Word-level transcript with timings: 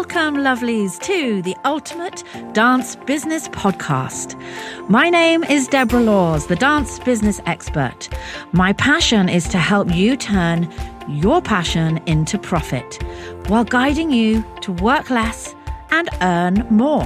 Welcome, 0.00 0.36
lovelies, 0.36 0.98
to 1.00 1.42
the 1.42 1.54
Ultimate 1.66 2.24
Dance 2.54 2.96
Business 2.96 3.48
Podcast. 3.48 4.34
My 4.88 5.10
name 5.10 5.44
is 5.44 5.68
Deborah 5.68 6.00
Laws, 6.00 6.46
the 6.46 6.56
dance 6.56 6.98
business 7.00 7.38
expert. 7.44 8.08
My 8.52 8.72
passion 8.72 9.28
is 9.28 9.46
to 9.48 9.58
help 9.58 9.94
you 9.94 10.16
turn 10.16 10.72
your 11.06 11.42
passion 11.42 11.98
into 12.06 12.38
profit 12.38 12.98
while 13.48 13.62
guiding 13.62 14.10
you 14.10 14.42
to 14.62 14.72
work 14.72 15.10
less 15.10 15.54
and 15.90 16.08
earn 16.22 16.66
more. 16.70 17.04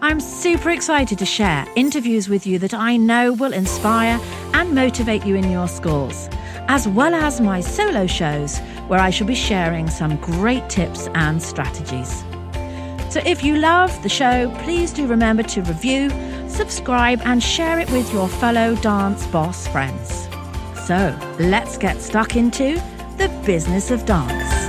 I'm 0.00 0.18
super 0.18 0.70
excited 0.70 1.18
to 1.18 1.26
share 1.26 1.66
interviews 1.76 2.26
with 2.26 2.46
you 2.46 2.58
that 2.60 2.72
I 2.72 2.96
know 2.96 3.34
will 3.34 3.52
inspire 3.52 4.18
and 4.54 4.74
motivate 4.74 5.26
you 5.26 5.34
in 5.34 5.50
your 5.50 5.68
schools, 5.68 6.30
as 6.68 6.88
well 6.88 7.14
as 7.14 7.40
my 7.40 7.60
solo 7.60 8.06
shows 8.06 8.58
where 8.88 9.00
I 9.00 9.10
shall 9.10 9.26
be 9.26 9.34
sharing 9.34 9.88
some 9.88 10.16
great 10.16 10.68
tips 10.68 11.08
and 11.14 11.42
strategies. 11.42 12.24
So 13.10 13.20
if 13.24 13.42
you 13.42 13.56
love 13.56 14.02
the 14.02 14.08
show, 14.08 14.52
please 14.62 14.92
do 14.92 15.06
remember 15.06 15.42
to 15.44 15.62
review, 15.62 16.10
subscribe, 16.48 17.20
and 17.24 17.42
share 17.42 17.78
it 17.80 17.90
with 17.90 18.12
your 18.12 18.28
fellow 18.28 18.74
dance 18.76 19.26
boss 19.28 19.66
friends. 19.68 20.28
So 20.86 21.18
let's 21.38 21.78
get 21.78 22.00
stuck 22.00 22.36
into 22.36 22.74
the 23.16 23.28
business 23.44 23.90
of 23.90 24.04
dance. 24.04 24.65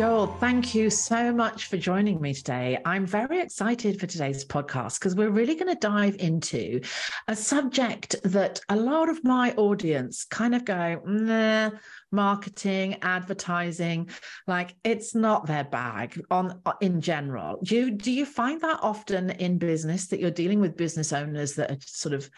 Joel, 0.00 0.28
thank 0.28 0.74
you 0.74 0.88
so 0.88 1.30
much 1.30 1.66
for 1.66 1.76
joining 1.76 2.22
me 2.22 2.32
today. 2.32 2.78
I'm 2.86 3.04
very 3.04 3.38
excited 3.38 4.00
for 4.00 4.06
today's 4.06 4.46
podcast 4.46 4.98
because 4.98 5.14
we're 5.14 5.28
really 5.28 5.54
going 5.54 5.70
to 5.70 5.78
dive 5.78 6.16
into 6.18 6.80
a 7.28 7.36
subject 7.36 8.16
that 8.24 8.62
a 8.70 8.76
lot 8.76 9.10
of 9.10 9.22
my 9.24 9.52
audience 9.58 10.24
kind 10.24 10.54
of 10.54 10.64
go, 10.64 11.02
nah, 11.04 11.72
marketing, 12.10 12.96
advertising, 13.02 14.08
like 14.46 14.74
it's 14.84 15.14
not 15.14 15.46
their 15.46 15.64
bag 15.64 16.18
on 16.30 16.62
in 16.80 17.02
general. 17.02 17.60
Do 17.62 17.76
you 17.76 17.90
do 17.90 18.10
you 18.10 18.24
find 18.24 18.58
that 18.62 18.78
often 18.80 19.28
in 19.32 19.58
business 19.58 20.06
that 20.06 20.18
you're 20.18 20.30
dealing 20.30 20.60
with 20.60 20.78
business 20.78 21.12
owners 21.12 21.56
that 21.56 21.72
are 21.72 21.78
sort 21.84 22.14
of 22.14 22.30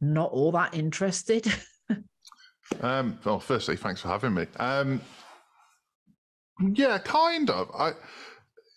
not 0.00 0.30
all 0.30 0.52
that 0.52 0.72
interested? 0.72 1.52
um, 2.80 3.18
well, 3.26 3.40
firstly, 3.40 3.76
thanks 3.76 4.00
for 4.00 4.08
having 4.08 4.32
me. 4.32 4.46
Um, 4.58 5.02
yeah, 6.60 6.98
kind 6.98 7.50
of. 7.50 7.70
I 7.74 7.92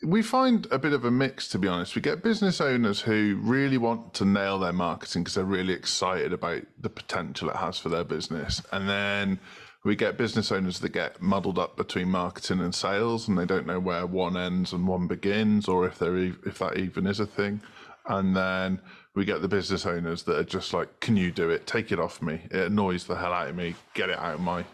we 0.05 0.21
find 0.21 0.67
a 0.69 0.77
bit 0.77 0.93
of 0.93 1.05
a 1.05 1.11
mix, 1.11 1.47
to 1.49 1.59
be 1.59 1.67
honest. 1.67 1.95
We 1.95 2.01
get 2.01 2.23
business 2.23 2.59
owners 2.59 3.01
who 3.01 3.39
really 3.41 3.77
want 3.77 4.13
to 4.15 4.25
nail 4.25 4.59
their 4.59 4.73
marketing 4.73 5.23
because 5.23 5.35
they're 5.35 5.45
really 5.45 5.73
excited 5.73 6.33
about 6.33 6.63
the 6.79 6.89
potential 6.89 7.49
it 7.49 7.55
has 7.55 7.79
for 7.79 7.89
their 7.89 8.03
business, 8.03 8.61
and 8.71 8.89
then 8.89 9.39
we 9.85 9.95
get 9.95 10.17
business 10.17 10.51
owners 10.51 10.79
that 10.79 10.89
get 10.89 11.21
muddled 11.21 11.59
up 11.59 11.75
between 11.77 12.09
marketing 12.09 12.59
and 12.59 12.75
sales, 12.75 13.27
and 13.27 13.37
they 13.37 13.45
don't 13.45 13.67
know 13.67 13.79
where 13.79 14.05
one 14.05 14.37
ends 14.37 14.73
and 14.73 14.87
one 14.87 15.07
begins, 15.07 15.67
or 15.67 15.85
if 15.85 15.99
there 15.99 16.17
if 16.17 16.59
that 16.59 16.77
even 16.77 17.07
is 17.07 17.19
a 17.19 17.25
thing. 17.25 17.61
And 18.07 18.35
then 18.35 18.81
we 19.15 19.25
get 19.25 19.41
the 19.41 19.47
business 19.47 19.85
owners 19.85 20.23
that 20.23 20.37
are 20.37 20.43
just 20.43 20.73
like, 20.73 20.99
"Can 20.99 21.15
you 21.17 21.31
do 21.31 21.49
it? 21.49 21.67
Take 21.67 21.91
it 21.91 21.99
off 21.99 22.21
me. 22.21 22.41
It 22.51 22.67
annoys 22.67 23.05
the 23.05 23.15
hell 23.15 23.33
out 23.33 23.49
of 23.49 23.55
me. 23.55 23.75
Get 23.93 24.09
it 24.09 24.19
out 24.19 24.35
of 24.35 24.41
my 24.41 24.65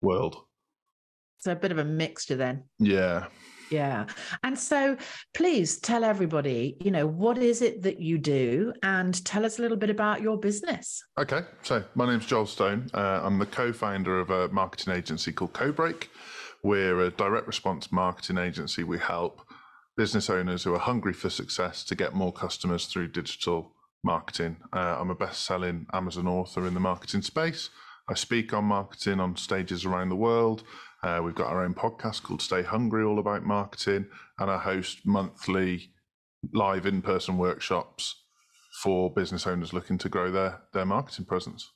world." 0.00 0.36
So 1.44 1.52
a 1.52 1.56
bit 1.56 1.72
of 1.72 1.76
a 1.76 1.84
mixture 1.84 2.36
then. 2.36 2.62
Yeah. 2.78 3.26
Yeah. 3.70 4.06
And 4.44 4.58
so 4.58 4.96
please 5.34 5.76
tell 5.78 6.02
everybody, 6.02 6.78
you 6.80 6.90
know, 6.90 7.06
what 7.06 7.36
is 7.36 7.60
it 7.60 7.82
that 7.82 8.00
you 8.00 8.16
do 8.16 8.72
and 8.82 9.22
tell 9.26 9.44
us 9.44 9.58
a 9.58 9.62
little 9.62 9.76
bit 9.76 9.90
about 9.90 10.22
your 10.22 10.38
business. 10.38 11.04
Okay. 11.18 11.42
So 11.62 11.84
my 11.94 12.06
name's 12.06 12.24
Joel 12.24 12.46
Stone. 12.46 12.88
Uh, 12.94 13.20
I'm 13.22 13.38
the 13.38 13.44
co 13.44 13.74
founder 13.74 14.20
of 14.20 14.30
a 14.30 14.48
marketing 14.48 14.94
agency 14.94 15.32
called 15.32 15.52
Codebreak. 15.52 16.08
We're 16.62 17.00
a 17.00 17.10
direct 17.10 17.46
response 17.46 17.92
marketing 17.92 18.38
agency. 18.38 18.82
We 18.82 18.98
help 18.98 19.42
business 19.98 20.30
owners 20.30 20.64
who 20.64 20.74
are 20.74 20.78
hungry 20.78 21.12
for 21.12 21.28
success 21.28 21.84
to 21.84 21.94
get 21.94 22.14
more 22.14 22.32
customers 22.32 22.86
through 22.86 23.08
digital 23.08 23.70
marketing. 24.02 24.56
Uh, 24.72 24.96
I'm 24.98 25.10
a 25.10 25.14
best 25.14 25.44
selling 25.44 25.88
Amazon 25.92 26.26
author 26.26 26.66
in 26.66 26.72
the 26.72 26.80
marketing 26.80 27.20
space. 27.20 27.68
I 28.08 28.14
speak 28.14 28.52
on 28.52 28.64
marketing 28.64 29.20
on 29.20 29.36
stages 29.36 29.84
around 29.84 30.10
the 30.10 30.16
world. 30.16 30.62
Uh, 31.04 31.20
we've 31.22 31.34
got 31.34 31.48
our 31.48 31.62
own 31.62 31.74
podcast 31.74 32.22
called 32.22 32.40
Stay 32.40 32.62
Hungry, 32.62 33.04
all 33.04 33.18
about 33.18 33.44
marketing, 33.44 34.06
and 34.38 34.50
I 34.50 34.56
host 34.56 35.04
monthly 35.04 35.90
live 36.54 36.86
in 36.86 37.02
person 37.02 37.36
workshops 37.36 38.24
for 38.80 39.12
business 39.12 39.46
owners 39.46 39.74
looking 39.74 39.98
to 39.98 40.08
grow 40.08 40.30
their, 40.30 40.62
their 40.72 40.86
marketing 40.86 41.26
presence. 41.26 41.70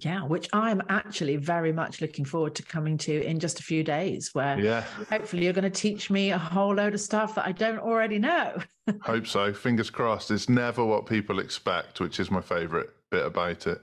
Yeah, 0.00 0.24
which 0.24 0.48
I'm 0.54 0.80
actually 0.88 1.36
very 1.36 1.72
much 1.72 2.00
looking 2.00 2.24
forward 2.24 2.54
to 2.54 2.62
coming 2.62 2.96
to 2.98 3.22
in 3.22 3.38
just 3.38 3.60
a 3.60 3.62
few 3.62 3.84
days, 3.84 4.30
where 4.32 4.58
yeah. 4.58 4.84
hopefully 5.10 5.44
you're 5.44 5.52
going 5.52 5.70
to 5.70 5.70
teach 5.70 6.08
me 6.08 6.30
a 6.30 6.38
whole 6.38 6.74
load 6.74 6.94
of 6.94 7.00
stuff 7.02 7.34
that 7.34 7.46
I 7.46 7.52
don't 7.52 7.78
already 7.78 8.18
know. 8.18 8.56
Hope 9.02 9.26
so. 9.26 9.52
Fingers 9.52 9.90
crossed. 9.90 10.30
It's 10.30 10.48
never 10.48 10.82
what 10.82 11.04
people 11.04 11.38
expect, 11.38 12.00
which 12.00 12.18
is 12.18 12.30
my 12.30 12.40
favorite 12.40 12.88
bit 13.10 13.26
about 13.26 13.66
it. 13.66 13.82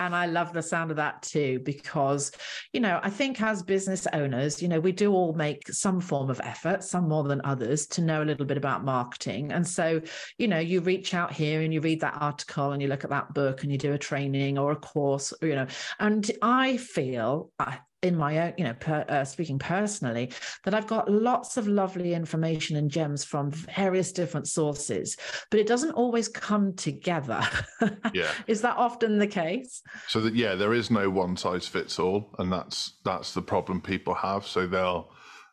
And 0.00 0.14
I 0.14 0.26
love 0.26 0.52
the 0.52 0.62
sound 0.62 0.90
of 0.90 0.96
that 0.96 1.22
too, 1.22 1.60
because, 1.64 2.32
you 2.72 2.80
know, 2.80 3.00
I 3.02 3.10
think 3.10 3.40
as 3.40 3.62
business 3.62 4.06
owners, 4.12 4.60
you 4.62 4.68
know, 4.68 4.80
we 4.80 4.92
do 4.92 5.12
all 5.12 5.32
make 5.34 5.68
some 5.68 6.00
form 6.00 6.30
of 6.30 6.40
effort, 6.42 6.84
some 6.84 7.08
more 7.08 7.24
than 7.24 7.40
others, 7.44 7.86
to 7.88 8.02
know 8.02 8.22
a 8.22 8.24
little 8.24 8.46
bit 8.46 8.56
about 8.56 8.84
marketing. 8.84 9.52
And 9.52 9.66
so, 9.66 10.00
you 10.38 10.48
know, 10.48 10.58
you 10.58 10.80
reach 10.80 11.14
out 11.14 11.32
here 11.32 11.62
and 11.62 11.72
you 11.72 11.80
read 11.80 12.00
that 12.00 12.18
article 12.20 12.72
and 12.72 12.82
you 12.82 12.88
look 12.88 13.04
at 13.04 13.10
that 13.10 13.34
book 13.34 13.62
and 13.62 13.72
you 13.72 13.78
do 13.78 13.92
a 13.92 13.98
training 13.98 14.58
or 14.58 14.72
a 14.72 14.76
course, 14.76 15.32
you 15.42 15.54
know, 15.54 15.66
and 15.98 16.30
I 16.42 16.76
feel, 16.76 17.50
I, 17.58 17.78
in 18.04 18.16
my 18.16 18.38
own, 18.38 18.52
you 18.58 18.64
know, 18.64 18.74
per, 18.74 19.04
uh, 19.08 19.24
speaking 19.24 19.58
personally, 19.58 20.30
that 20.64 20.74
I've 20.74 20.86
got 20.86 21.10
lots 21.10 21.56
of 21.56 21.66
lovely 21.66 22.12
information 22.12 22.76
and 22.76 22.90
gems 22.90 23.24
from 23.24 23.50
various 23.50 24.12
different 24.12 24.46
sources, 24.46 25.16
but 25.50 25.58
it 25.58 25.66
doesn't 25.66 25.92
always 25.92 26.28
come 26.28 26.74
together. 26.74 27.40
Yeah. 28.12 28.30
is 28.46 28.60
that 28.60 28.76
often 28.76 29.18
the 29.18 29.26
case? 29.26 29.82
So 30.08 30.20
that 30.20 30.34
yeah, 30.34 30.54
there 30.54 30.74
is 30.74 30.90
no 30.90 31.08
one 31.08 31.36
size 31.36 31.66
fits 31.66 31.98
all, 31.98 32.34
and 32.38 32.52
that's 32.52 32.94
that's 33.04 33.32
the 33.32 33.42
problem 33.42 33.80
people 33.80 34.14
have. 34.14 34.46
So 34.46 34.66
they'll 34.66 35.10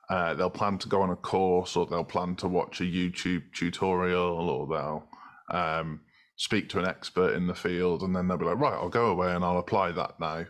uh, 0.09 0.33
they'll 0.33 0.49
plan 0.49 0.77
to 0.79 0.89
go 0.89 1.01
on 1.01 1.09
a 1.09 1.15
course, 1.15 1.75
or 1.75 1.85
they'll 1.85 2.03
plan 2.03 2.35
to 2.37 2.47
watch 2.47 2.81
a 2.81 2.83
YouTube 2.83 3.43
tutorial, 3.53 4.49
or 4.49 4.67
they'll 4.67 5.57
um, 5.57 6.01
speak 6.35 6.69
to 6.69 6.79
an 6.79 6.85
expert 6.87 7.35
in 7.35 7.47
the 7.47 7.55
field, 7.55 8.03
and 8.03 8.15
then 8.15 8.27
they'll 8.27 8.37
be 8.37 8.45
like, 8.45 8.59
right, 8.59 8.73
I'll 8.73 8.89
go 8.89 9.07
away 9.07 9.33
and 9.33 9.43
I'll 9.43 9.59
apply 9.59 9.91
that 9.93 10.19
now 10.19 10.45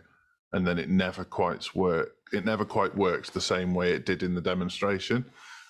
and 0.52 0.66
then 0.66 0.78
it 0.78 0.88
never 0.88 1.24
quite 1.24 1.74
work. 1.74 2.10
It 2.32 2.44
never 2.44 2.64
quite 2.64 2.96
works 2.96 3.30
the 3.30 3.40
same 3.40 3.74
way 3.74 3.92
it 3.92 4.06
did 4.06 4.22
in 4.22 4.34
the 4.34 4.40
demonstration, 4.40 5.24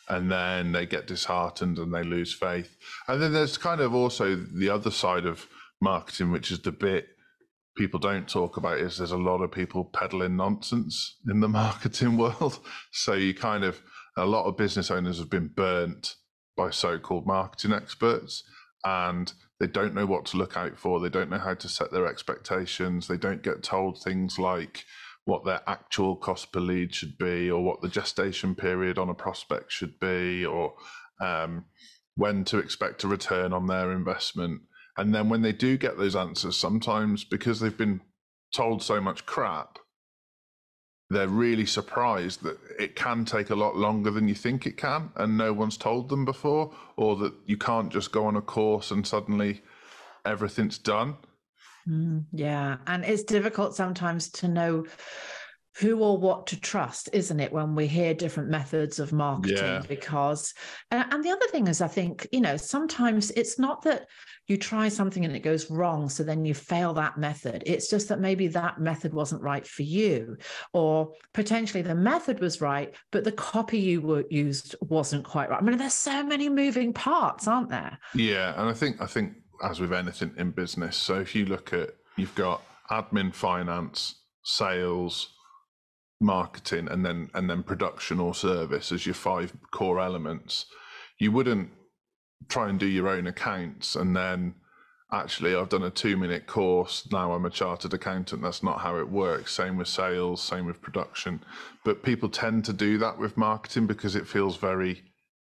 and 0.08 0.30
then 0.30 0.72
they 0.72 0.86
get 0.86 1.06
disheartened 1.06 1.78
and 1.78 1.92
they 1.92 2.02
lose 2.02 2.32
faith. 2.32 2.76
And 3.08 3.20
then 3.20 3.32
there's 3.32 3.58
kind 3.58 3.80
of 3.80 3.94
also 3.94 4.34
the 4.36 4.70
other 4.70 4.90
side 4.90 5.26
of 5.26 5.46
marketing, 5.80 6.30
which 6.30 6.50
is 6.50 6.60
the 6.60 6.72
bit 6.72 7.08
people 7.76 7.98
don't 7.98 8.28
talk 8.28 8.56
about 8.56 8.78
is 8.78 8.98
there's 8.98 9.12
a 9.12 9.16
lot 9.16 9.40
of 9.40 9.50
people 9.50 9.84
peddling 9.84 10.36
nonsense 10.36 11.16
in 11.30 11.40
the 11.40 11.48
marketing 11.62 12.16
world. 12.16 12.60
So 12.92 13.14
you 13.14 13.34
kind 13.34 13.64
of 13.64 13.80
a 14.16 14.26
lot 14.26 14.44
of 14.44 14.56
business 14.56 14.90
owners 14.90 15.18
have 15.18 15.30
been 15.30 15.48
burnt 15.48 16.16
by 16.56 16.70
so-called 16.70 17.26
marketing 17.26 17.72
experts 17.72 18.44
and 18.84 19.32
they 19.62 19.68
don't 19.68 19.94
know 19.94 20.06
what 20.06 20.24
to 20.26 20.36
look 20.36 20.56
out 20.56 20.76
for. 20.76 20.98
They 20.98 21.08
don't 21.08 21.30
know 21.30 21.38
how 21.38 21.54
to 21.54 21.68
set 21.68 21.92
their 21.92 22.08
expectations. 22.08 23.06
They 23.06 23.16
don't 23.16 23.44
get 23.44 23.62
told 23.62 24.02
things 24.02 24.36
like 24.36 24.84
what 25.24 25.44
their 25.44 25.60
actual 25.68 26.16
cost 26.16 26.50
per 26.50 26.58
lead 26.58 26.92
should 26.92 27.16
be, 27.16 27.48
or 27.48 27.62
what 27.62 27.80
the 27.80 27.88
gestation 27.88 28.56
period 28.56 28.98
on 28.98 29.08
a 29.08 29.14
prospect 29.14 29.70
should 29.70 30.00
be, 30.00 30.44
or 30.44 30.74
um, 31.20 31.66
when 32.16 32.42
to 32.46 32.58
expect 32.58 33.04
a 33.04 33.08
return 33.08 33.52
on 33.52 33.68
their 33.68 33.92
investment. 33.92 34.62
And 34.96 35.14
then 35.14 35.28
when 35.28 35.42
they 35.42 35.52
do 35.52 35.78
get 35.78 35.96
those 35.96 36.16
answers, 36.16 36.56
sometimes 36.56 37.22
because 37.22 37.60
they've 37.60 37.78
been 37.78 38.00
told 38.52 38.82
so 38.82 39.00
much 39.00 39.26
crap, 39.26 39.78
they're 41.12 41.28
really 41.28 41.66
surprised 41.66 42.42
that 42.42 42.58
it 42.78 42.96
can 42.96 43.24
take 43.24 43.50
a 43.50 43.54
lot 43.54 43.76
longer 43.76 44.10
than 44.10 44.28
you 44.28 44.34
think 44.34 44.66
it 44.66 44.76
can 44.76 45.10
and 45.16 45.36
no 45.36 45.52
one's 45.52 45.76
told 45.76 46.08
them 46.08 46.24
before 46.24 46.74
or 46.96 47.16
that 47.16 47.32
you 47.46 47.56
can't 47.56 47.92
just 47.92 48.12
go 48.12 48.26
on 48.26 48.36
a 48.36 48.42
course 48.42 48.90
and 48.90 49.06
suddenly 49.06 49.62
everything's 50.24 50.78
done. 50.78 51.16
Mm, 51.88 52.24
yeah 52.32 52.76
and 52.86 53.04
it's 53.04 53.24
difficult 53.24 53.74
sometimes 53.74 54.28
to 54.30 54.48
know 54.48 54.86
who 55.76 56.00
or 56.00 56.18
what 56.18 56.46
to 56.48 56.60
trust, 56.60 57.08
isn't 57.12 57.40
it, 57.40 57.52
when 57.52 57.74
we 57.74 57.86
hear 57.86 58.12
different 58.12 58.50
methods 58.50 58.98
of 58.98 59.12
marketing? 59.12 59.56
Yeah. 59.56 59.82
Because, 59.88 60.52
uh, 60.90 61.04
and 61.10 61.24
the 61.24 61.30
other 61.30 61.46
thing 61.46 61.66
is, 61.66 61.80
I 61.80 61.88
think, 61.88 62.26
you 62.30 62.40
know, 62.40 62.56
sometimes 62.56 63.30
it's 63.32 63.58
not 63.58 63.82
that 63.82 64.06
you 64.48 64.56
try 64.58 64.88
something 64.88 65.24
and 65.24 65.34
it 65.34 65.40
goes 65.40 65.70
wrong, 65.70 66.08
so 66.08 66.22
then 66.22 66.44
you 66.44 66.52
fail 66.52 66.92
that 66.94 67.16
method. 67.16 67.62
It's 67.64 67.88
just 67.88 68.08
that 68.08 68.20
maybe 68.20 68.48
that 68.48 68.80
method 68.80 69.14
wasn't 69.14 69.42
right 69.42 69.66
for 69.66 69.82
you, 69.82 70.36
or 70.74 71.12
potentially 71.32 71.82
the 71.82 71.94
method 71.94 72.40
was 72.40 72.60
right, 72.60 72.94
but 73.10 73.24
the 73.24 73.32
copy 73.32 73.78
you 73.78 74.02
were 74.02 74.24
used 74.30 74.74
wasn't 74.82 75.24
quite 75.24 75.48
right. 75.48 75.62
I 75.62 75.64
mean, 75.64 75.78
there's 75.78 75.94
so 75.94 76.22
many 76.22 76.48
moving 76.48 76.92
parts, 76.92 77.48
aren't 77.48 77.70
there? 77.70 77.98
Yeah. 78.14 78.52
And 78.60 78.68
I 78.68 78.74
think, 78.74 79.00
I 79.00 79.06
think, 79.06 79.34
as 79.64 79.80
with 79.80 79.92
anything 79.92 80.34
in 80.36 80.50
business, 80.50 80.96
so 80.96 81.20
if 81.20 81.34
you 81.34 81.46
look 81.46 81.72
at, 81.72 81.94
you've 82.16 82.34
got 82.34 82.62
admin, 82.90 83.32
finance, 83.32 84.16
sales, 84.42 85.31
marketing 86.22 86.88
and 86.88 87.04
then 87.04 87.30
and 87.34 87.50
then 87.50 87.62
production 87.62 88.20
or 88.20 88.34
service 88.34 88.92
as 88.92 89.06
your 89.06 89.14
five 89.14 89.52
core 89.72 90.00
elements 90.00 90.66
you 91.18 91.30
wouldn't 91.32 91.70
try 92.48 92.68
and 92.68 92.78
do 92.78 92.86
your 92.86 93.08
own 93.08 93.26
accounts 93.26 93.96
and 93.96 94.16
then 94.16 94.54
actually 95.12 95.54
I've 95.54 95.68
done 95.68 95.82
a 95.82 95.90
two 95.90 96.16
minute 96.16 96.46
course 96.46 97.08
now 97.12 97.32
I'm 97.32 97.44
a 97.44 97.50
chartered 97.50 97.94
accountant. 97.94 98.42
That's 98.42 98.62
not 98.62 98.80
how 98.80 98.98
it 98.98 99.08
works. 99.08 99.52
Same 99.52 99.76
with 99.76 99.88
sales 99.88 100.42
same 100.42 100.66
with 100.66 100.80
production. 100.80 101.44
But 101.84 102.02
people 102.02 102.28
tend 102.28 102.64
to 102.64 102.72
do 102.72 102.98
that 102.98 103.18
with 103.18 103.36
marketing 103.36 103.86
because 103.86 104.16
it 104.16 104.26
feels 104.26 104.56
very 104.56 105.02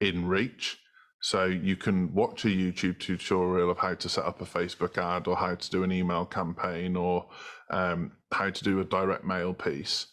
in 0.01 0.27
reach. 0.27 0.79
So 1.23 1.47
you 1.47 1.77
can 1.77 2.15
watch 2.15 2.45
a 2.45 2.49
YouTube 2.49 3.01
tutorial 3.01 3.71
of 3.71 3.79
how 3.79 3.95
to 3.95 4.09
set 4.09 4.25
up 4.25 4.41
a 4.43 4.45
Facebook 4.45 4.99
ad 4.99 5.27
or 5.27 5.37
how 5.37 5.55
to 5.55 5.71
do 5.71 5.83
an 5.83 5.91
email 5.91 6.27
campaign 6.27 6.95
or 6.95 7.27
um, 7.71 8.13
how 8.31 8.51
to 8.51 8.65
do 8.65 8.81
a 8.81 8.85
direct 8.85 9.25
mail 9.25 9.55
piece 9.55 10.07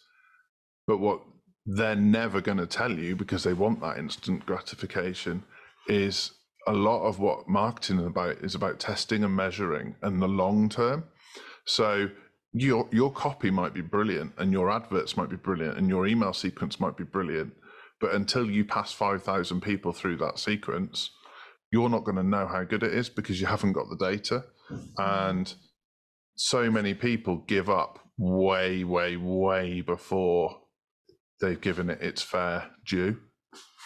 but 0.86 0.98
what 0.98 1.20
they're 1.66 1.96
never 1.96 2.40
going 2.40 2.58
to 2.58 2.66
tell 2.66 2.92
you 2.92 3.16
because 3.16 3.42
they 3.42 3.52
want 3.52 3.80
that 3.80 3.98
instant 3.98 4.44
gratification 4.44 5.42
is 5.88 6.32
a 6.66 6.72
lot 6.72 7.04
of 7.06 7.18
what 7.18 7.48
marketing 7.48 7.98
is 7.98 8.06
about 8.06 8.36
is 8.38 8.54
about 8.54 8.80
testing 8.80 9.24
and 9.24 9.34
measuring 9.34 9.96
and 10.02 10.20
the 10.20 10.28
long 10.28 10.68
term. 10.68 11.04
So 11.66 12.10
your 12.52 12.88
your 12.92 13.10
copy 13.10 13.50
might 13.50 13.74
be 13.74 13.80
brilliant 13.80 14.32
and 14.38 14.52
your 14.52 14.70
adverts 14.70 15.16
might 15.16 15.30
be 15.30 15.36
brilliant 15.36 15.78
and 15.78 15.88
your 15.88 16.06
email 16.06 16.32
sequence 16.32 16.78
might 16.80 16.96
be 16.96 17.04
brilliant, 17.04 17.52
but 18.00 18.14
until 18.14 18.50
you 18.50 18.64
pass 18.64 18.92
5,000 18.92 19.60
people 19.60 19.92
through 19.92 20.18
that 20.18 20.38
sequence, 20.38 21.10
you're 21.70 21.88
not 21.88 22.04
going 22.04 22.16
to 22.16 22.22
know 22.22 22.46
how 22.46 22.62
good 22.64 22.82
it 22.82 22.94
is 22.94 23.08
because 23.08 23.40
you 23.40 23.46
haven't 23.46 23.72
got 23.72 23.88
the 23.88 23.96
data. 23.96 24.44
And 24.98 25.52
so 26.36 26.70
many 26.70 26.94
people 26.94 27.44
give 27.46 27.68
up 27.68 27.98
way, 28.16 28.84
way, 28.84 29.16
way 29.16 29.80
before 29.80 30.60
they've 31.40 31.60
given 31.60 31.90
it 31.90 32.00
its 32.00 32.22
fair 32.22 32.70
due. 32.86 33.18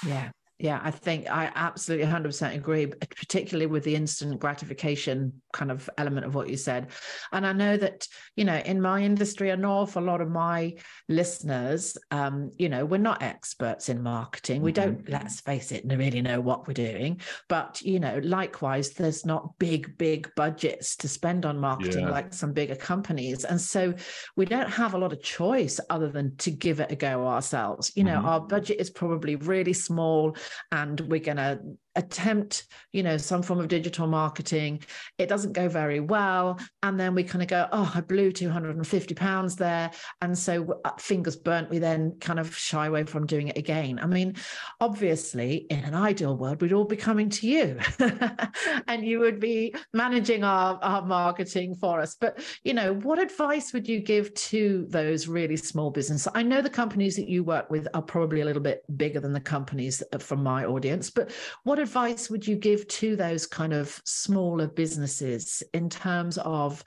Yeah. 0.06 0.30
Yeah, 0.60 0.80
I 0.82 0.90
think 0.90 1.30
I 1.30 1.52
absolutely 1.54 2.06
100% 2.06 2.56
agree, 2.56 2.86
particularly 2.86 3.66
with 3.66 3.84
the 3.84 3.94
instant 3.94 4.40
gratification 4.40 5.40
kind 5.52 5.70
of 5.70 5.88
element 5.98 6.26
of 6.26 6.34
what 6.34 6.48
you 6.48 6.56
said. 6.56 6.88
And 7.32 7.46
I 7.46 7.52
know 7.52 7.76
that, 7.76 8.08
you 8.34 8.44
know, 8.44 8.56
in 8.56 8.80
my 8.80 9.00
industry, 9.00 9.50
an 9.50 9.64
awful 9.64 10.02
lot 10.02 10.20
of 10.20 10.28
my 10.28 10.74
listeners, 11.08 11.96
um, 12.10 12.50
you 12.58 12.68
know, 12.68 12.84
we're 12.84 12.98
not 12.98 13.22
experts 13.22 13.88
in 13.88 14.02
marketing. 14.02 14.60
We 14.60 14.72
don't, 14.72 14.98
mm-hmm. 15.04 15.12
let's 15.12 15.40
face 15.40 15.70
it, 15.70 15.84
really 15.86 16.22
know 16.22 16.40
what 16.40 16.66
we're 16.66 16.74
doing. 16.74 17.20
But, 17.48 17.80
you 17.82 18.00
know, 18.00 18.20
likewise, 18.24 18.90
there's 18.90 19.24
not 19.24 19.56
big, 19.60 19.96
big 19.96 20.28
budgets 20.34 20.96
to 20.96 21.08
spend 21.08 21.46
on 21.46 21.58
marketing 21.58 22.06
yeah. 22.06 22.10
like 22.10 22.34
some 22.34 22.52
bigger 22.52 22.74
companies. 22.74 23.44
And 23.44 23.60
so 23.60 23.94
we 24.34 24.44
don't 24.44 24.70
have 24.70 24.94
a 24.94 24.98
lot 24.98 25.12
of 25.12 25.22
choice 25.22 25.78
other 25.88 26.08
than 26.08 26.34
to 26.38 26.50
give 26.50 26.80
it 26.80 26.90
a 26.90 26.96
go 26.96 27.28
ourselves. 27.28 27.92
You 27.94 28.02
know, 28.02 28.16
mm-hmm. 28.16 28.26
our 28.26 28.40
budget 28.40 28.80
is 28.80 28.90
probably 28.90 29.36
really 29.36 29.72
small 29.72 30.36
and 30.72 31.00
we're 31.00 31.20
going 31.20 31.36
to 31.36 31.60
attempt 31.98 32.66
you 32.92 33.02
know 33.02 33.16
some 33.16 33.42
form 33.42 33.60
of 33.60 33.68
digital 33.68 34.06
marketing. 34.06 34.82
It 35.18 35.28
doesn't 35.28 35.52
go 35.52 35.68
very 35.68 36.00
well. 36.00 36.58
And 36.82 36.98
then 36.98 37.14
we 37.14 37.22
kind 37.24 37.42
of 37.42 37.48
go 37.48 37.68
oh 37.72 37.92
i 37.94 38.00
blew 38.00 38.32
250 38.32 39.14
pounds 39.14 39.56
there. 39.56 39.90
And 40.22 40.36
so 40.36 40.80
uh, 40.84 40.92
fingers 40.98 41.36
burnt. 41.36 41.68
We 41.68 41.78
then 41.78 42.16
kind 42.20 42.38
of 42.38 42.56
shy 42.56 42.86
away 42.86 43.04
from 43.04 43.26
doing 43.26 43.48
it 43.48 43.58
again. 43.58 43.98
I 43.98 44.06
mean 44.06 44.36
obviously 44.80 45.66
in 45.70 45.80
an 45.80 45.94
ideal 45.94 46.36
world 46.36 46.62
we'd 46.62 46.72
all 46.72 46.84
be 46.84 46.96
coming 46.96 47.28
to 47.28 47.46
you 47.46 47.78
and 48.86 49.04
you 49.04 49.18
would 49.20 49.40
be 49.40 49.74
managing 49.92 50.44
our, 50.44 50.78
our 50.82 51.04
marketing 51.04 51.74
for 51.74 52.00
us. 52.00 52.16
But 52.18 52.40
you 52.64 52.74
know 52.74 52.94
what 52.94 53.18
advice 53.18 53.72
would 53.72 53.88
you 53.88 54.00
give 54.00 54.32
to 54.34 54.86
those 54.88 55.28
really 55.28 55.56
small 55.56 55.90
businesses 55.90 56.28
i 56.34 56.42
know 56.42 56.60
the 56.60 56.70
companies 56.70 57.16
that 57.16 57.28
you 57.28 57.42
work 57.42 57.70
with 57.70 57.88
are 57.94 58.02
probably 58.02 58.40
a 58.40 58.44
little 58.44 58.62
bit 58.62 58.82
bigger 58.96 59.20
than 59.20 59.32
the 59.32 59.40
companies 59.40 60.02
from 60.18 60.42
my 60.42 60.64
audience 60.64 61.10
but 61.10 61.30
what 61.64 61.78
advice 61.88 62.28
would 62.28 62.46
you 62.46 62.54
give 62.54 62.86
to 62.86 63.16
those 63.16 63.46
kind 63.46 63.72
of 63.72 63.98
smaller 64.04 64.66
businesses 64.66 65.62
in 65.72 65.88
terms 65.88 66.36
of, 66.36 66.84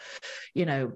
you 0.54 0.64
know, 0.64 0.92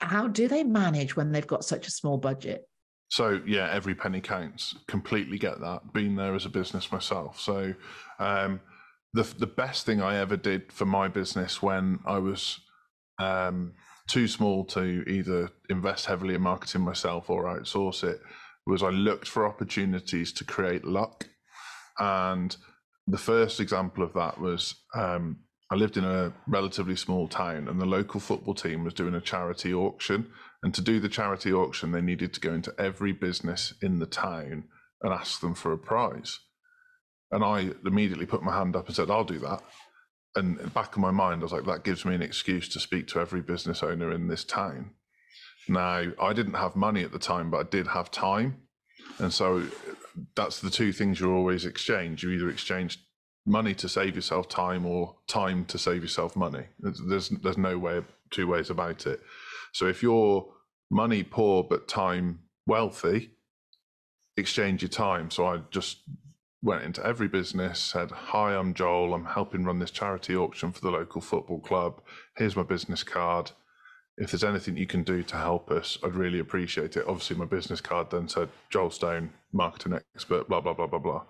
how 0.00 0.26
do 0.26 0.48
they 0.48 0.64
manage 0.64 1.16
when 1.16 1.32
they've 1.32 1.46
got 1.46 1.62
such 1.62 1.86
a 1.86 1.90
small 1.90 2.16
budget? 2.16 2.66
So 3.08 3.42
yeah, 3.46 3.70
every 3.70 3.94
penny 3.94 4.22
counts. 4.22 4.74
Completely 4.88 5.36
get 5.36 5.60
that. 5.60 5.92
Been 5.92 6.16
there 6.16 6.34
as 6.34 6.46
a 6.46 6.48
business 6.48 6.90
myself. 6.90 7.38
So 7.38 7.74
um, 8.18 8.58
the 9.12 9.24
the 9.38 9.46
best 9.46 9.84
thing 9.84 10.00
I 10.00 10.16
ever 10.16 10.38
did 10.38 10.72
for 10.72 10.86
my 10.86 11.06
business 11.06 11.60
when 11.60 11.98
I 12.06 12.18
was 12.18 12.58
um, 13.18 13.74
too 14.08 14.28
small 14.28 14.64
to 14.64 15.04
either 15.06 15.50
invest 15.68 16.06
heavily 16.06 16.34
in 16.34 16.40
marketing 16.40 16.80
myself 16.80 17.28
or 17.28 17.44
outsource 17.44 18.02
it 18.02 18.18
was 18.66 18.82
I 18.82 18.90
looked 18.90 19.28
for 19.28 19.46
opportunities 19.46 20.32
to 20.32 20.44
create 20.44 20.84
luck 20.84 21.28
and 21.98 22.56
the 23.06 23.18
first 23.18 23.60
example 23.60 24.02
of 24.02 24.12
that 24.14 24.40
was 24.40 24.74
um, 24.94 25.38
I 25.70 25.74
lived 25.74 25.96
in 25.96 26.04
a 26.04 26.32
relatively 26.46 26.96
small 26.96 27.26
town, 27.26 27.68
and 27.68 27.80
the 27.80 27.86
local 27.86 28.20
football 28.20 28.54
team 28.54 28.84
was 28.84 28.94
doing 28.94 29.14
a 29.14 29.20
charity 29.20 29.74
auction. 29.74 30.30
And 30.62 30.72
to 30.74 30.80
do 30.80 31.00
the 31.00 31.08
charity 31.08 31.52
auction, 31.52 31.92
they 31.92 32.00
needed 32.00 32.32
to 32.34 32.40
go 32.40 32.52
into 32.52 32.74
every 32.78 33.12
business 33.12 33.74
in 33.82 33.98
the 33.98 34.06
town 34.06 34.64
and 35.02 35.12
ask 35.12 35.40
them 35.40 35.54
for 35.54 35.72
a 35.72 35.78
prize. 35.78 36.38
And 37.30 37.44
I 37.44 37.70
immediately 37.84 38.26
put 38.26 38.42
my 38.42 38.56
hand 38.56 38.76
up 38.76 38.86
and 38.86 38.94
said, 38.94 39.10
I'll 39.10 39.24
do 39.24 39.40
that. 39.40 39.62
And 40.36 40.72
back 40.72 40.94
of 40.94 41.02
my 41.02 41.10
mind, 41.10 41.40
I 41.40 41.44
was 41.44 41.52
like, 41.52 41.64
that 41.64 41.84
gives 41.84 42.04
me 42.04 42.14
an 42.14 42.22
excuse 42.22 42.68
to 42.70 42.80
speak 42.80 43.08
to 43.08 43.20
every 43.20 43.40
business 43.40 43.82
owner 43.82 44.12
in 44.12 44.28
this 44.28 44.44
town. 44.44 44.92
Now, 45.68 46.12
I 46.20 46.32
didn't 46.32 46.54
have 46.54 46.76
money 46.76 47.02
at 47.02 47.12
the 47.12 47.18
time, 47.18 47.50
but 47.50 47.58
I 47.58 47.68
did 47.68 47.88
have 47.88 48.10
time. 48.10 48.62
And 49.18 49.32
so 49.32 49.66
that's 50.34 50.60
the 50.60 50.70
two 50.70 50.92
things 50.92 51.20
you 51.20 51.32
always 51.32 51.64
exchange. 51.64 52.22
You 52.22 52.30
either 52.30 52.50
exchange 52.50 53.00
money 53.46 53.74
to 53.74 53.88
save 53.88 54.16
yourself 54.16 54.48
time 54.48 54.86
or 54.86 55.16
time 55.28 55.64
to 55.66 55.78
save 55.78 56.02
yourself 56.02 56.36
money. 56.36 56.64
There's 56.80 57.00
there's, 57.08 57.28
there's 57.28 57.58
no 57.58 57.78
way 57.78 58.02
two 58.30 58.46
ways 58.46 58.70
about 58.70 59.06
it. 59.06 59.20
So 59.72 59.86
if 59.86 60.02
you're 60.02 60.46
money 60.90 61.22
poor 61.22 61.64
but 61.64 61.88
time 61.88 62.40
wealthy, 62.66 63.30
exchange 64.36 64.82
your 64.82 64.88
time. 64.88 65.30
So 65.30 65.46
I 65.46 65.60
just 65.70 65.98
went 66.62 66.82
into 66.82 67.04
every 67.06 67.28
business, 67.28 67.78
said, 67.80 68.10
Hi, 68.10 68.54
I'm 68.56 68.74
Joel. 68.74 69.14
I'm 69.14 69.24
helping 69.26 69.64
run 69.64 69.78
this 69.78 69.90
charity 69.90 70.36
auction 70.36 70.72
for 70.72 70.80
the 70.80 70.90
local 70.90 71.20
football 71.20 71.60
club. 71.60 72.00
Here's 72.36 72.56
my 72.56 72.62
business 72.62 73.02
card 73.02 73.52
if 74.18 74.30
there's 74.30 74.44
anything 74.44 74.76
you 74.76 74.86
can 74.86 75.02
do 75.02 75.22
to 75.22 75.36
help 75.36 75.70
us, 75.70 75.98
I'd 76.02 76.14
really 76.14 76.38
appreciate 76.38 76.96
it. 76.96 77.04
Obviously, 77.06 77.36
my 77.36 77.44
business 77.44 77.80
card 77.80 78.10
then 78.10 78.28
said 78.28 78.48
Joel 78.70 78.90
Stone, 78.90 79.30
marketing 79.52 79.98
expert, 80.14 80.48
blah, 80.48 80.60
blah, 80.60 80.72
blah, 80.72 80.86
blah, 80.86 80.98
blah. 80.98 81.22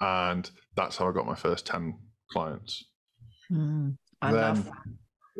And 0.00 0.50
that's 0.76 0.96
how 0.96 1.08
I 1.08 1.12
got 1.12 1.26
my 1.26 1.34
first 1.34 1.66
10 1.66 1.98
clients. 2.30 2.84
Mm, 3.52 3.96
I 4.22 4.32
then, 4.32 4.42
love 4.42 4.64
that. 4.64 4.72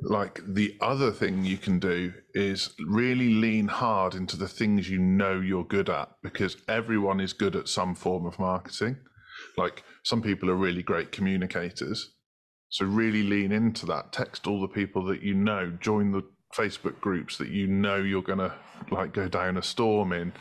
Like 0.03 0.41
the 0.47 0.77
other 0.83 1.11
thing 1.11 1.45
you 1.45 1.57
can 1.57 1.79
do 1.79 2.13
is 2.35 2.75
really 2.87 3.33
lean 3.33 3.69
hard 3.69 4.15
into 4.15 4.37
the 4.37 4.49
things 4.49 4.91
you 4.91 4.99
know 4.99 5.41
you're 5.41 5.65
good 5.65 5.89
at 5.89 6.11
because 6.23 6.59
everyone 6.69 7.19
is 7.19 7.33
good 7.33 7.57
at 7.57 7.69
some 7.69 7.95
form 7.95 8.27
of 8.27 8.39
marketing. 8.39 8.99
Like 9.57 9.85
some 10.03 10.21
people 10.21 10.51
are 10.51 10.55
really 10.55 10.83
great 10.83 11.13
communicators. 11.13 12.13
So 12.69 12.85
really 12.85 13.23
lean 13.23 13.53
into 13.53 13.87
that. 13.87 14.13
Text 14.13 14.47
all 14.47 14.61
the 14.61 14.69
people 14.69 15.03
that 15.07 15.23
you 15.23 15.33
know, 15.33 15.71
join 15.81 16.13
the 16.13 16.23
Facebook 16.57 17.01
groups 17.01 17.39
that 17.39 17.49
you 17.49 17.67
know 17.67 17.97
you're 17.97 18.23
going 18.23 18.39
to 18.39 18.53
like 18.91 19.13
go 19.13 19.29
down 19.29 19.57
a 19.57 19.63
storm 19.63 20.13
in, 20.13 20.33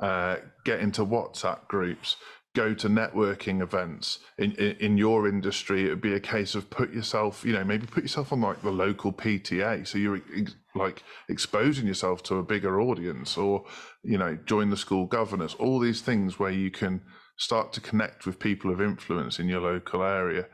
uh, 0.00 0.36
get 0.64 0.80
into 0.80 1.04
WhatsApp 1.04 1.66
groups, 1.68 2.16
go 2.54 2.74
to 2.74 2.88
networking 2.88 3.62
events 3.62 4.18
in, 4.38 4.52
in, 4.52 4.76
in 4.80 4.98
your 4.98 5.28
industry. 5.28 5.86
It 5.86 5.90
would 5.90 6.00
be 6.00 6.14
a 6.14 6.20
case 6.20 6.54
of 6.54 6.70
put 6.70 6.92
yourself, 6.92 7.44
you 7.44 7.52
know, 7.52 7.64
maybe 7.64 7.86
put 7.86 8.02
yourself 8.02 8.32
on 8.32 8.40
like 8.40 8.62
the 8.62 8.70
local 8.70 9.12
PTA, 9.12 9.86
so 9.86 9.98
you're 9.98 10.20
ex- 10.36 10.56
like 10.74 11.02
exposing 11.28 11.86
yourself 11.86 12.22
to 12.24 12.36
a 12.36 12.42
bigger 12.42 12.80
audience, 12.80 13.36
or 13.36 13.64
you 14.02 14.18
know, 14.18 14.36
join 14.46 14.70
the 14.70 14.76
school 14.76 15.06
governors. 15.06 15.54
All 15.54 15.78
these 15.78 16.00
things 16.00 16.38
where 16.38 16.50
you 16.50 16.70
can 16.70 17.02
start 17.36 17.72
to 17.74 17.80
connect 17.80 18.26
with 18.26 18.40
people 18.40 18.72
of 18.72 18.80
influence 18.80 19.38
in 19.38 19.48
your 19.48 19.60
local 19.60 20.02
area, 20.02 20.46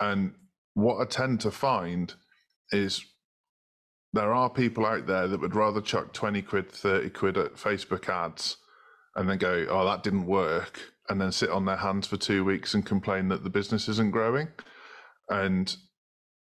and 0.00 0.34
what 0.74 1.00
I 1.00 1.06
tend 1.06 1.40
to 1.40 1.50
find 1.50 2.14
is 2.70 3.04
there 4.12 4.32
are 4.32 4.48
people 4.48 4.86
out 4.86 5.06
there 5.06 5.28
that 5.28 5.40
would 5.40 5.54
rather 5.54 5.80
chuck 5.80 6.12
20 6.12 6.42
quid, 6.42 6.70
30 6.70 7.10
quid 7.10 7.36
at 7.36 7.54
Facebook 7.54 8.08
ads 8.08 8.56
and 9.16 9.28
then 9.28 9.38
go, 9.38 9.66
oh, 9.68 9.84
that 9.84 10.02
didn't 10.02 10.26
work, 10.26 10.80
and 11.08 11.20
then 11.20 11.32
sit 11.32 11.50
on 11.50 11.64
their 11.64 11.76
hands 11.76 12.06
for 12.06 12.16
two 12.16 12.44
weeks 12.44 12.74
and 12.74 12.86
complain 12.86 13.28
that 13.28 13.42
the 13.42 13.50
business 13.50 13.88
isn't 13.88 14.12
growing. 14.12 14.48
And 15.28 15.74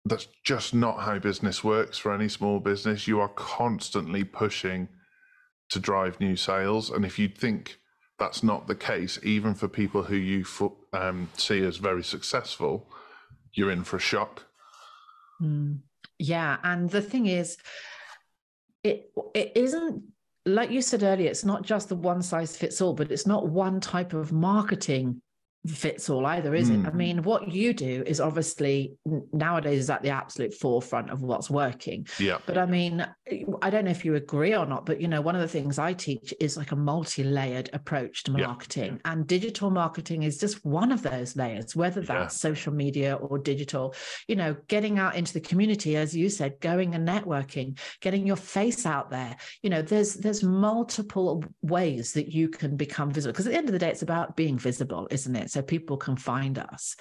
that's 0.05 0.27
just 0.43 0.73
not 0.73 1.01
how 1.01 1.19
business 1.19 1.63
works 1.63 1.97
for 1.97 2.13
any 2.13 2.27
small 2.27 2.59
business. 2.59 3.07
You 3.07 3.19
are 3.21 3.29
constantly 3.29 4.23
pushing 4.23 4.89
to 5.69 5.79
drive 5.79 6.19
new 6.19 6.35
sales. 6.35 6.89
And 6.89 7.05
if 7.05 7.17
you 7.17 7.29
think 7.29 7.79
that's 8.17 8.43
not 8.43 8.67
the 8.67 8.75
case, 8.75 9.19
even 9.23 9.53
for 9.53 9.67
people 9.67 10.03
who 10.03 10.15
you 10.15 10.45
um, 10.93 11.29
see 11.37 11.63
as 11.63 11.77
very 11.77 12.03
successful, 12.03 12.87
you're 13.53 13.71
in 13.71 13.83
for 13.83 13.97
a 13.97 14.01
shock. 14.01 14.43
Mm. 15.41 15.79
Yeah, 16.19 16.57
and 16.63 16.89
the 16.89 17.01
thing 17.01 17.25
is, 17.25 17.57
it 18.83 19.11
it 19.33 19.53
isn't 19.55 20.03
like 20.45 20.71
you 20.71 20.81
said 20.81 21.03
earlier, 21.03 21.29
it's 21.29 21.45
not 21.45 21.63
just 21.63 21.89
the 21.89 21.95
one 21.95 22.21
size 22.21 22.55
fits 22.55 22.81
all, 22.81 22.93
but 22.93 23.11
it's 23.11 23.27
not 23.27 23.49
one 23.49 23.79
type 23.79 24.13
of 24.13 24.31
marketing 24.31 25.21
fits 25.67 26.09
all 26.09 26.25
either, 26.25 26.55
is 26.55 26.69
mm. 26.69 26.83
it? 26.83 26.87
I 26.87 26.91
hmm. 26.91 26.97
mean, 26.97 27.23
what 27.23 27.51
you 27.51 27.73
do 27.73 28.03
is 28.05 28.21
obviously 28.21 28.93
nowadays 29.33 29.79
is 29.79 29.89
at 29.89 30.01
the 30.01 30.09
absolute 30.09 30.53
forefront 30.53 31.09
of 31.09 31.21
what's 31.21 31.49
working. 31.49 32.07
Yeah. 32.17 32.37
But 32.45 32.57
I 32.57 32.65
mean, 32.65 33.05
I 33.61 33.69
don't 33.69 33.85
know 33.85 33.91
if 33.91 34.05
you 34.05 34.15
agree 34.15 34.55
or 34.55 34.65
not, 34.65 34.85
but 34.85 35.01
you 35.01 35.07
know, 35.07 35.21
one 35.21 35.35
of 35.35 35.41
the 35.41 35.47
things 35.47 35.77
I 35.77 35.93
teach 35.93 36.33
is 36.39 36.55
like 36.55 36.71
a 36.71 36.77
multi-layered 36.77 37.69
approach 37.73 38.23
to 38.23 38.31
marketing. 38.31 38.99
Yeah. 39.03 39.11
And 39.11 39.27
digital 39.27 39.69
marketing 39.69 40.23
is 40.23 40.37
just 40.37 40.63
one 40.65 40.91
of 40.93 41.01
those 41.01 41.35
layers, 41.35 41.75
whether 41.75 42.01
that's 42.01 42.35
yeah. 42.35 42.49
social 42.49 42.73
media 42.73 43.15
or 43.15 43.37
digital, 43.37 43.93
you 44.27 44.37
know, 44.37 44.55
getting 44.67 44.97
out 44.97 45.15
into 45.15 45.33
the 45.33 45.41
community, 45.41 45.97
as 45.97 46.15
you 46.15 46.29
said, 46.29 46.59
going 46.61 46.95
and 46.95 47.07
networking, 47.07 47.77
getting 47.99 48.25
your 48.25 48.37
face 48.37 48.85
out 48.85 49.09
there. 49.09 49.35
You 49.61 49.69
know, 49.69 49.81
there's 49.81 50.15
there's 50.15 50.41
multiple 50.41 51.43
ways 51.61 52.13
that 52.13 52.31
you 52.31 52.47
can 52.47 52.77
become 52.77 53.11
visible. 53.11 53.33
Because 53.33 53.47
at 53.47 53.51
the 53.51 53.57
end 53.57 53.67
of 53.67 53.73
the 53.73 53.79
day, 53.79 53.89
it's 53.89 54.01
about 54.01 54.37
being 54.37 54.57
visible, 54.57 55.07
isn't 55.11 55.35
it? 55.35 55.48
So 55.49 55.61
people 55.61 55.97
can 55.97 56.15
find 56.15 56.57
us. 56.57 56.95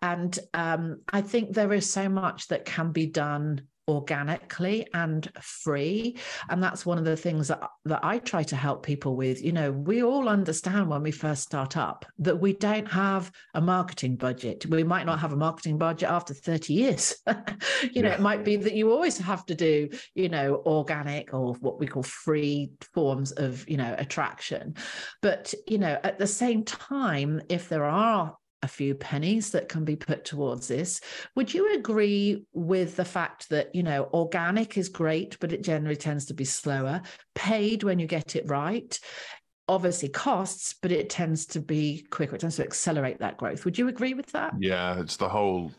And 0.00 0.38
um, 0.54 1.00
I 1.12 1.22
think 1.22 1.52
there 1.52 1.72
is 1.72 1.90
so 1.90 2.08
much 2.08 2.48
that 2.48 2.64
can 2.64 2.92
be 2.92 3.06
done 3.06 3.62
organically 3.88 4.86
and 4.94 5.30
free. 5.40 6.16
And 6.48 6.62
that's 6.62 6.86
one 6.86 6.98
of 6.98 7.04
the 7.04 7.16
things 7.16 7.48
that, 7.48 7.62
that 7.84 8.00
i 8.04 8.18
try 8.18 8.42
to 8.44 8.56
help 8.56 8.84
people 8.84 9.16
with. 9.16 9.42
You 9.42 9.52
know 9.52 9.72
we 9.72 10.02
all 10.02 10.28
understand 10.28 10.88
when 10.88 11.02
we 11.02 11.10
first 11.10 11.42
start 11.42 11.76
up 11.76 12.04
that 12.18 12.36
we 12.36 12.52
don't 12.54 12.86
have 12.86 13.30
a 13.54 13.60
marketing 13.60 14.16
budget. 14.16 14.66
We 14.66 14.84
might 14.84 15.06
not 15.06 15.18
have 15.18 15.32
a 15.32 15.36
marketing 15.36 15.78
budget 15.78 16.08
after 16.08 16.34
30 16.34 16.74
years. 16.74 17.14
You 17.92 18.02
know 18.02 18.10
it 18.10 18.20
might 18.20 18.44
be 18.44 18.56
that 18.56 18.74
you 18.74 18.92
always 18.92 19.18
have 19.18 19.44
to 19.46 19.54
do 19.54 19.88
you 20.14 20.28
know 20.28 20.62
organic 20.66 21.34
or 21.34 21.54
what 21.54 21.80
we 21.80 21.86
call 21.86 22.04
free 22.04 22.70
forms 22.94 23.32
of 23.32 23.68
you 23.68 23.76
know 23.76 23.94
attraction. 23.98 24.76
But 25.20 25.52
you 25.66 25.78
know 25.78 25.98
at 26.04 26.18
the 26.18 26.26
same 26.26 26.64
time 26.64 27.42
if 27.48 27.68
there 27.68 27.84
are 27.84 28.36
a 28.62 28.68
few 28.68 28.94
pennies 28.94 29.50
that 29.50 29.68
can 29.68 29.84
be 29.84 29.96
put 29.96 30.24
towards 30.24 30.68
this. 30.68 31.00
Would 31.34 31.52
you 31.52 31.74
agree 31.74 32.46
with 32.52 32.96
the 32.96 33.04
fact 33.04 33.48
that, 33.50 33.74
you 33.74 33.82
know, 33.82 34.08
organic 34.12 34.78
is 34.78 34.88
great, 34.88 35.36
but 35.40 35.52
it 35.52 35.62
generally 35.62 35.96
tends 35.96 36.26
to 36.26 36.34
be 36.34 36.44
slower, 36.44 37.02
paid 37.34 37.82
when 37.82 37.98
you 37.98 38.06
get 38.06 38.36
it 38.36 38.48
right? 38.48 38.98
Obviously, 39.68 40.08
costs, 40.08 40.74
but 40.80 40.92
it 40.92 41.10
tends 41.10 41.46
to 41.46 41.60
be 41.60 42.06
quicker. 42.10 42.36
It 42.36 42.40
tends 42.40 42.56
to 42.56 42.64
accelerate 42.64 43.18
that 43.20 43.36
growth. 43.36 43.64
Would 43.64 43.78
you 43.78 43.88
agree 43.88 44.14
with 44.14 44.26
that? 44.32 44.54
Yeah, 44.58 45.00
it's 45.00 45.16
the 45.16 45.28
whole 45.28 45.72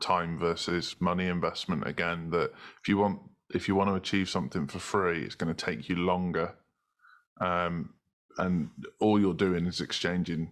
time 0.00 0.38
versus 0.38 0.96
money 1.00 1.26
investment 1.26 1.86
again. 1.86 2.30
That 2.30 2.52
if 2.80 2.88
you 2.88 2.98
want 2.98 3.20
if 3.50 3.68
you 3.68 3.74
want 3.74 3.90
to 3.90 3.94
achieve 3.94 4.28
something 4.28 4.66
for 4.66 4.78
free, 4.78 5.22
it's 5.22 5.34
going 5.34 5.54
to 5.54 5.64
take 5.64 5.88
you 5.88 5.96
longer, 5.96 6.54
um, 7.40 7.90
and 8.38 8.70
all 9.00 9.20
you're 9.20 9.34
doing 9.34 9.66
is 9.66 9.80
exchanging 9.80 10.50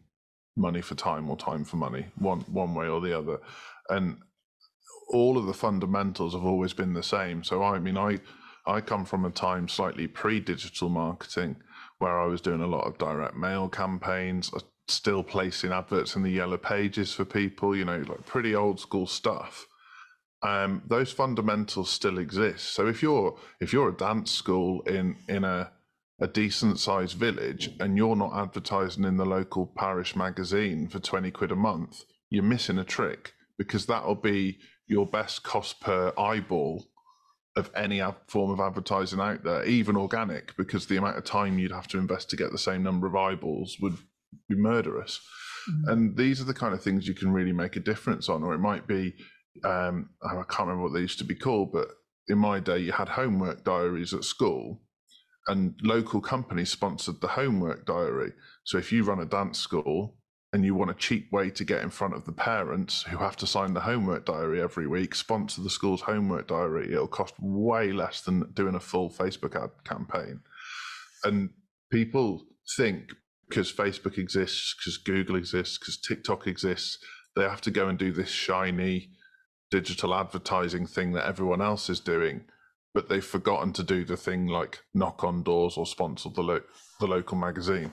money 0.56 0.80
for 0.80 0.94
time 0.94 1.28
or 1.30 1.36
time 1.36 1.64
for 1.64 1.76
money, 1.76 2.06
one 2.18 2.40
one 2.40 2.74
way 2.74 2.88
or 2.88 3.00
the 3.00 3.16
other. 3.16 3.38
And 3.88 4.18
all 5.12 5.36
of 5.36 5.46
the 5.46 5.54
fundamentals 5.54 6.34
have 6.34 6.44
always 6.44 6.72
been 6.72 6.94
the 6.94 7.02
same. 7.02 7.44
So 7.44 7.62
I 7.62 7.78
mean, 7.78 7.96
I 7.96 8.20
I 8.66 8.80
come 8.80 9.04
from 9.04 9.24
a 9.24 9.30
time 9.30 9.68
slightly 9.68 10.06
pre-digital 10.06 10.88
marketing 10.88 11.56
where 11.98 12.18
I 12.18 12.26
was 12.26 12.40
doing 12.40 12.62
a 12.62 12.66
lot 12.66 12.86
of 12.86 12.98
direct 12.98 13.36
mail 13.36 13.68
campaigns, 13.68 14.52
uh, 14.54 14.60
still 14.88 15.22
placing 15.22 15.72
adverts 15.72 16.16
in 16.16 16.22
the 16.22 16.30
yellow 16.30 16.56
pages 16.56 17.12
for 17.12 17.24
people, 17.24 17.76
you 17.76 17.84
know, 17.84 17.98
like 18.08 18.26
pretty 18.26 18.54
old 18.54 18.80
school 18.80 19.06
stuff. 19.06 19.66
Um, 20.42 20.82
those 20.86 21.10
fundamentals 21.10 21.90
still 21.90 22.18
exist. 22.18 22.74
So 22.74 22.86
if 22.86 23.02
you're 23.02 23.38
if 23.60 23.72
you're 23.72 23.88
a 23.88 23.96
dance 23.96 24.30
school 24.30 24.82
in 24.82 25.16
in 25.28 25.44
a 25.44 25.72
a 26.20 26.26
decent 26.26 26.78
sized 26.78 27.16
village 27.16 27.70
and 27.80 27.96
you're 27.96 28.16
not 28.16 28.34
advertising 28.34 29.04
in 29.04 29.16
the 29.16 29.24
local 29.24 29.66
parish 29.66 30.14
magazine 30.14 30.88
for 30.88 30.98
20 31.00 31.30
quid 31.30 31.50
a 31.50 31.56
month, 31.56 32.04
you're 32.30 32.42
missing 32.42 32.78
a 32.78 32.84
trick 32.84 33.32
because 33.58 33.86
that'll 33.86 34.14
be 34.14 34.58
your 34.86 35.06
best 35.06 35.42
cost 35.42 35.80
per 35.80 36.12
eyeball 36.18 36.86
of 37.56 37.70
any 37.74 38.02
form 38.26 38.50
of 38.50 38.60
advertising 38.60 39.20
out 39.20 39.44
there, 39.44 39.64
even 39.64 39.96
organic, 39.96 40.56
because 40.56 40.86
the 40.86 40.96
amount 40.96 41.16
of 41.16 41.24
time 41.24 41.58
you'd 41.58 41.70
have 41.70 41.86
to 41.86 41.98
invest 41.98 42.28
to 42.30 42.36
get 42.36 42.50
the 42.50 42.58
same 42.58 42.82
number 42.82 43.06
of 43.06 43.14
eyeballs 43.14 43.76
would 43.80 43.96
be 44.48 44.56
murderous. 44.56 45.20
Mm-hmm. 45.70 45.90
And 45.90 46.16
these 46.16 46.40
are 46.40 46.44
the 46.44 46.54
kind 46.54 46.74
of 46.74 46.82
things 46.82 47.06
you 47.06 47.14
can 47.14 47.32
really 47.32 47.52
make 47.52 47.76
a 47.76 47.80
difference 47.80 48.28
on, 48.28 48.42
or 48.42 48.54
it 48.54 48.58
might 48.58 48.86
be, 48.88 49.14
um, 49.64 50.10
I 50.22 50.42
can't 50.48 50.68
remember 50.68 50.82
what 50.82 50.94
they 50.94 51.00
used 51.00 51.18
to 51.18 51.24
be 51.24 51.36
called, 51.36 51.72
but 51.72 51.88
in 52.26 52.38
my 52.38 52.58
day, 52.58 52.78
you 52.78 52.92
had 52.92 53.08
homework 53.10 53.64
diaries 53.64 54.12
at 54.12 54.24
school 54.24 54.80
and 55.46 55.74
local 55.82 56.20
companies 56.20 56.70
sponsored 56.70 57.20
the 57.20 57.28
homework 57.28 57.84
diary. 57.86 58.32
So 58.64 58.78
if 58.78 58.92
you 58.92 59.04
run 59.04 59.20
a 59.20 59.26
dance 59.26 59.58
school 59.58 60.16
and 60.52 60.64
you 60.64 60.74
want 60.74 60.90
a 60.90 60.94
cheap 60.94 61.30
way 61.32 61.50
to 61.50 61.64
get 61.64 61.82
in 61.82 61.90
front 61.90 62.14
of 62.14 62.24
the 62.24 62.32
parents 62.32 63.02
who 63.02 63.18
have 63.18 63.36
to 63.36 63.46
sign 63.46 63.74
the 63.74 63.80
homework 63.80 64.24
diary 64.24 64.62
every 64.62 64.86
week, 64.86 65.14
sponsor 65.14 65.62
the 65.62 65.70
school's 65.70 66.02
homework 66.02 66.48
diary. 66.48 66.92
It'll 66.92 67.08
cost 67.08 67.34
way 67.40 67.92
less 67.92 68.20
than 68.22 68.52
doing 68.52 68.74
a 68.74 68.80
full 68.80 69.10
Facebook 69.10 69.60
ad 69.60 69.70
campaign. 69.84 70.40
And 71.24 71.50
people 71.90 72.44
think 72.76 73.10
because 73.48 73.72
Facebook 73.72 74.16
exists, 74.16 74.74
because 74.78 74.96
Google 74.96 75.36
exists, 75.36 75.78
because 75.78 75.98
TikTok 75.98 76.46
exists, 76.46 76.98
they 77.36 77.42
have 77.42 77.60
to 77.62 77.70
go 77.70 77.88
and 77.88 77.98
do 77.98 78.12
this 78.12 78.28
shiny 78.30 79.10
digital 79.70 80.14
advertising 80.14 80.86
thing 80.86 81.12
that 81.12 81.26
everyone 81.26 81.60
else 81.60 81.90
is 81.90 82.00
doing 82.00 82.44
but 82.94 83.08
they've 83.08 83.24
forgotten 83.24 83.72
to 83.74 83.82
do 83.82 84.04
the 84.04 84.16
thing 84.16 84.46
like 84.46 84.80
knock 84.94 85.24
on 85.24 85.42
doors 85.42 85.76
or 85.76 85.84
sponsor 85.84 86.30
the 86.30 86.42
lo- 86.42 86.62
the 87.00 87.06
local 87.06 87.36
magazine. 87.36 87.92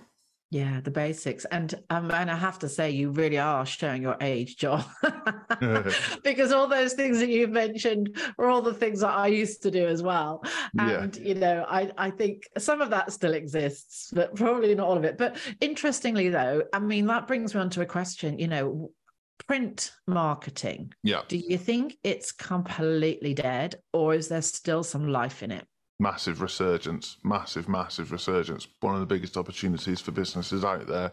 Yeah, 0.51 0.81
the 0.81 0.91
basics, 0.91 1.45
and 1.45 1.73
um, 1.89 2.11
and 2.11 2.29
I 2.29 2.35
have 2.35 2.59
to 2.59 2.67
say, 2.67 2.91
you 2.91 3.11
really 3.11 3.37
are 3.37 3.65
showing 3.65 4.01
your 4.01 4.17
age, 4.19 4.57
John, 4.57 4.83
because 6.25 6.51
all 6.51 6.67
those 6.67 6.91
things 6.91 7.19
that 7.19 7.29
you've 7.29 7.51
mentioned 7.51 8.17
are 8.37 8.47
all 8.47 8.61
the 8.61 8.73
things 8.73 8.99
that 8.99 9.13
I 9.13 9.27
used 9.27 9.63
to 9.63 9.71
do 9.71 9.87
as 9.87 10.03
well. 10.03 10.43
And 10.77 11.15
yeah. 11.15 11.23
you 11.23 11.35
know, 11.35 11.65
I 11.69 11.89
I 11.97 12.09
think 12.09 12.43
some 12.57 12.81
of 12.81 12.89
that 12.89 13.13
still 13.13 13.33
exists, 13.33 14.11
but 14.13 14.35
probably 14.35 14.75
not 14.75 14.87
all 14.89 14.97
of 14.97 15.05
it. 15.05 15.17
But 15.17 15.37
interestingly, 15.61 16.27
though, 16.27 16.63
I 16.73 16.79
mean, 16.79 17.05
that 17.05 17.27
brings 17.27 17.55
me 17.55 17.61
on 17.61 17.69
to 17.69 17.81
a 17.81 17.85
question. 17.85 18.37
You 18.37 18.49
know, 18.49 18.91
print 19.47 19.91
marketing. 20.07 20.93
Yeah. 21.03 21.21
Do 21.27 21.37
you 21.37 21.57
think 21.57 21.97
it's 22.03 22.31
completely 22.31 23.33
dead 23.33 23.75
or 23.93 24.13
is 24.13 24.27
there 24.27 24.41
still 24.41 24.83
some 24.83 25.07
life 25.07 25.43
in 25.43 25.51
it? 25.51 25.65
Massive 25.99 26.41
resurgence, 26.41 27.17
massive, 27.23 27.69
massive 27.69 28.11
resurgence. 28.11 28.67
One 28.79 28.95
of 28.95 29.01
the 29.01 29.13
biggest 29.13 29.37
opportunities 29.37 30.01
for 30.01 30.11
businesses 30.11 30.65
out 30.65 30.87
there 30.87 31.11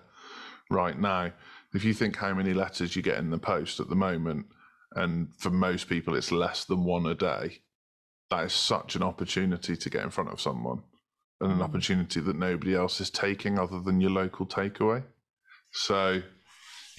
right 0.71 0.99
now. 0.99 1.33
If 1.75 1.85
you 1.85 1.93
think 1.93 2.17
how 2.17 2.33
many 2.33 2.55
letters 2.55 2.97
you 2.97 3.03
get 3.03 3.19
in 3.19 3.31
the 3.31 3.39
post 3.39 3.81
at 3.81 3.89
the 3.89 3.95
moment, 3.95 4.47
and 4.95 5.29
for 5.37 5.51
most 5.51 5.89
people 5.89 6.15
it's 6.15 6.33
less 6.33 6.65
than 6.65 6.85
one 6.85 7.05
a 7.07 7.15
day, 7.15 7.61
that 8.31 8.45
is 8.45 8.53
such 8.53 8.97
an 8.97 9.03
opportunity 9.03 9.77
to 9.77 9.91
get 9.91 10.05
in 10.05 10.11
front 10.11 10.31
of 10.31 10.41
someone 10.41 10.83
and 11.41 11.53
an 11.53 11.59
mm. 11.59 11.63
opportunity 11.65 12.21
that 12.21 12.37
nobody 12.37 12.75
else 12.75 13.01
is 13.01 13.11
taking 13.11 13.59
other 13.59 13.81
than 13.81 14.01
your 14.01 14.11
local 14.11 14.47
takeaway. 14.47 15.03
So 15.73 16.23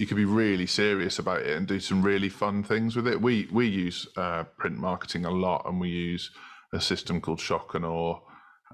you 0.00 0.06
could 0.06 0.16
be 0.16 0.24
really 0.24 0.66
serious 0.66 1.18
about 1.18 1.42
it 1.42 1.54
and 1.54 1.66
do 1.66 1.78
some 1.78 2.00
really 2.00 2.30
fun 2.30 2.62
things 2.62 2.96
with 2.96 3.06
it. 3.06 3.20
We 3.20 3.46
we 3.52 3.66
use 3.66 4.08
uh, 4.16 4.44
print 4.56 4.78
marketing 4.78 5.26
a 5.26 5.30
lot, 5.30 5.66
and 5.66 5.78
we 5.78 5.90
use 5.90 6.30
a 6.72 6.80
system 6.80 7.20
called 7.20 7.38
Shock 7.38 7.74
and 7.74 7.84
Awe 7.84 8.18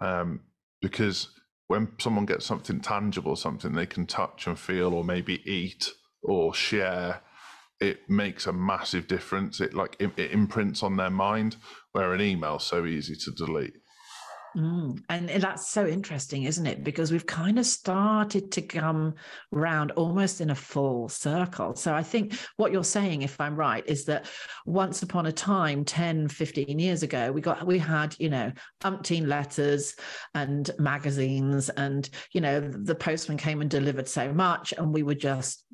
um, 0.00 0.40
because 0.80 1.30
when 1.66 1.88
someone 1.99 2.26
gets 2.26 2.47
something 2.47 2.78
tangible, 2.78 3.35
something 3.35 3.73
they 3.73 3.87
can 3.87 4.06
touch 4.06 4.47
and 4.47 4.56
feel, 4.56 4.95
or 4.95 5.02
maybe 5.02 5.42
eat 5.50 5.90
or 6.23 6.54
share, 6.54 7.23
it 7.80 8.09
makes 8.09 8.47
a 8.47 8.52
massive 8.52 9.09
difference. 9.09 9.61
It 9.61 9.75
like 9.75 9.97
it, 9.99 10.12
it 10.16 10.30
imprints 10.30 10.85
on 10.85 10.97
their 10.97 11.11
mind, 11.11 11.56
where 11.90 12.12
an 12.12 12.21
email 12.21 12.61
so 12.61 12.87
easy 12.87 13.16
to 13.16 13.33
delete. 13.33 13.75
Mm. 14.57 15.03
And 15.11 15.29
that's 15.29 15.69
so 15.71 15.87
interesting, 15.87 16.45
isn't 16.45 16.67
it? 16.67 16.83
Because 16.83 17.13
we've 17.13 17.27
kind 17.27 17.59
of 17.59 17.67
started 17.67 18.51
to 18.53 18.63
come 18.63 19.15
round 19.51 19.91
almost 19.93 20.41
in 20.41 20.49
a 20.49 20.55
full 20.55 21.11
circle. 21.11 21.75
So 21.75 21.95
I 21.95 22.03
think 22.03 22.39
what 22.57 22.73
you're 22.73 22.83
saying, 22.83 23.21
if 23.21 23.39
I'm 23.39 23.55
right, 23.55 23.87
is 23.87 24.07
that 24.07 24.27
once 24.65 25.03
upon 25.03 25.27
a 25.27 25.33
time, 25.33 25.85
10, 25.85 26.29
15 26.29 26.79
years 26.79 27.03
ago, 27.03 27.31
we 27.33 27.43
got 27.43 27.67
we 27.67 27.79
had, 27.79 28.17
you 28.19 28.31
know, 28.31 28.51
umpteen 28.83 29.27
letters 29.27 29.95
and 30.35 30.71
magazines, 30.79 31.69
and 31.69 32.09
you 32.33 32.41
know, 32.41 32.61
the 32.61 32.95
postman 32.95 33.37
came 33.37 33.61
and 33.61 33.69
delivered 33.69 34.09
so 34.09 34.33
much, 34.33 34.73
and 34.73 34.95
we 34.95 35.03
were 35.03 35.15
just 35.15 35.65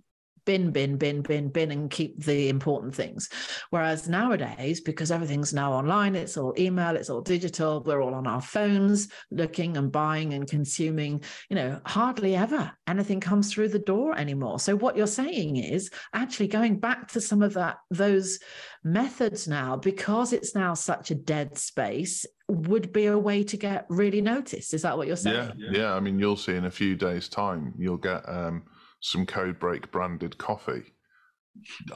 bin, 0.44 0.70
bin, 0.70 0.96
bin, 0.96 1.22
bin, 1.22 1.48
bin, 1.48 1.70
and 1.70 1.90
keep 1.90 2.24
the 2.24 2.48
important 2.48 2.94
things. 2.94 3.28
Whereas 3.70 4.08
nowadays, 4.08 4.80
because 4.80 5.10
everything's 5.10 5.54
now 5.54 5.72
online, 5.72 6.14
it's 6.14 6.36
all 6.36 6.54
email, 6.58 6.96
it's 6.96 7.10
all 7.10 7.20
digital, 7.20 7.82
we're 7.82 8.02
all 8.02 8.14
on 8.14 8.26
our 8.26 8.40
phones 8.40 9.08
looking 9.30 9.76
and 9.76 9.92
buying 9.92 10.34
and 10.34 10.48
consuming, 10.48 11.22
you 11.48 11.56
know, 11.56 11.80
hardly 11.86 12.34
ever 12.36 12.72
anything 12.86 13.20
comes 13.20 13.52
through 13.52 13.68
the 13.68 13.78
door 13.78 14.16
anymore. 14.16 14.58
So 14.58 14.76
what 14.76 14.96
you're 14.96 15.06
saying 15.06 15.56
is 15.56 15.90
actually 16.12 16.48
going 16.48 16.78
back 16.78 17.08
to 17.12 17.20
some 17.20 17.42
of 17.42 17.54
that, 17.54 17.78
those 17.90 18.38
methods 18.84 19.48
now, 19.48 19.76
because 19.76 20.32
it's 20.32 20.54
now 20.54 20.74
such 20.74 21.10
a 21.10 21.14
dead 21.14 21.56
space, 21.58 22.26
would 22.48 22.92
be 22.92 23.06
a 23.06 23.18
way 23.18 23.42
to 23.44 23.56
get 23.56 23.86
really 23.88 24.20
noticed. 24.20 24.74
Is 24.74 24.82
that 24.82 24.96
what 24.96 25.06
you're 25.06 25.16
saying? 25.16 25.52
Yeah, 25.56 25.70
yeah. 25.72 25.94
I 25.94 26.00
mean, 26.00 26.18
you'll 26.18 26.36
see 26.36 26.54
in 26.54 26.66
a 26.66 26.70
few 26.70 26.96
days' 26.96 27.28
time, 27.28 27.72
you'll 27.78 27.96
get 27.96 28.28
um, 28.28 28.64
some 29.02 29.26
Codebreak 29.26 29.90
branded 29.90 30.38
coffee. 30.38 30.94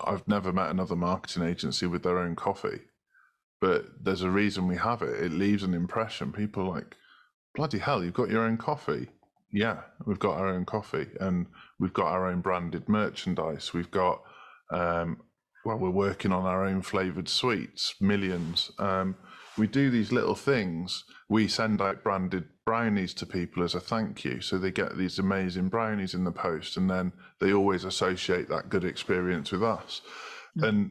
I've 0.04 0.26
never 0.28 0.52
met 0.52 0.70
another 0.70 0.96
marketing 0.96 1.44
agency 1.44 1.86
with 1.86 2.02
their 2.02 2.18
own 2.18 2.36
coffee, 2.36 2.80
but 3.60 3.86
there's 4.02 4.22
a 4.22 4.30
reason 4.30 4.66
we 4.66 4.76
have 4.76 5.00
it. 5.00 5.22
It 5.22 5.32
leaves 5.32 5.62
an 5.62 5.72
impression. 5.72 6.32
People 6.32 6.68
like, 6.68 6.96
bloody 7.54 7.78
hell, 7.78 8.04
you've 8.04 8.12
got 8.12 8.28
your 8.28 8.44
own 8.44 8.58
coffee. 8.58 9.08
Yeah, 9.52 9.82
we've 10.04 10.18
got 10.18 10.36
our 10.36 10.48
own 10.48 10.66
coffee, 10.66 11.06
and 11.20 11.46
we've 11.78 11.94
got 11.94 12.08
our 12.08 12.26
own 12.26 12.40
branded 12.40 12.88
merchandise. 12.88 13.72
We've 13.72 13.90
got, 13.90 14.20
um, 14.70 15.22
well, 15.64 15.78
we're 15.78 15.90
working 15.90 16.32
on 16.32 16.44
our 16.44 16.66
own 16.66 16.82
flavored 16.82 17.28
sweets, 17.28 17.94
millions. 18.00 18.72
Um, 18.78 19.16
we 19.58 19.66
do 19.66 19.90
these 19.90 20.12
little 20.12 20.34
things. 20.34 21.04
We 21.28 21.48
send 21.48 21.80
out 21.80 22.04
branded 22.04 22.44
brownies 22.64 23.14
to 23.14 23.26
people 23.26 23.62
as 23.62 23.74
a 23.74 23.80
thank 23.80 24.24
you. 24.24 24.40
So 24.40 24.58
they 24.58 24.70
get 24.70 24.96
these 24.96 25.18
amazing 25.18 25.68
brownies 25.68 26.14
in 26.14 26.24
the 26.24 26.32
post, 26.32 26.76
and 26.76 26.90
then 26.90 27.12
they 27.40 27.52
always 27.52 27.84
associate 27.84 28.48
that 28.48 28.68
good 28.68 28.84
experience 28.84 29.52
with 29.52 29.62
us. 29.62 30.02
Mm. 30.58 30.68
And 30.68 30.90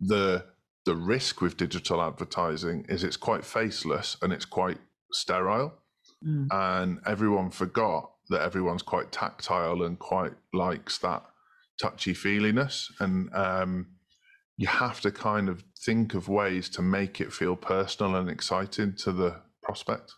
the 0.00 0.44
the 0.84 0.94
risk 0.94 1.40
with 1.40 1.56
digital 1.56 2.00
advertising 2.00 2.86
is 2.88 3.02
it's 3.02 3.16
quite 3.16 3.44
faceless 3.44 4.16
and 4.22 4.32
it's 4.32 4.44
quite 4.44 4.78
sterile. 5.12 5.74
Mm. 6.24 6.46
And 6.50 7.00
everyone 7.04 7.50
forgot 7.50 8.12
that 8.30 8.42
everyone's 8.42 8.82
quite 8.82 9.10
tactile 9.12 9.82
and 9.82 9.98
quite 9.98 10.32
likes 10.52 10.98
that 10.98 11.24
touchy 11.80 12.14
feeliness. 12.14 12.90
And 13.00 13.34
um, 13.34 13.95
you 14.56 14.66
have 14.66 15.00
to 15.02 15.10
kind 15.10 15.48
of 15.48 15.62
think 15.78 16.14
of 16.14 16.28
ways 16.28 16.68
to 16.70 16.82
make 16.82 17.20
it 17.20 17.32
feel 17.32 17.56
personal 17.56 18.16
and 18.16 18.30
exciting 18.30 18.94
to 18.96 19.12
the 19.12 19.40
prospect. 19.62 20.14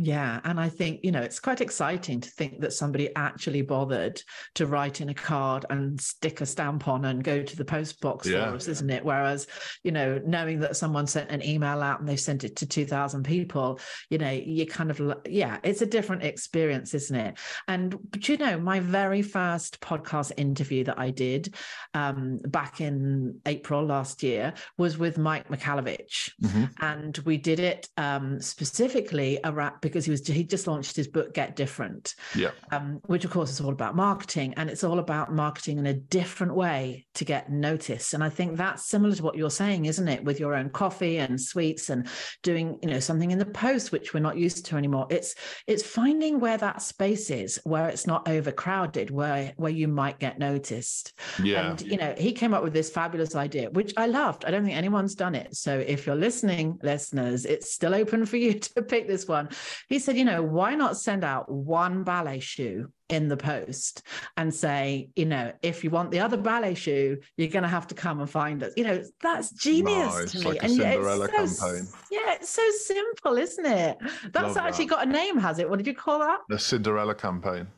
Yeah. 0.00 0.40
And 0.44 0.60
I 0.60 0.68
think, 0.68 1.00
you 1.02 1.10
know, 1.10 1.20
it's 1.20 1.40
quite 1.40 1.60
exciting 1.60 2.20
to 2.20 2.30
think 2.30 2.60
that 2.60 2.72
somebody 2.72 3.14
actually 3.16 3.62
bothered 3.62 4.22
to 4.54 4.66
write 4.66 5.00
in 5.00 5.08
a 5.08 5.14
card 5.14 5.66
and 5.70 6.00
stick 6.00 6.40
a 6.40 6.46
stamp 6.46 6.86
on 6.86 7.04
and 7.06 7.24
go 7.24 7.42
to 7.42 7.56
the 7.56 7.64
post 7.64 8.00
box 8.00 8.28
yeah. 8.28 8.48
for 8.48 8.56
us, 8.56 8.68
isn't 8.68 8.90
it? 8.90 9.04
Whereas, 9.04 9.48
you 9.82 9.90
know, 9.90 10.20
knowing 10.24 10.60
that 10.60 10.76
someone 10.76 11.08
sent 11.08 11.30
an 11.30 11.44
email 11.44 11.82
out 11.82 11.98
and 11.98 12.08
they 12.08 12.16
sent 12.16 12.44
it 12.44 12.54
to 12.56 12.66
2,000 12.66 13.24
people, 13.24 13.80
you 14.08 14.18
know, 14.18 14.30
you 14.30 14.66
kind 14.66 14.92
of, 14.92 15.14
yeah, 15.28 15.58
it's 15.64 15.82
a 15.82 15.86
different 15.86 16.22
experience, 16.22 16.94
isn't 16.94 17.16
it? 17.16 17.38
And, 17.66 17.98
but 18.10 18.28
you 18.28 18.36
know, 18.36 18.56
my 18.56 18.78
very 18.78 19.22
first 19.22 19.80
podcast 19.80 20.30
interview 20.36 20.84
that 20.84 20.98
I 20.98 21.10
did 21.10 21.54
um, 21.94 22.38
back 22.46 22.80
in 22.80 23.40
April 23.46 23.84
last 23.84 24.22
year 24.22 24.54
was 24.76 24.96
with 24.96 25.18
Mike 25.18 25.48
Michalowicz. 25.48 26.30
Mm-hmm. 26.40 26.64
And 26.80 27.18
we 27.18 27.36
did 27.36 27.58
it 27.58 27.88
um, 27.96 28.40
specifically 28.40 29.40
around 29.42 29.80
because 29.88 30.04
he 30.04 30.10
was 30.10 30.26
he 30.26 30.44
just 30.44 30.66
launched 30.66 30.96
his 30.96 31.08
book 31.08 31.34
Get 31.34 31.56
Different, 31.56 32.14
yeah, 32.34 32.50
um, 32.70 33.00
which 33.06 33.24
of 33.24 33.30
course 33.30 33.50
is 33.50 33.60
all 33.60 33.72
about 33.72 33.96
marketing, 33.96 34.54
and 34.56 34.70
it's 34.70 34.84
all 34.84 34.98
about 34.98 35.32
marketing 35.32 35.78
in 35.78 35.86
a 35.86 35.94
different 35.94 36.54
way 36.54 37.06
to 37.14 37.24
get 37.24 37.50
noticed. 37.50 38.14
And 38.14 38.22
I 38.22 38.28
think 38.28 38.56
that's 38.56 38.86
similar 38.86 39.14
to 39.14 39.22
what 39.22 39.36
you're 39.36 39.50
saying, 39.50 39.86
isn't 39.86 40.08
it? 40.08 40.24
With 40.24 40.40
your 40.40 40.54
own 40.54 40.70
coffee 40.70 41.18
and 41.18 41.40
sweets 41.40 41.90
and 41.90 42.06
doing 42.42 42.78
you 42.82 42.90
know 42.90 43.00
something 43.00 43.30
in 43.30 43.38
the 43.38 43.46
post 43.46 43.92
which 43.92 44.14
we're 44.14 44.20
not 44.20 44.36
used 44.36 44.66
to 44.66 44.76
anymore. 44.76 45.06
It's 45.10 45.34
it's 45.66 45.82
finding 45.82 46.40
where 46.40 46.58
that 46.58 46.82
space 46.82 47.30
is 47.30 47.60
where 47.64 47.88
it's 47.88 48.06
not 48.06 48.28
overcrowded, 48.28 49.10
where 49.10 49.52
where 49.56 49.72
you 49.72 49.88
might 49.88 50.18
get 50.18 50.38
noticed. 50.38 51.14
Yeah, 51.42 51.70
and 51.70 51.80
you 51.82 51.96
know 51.96 52.14
he 52.16 52.32
came 52.32 52.54
up 52.54 52.62
with 52.62 52.72
this 52.72 52.90
fabulous 52.90 53.34
idea, 53.34 53.70
which 53.70 53.92
I 53.96 54.06
loved. 54.06 54.44
I 54.44 54.50
don't 54.50 54.64
think 54.64 54.76
anyone's 54.76 55.14
done 55.14 55.34
it. 55.34 55.56
So 55.56 55.78
if 55.78 56.06
you're 56.06 56.16
listening, 56.16 56.78
listeners, 56.82 57.44
it's 57.44 57.72
still 57.72 57.94
open 57.94 58.26
for 58.26 58.36
you 58.36 58.54
to 58.58 58.82
pick 58.82 59.08
this 59.08 59.26
one 59.26 59.48
he 59.88 59.98
said, 59.98 60.16
you 60.16 60.24
know, 60.24 60.42
why 60.42 60.74
not 60.74 60.96
send 60.96 61.24
out 61.24 61.50
one 61.50 62.04
ballet 62.04 62.40
shoe 62.40 62.90
in 63.08 63.28
the 63.28 63.36
post 63.36 64.02
and 64.36 64.54
say, 64.54 65.08
you 65.16 65.24
know, 65.24 65.52
if 65.62 65.82
you 65.82 65.90
want 65.90 66.10
the 66.10 66.20
other 66.20 66.36
ballet 66.36 66.74
shoe, 66.74 67.18
you're 67.36 67.48
going 67.48 67.62
to 67.62 67.68
have 67.68 67.86
to 67.86 67.94
come 67.94 68.20
and 68.20 68.28
find 68.28 68.62
us. 68.62 68.72
You 68.76 68.84
know, 68.84 69.02
that's 69.22 69.50
genius 69.52 70.32
to 70.32 70.38
me. 70.40 70.44
Like 70.44 70.62
and 70.62 70.72
Cinderella 70.72 71.28
it's 71.32 71.58
so, 71.58 71.66
campaign. 71.66 71.88
Yeah, 72.10 72.34
it's 72.34 72.50
so 72.50 72.70
simple, 72.70 73.38
isn't 73.38 73.66
it? 73.66 73.98
That's 74.32 74.56
Love 74.56 74.58
actually 74.58 74.86
that. 74.86 74.94
got 74.96 75.06
a 75.06 75.10
name, 75.10 75.38
has 75.38 75.58
it? 75.58 75.68
What 75.68 75.78
did 75.78 75.86
you 75.86 75.94
call 75.94 76.18
that? 76.20 76.40
The 76.48 76.58
Cinderella 76.58 77.14
campaign. 77.14 77.68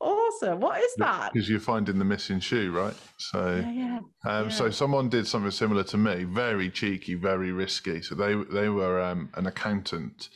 Awesome. 0.00 0.60
What 0.60 0.82
is 0.82 0.94
that? 0.98 1.32
Because 1.32 1.48
you're 1.48 1.60
finding 1.60 1.98
the 1.98 2.04
missing 2.04 2.38
shoe, 2.38 2.70
right? 2.72 2.94
So, 3.16 3.62
yeah, 3.64 3.72
yeah. 3.72 3.98
Um, 4.30 4.44
yeah. 4.44 4.48
so 4.50 4.68
someone 4.68 5.08
did 5.08 5.26
something 5.26 5.50
similar 5.50 5.82
to 5.84 5.96
me, 5.96 6.24
very 6.24 6.68
cheeky, 6.68 7.14
very 7.14 7.52
risky. 7.52 8.02
So 8.02 8.14
they 8.14 8.34
they 8.34 8.68
were 8.68 9.00
um, 9.00 9.30
an 9.34 9.46
accountant 9.46 10.28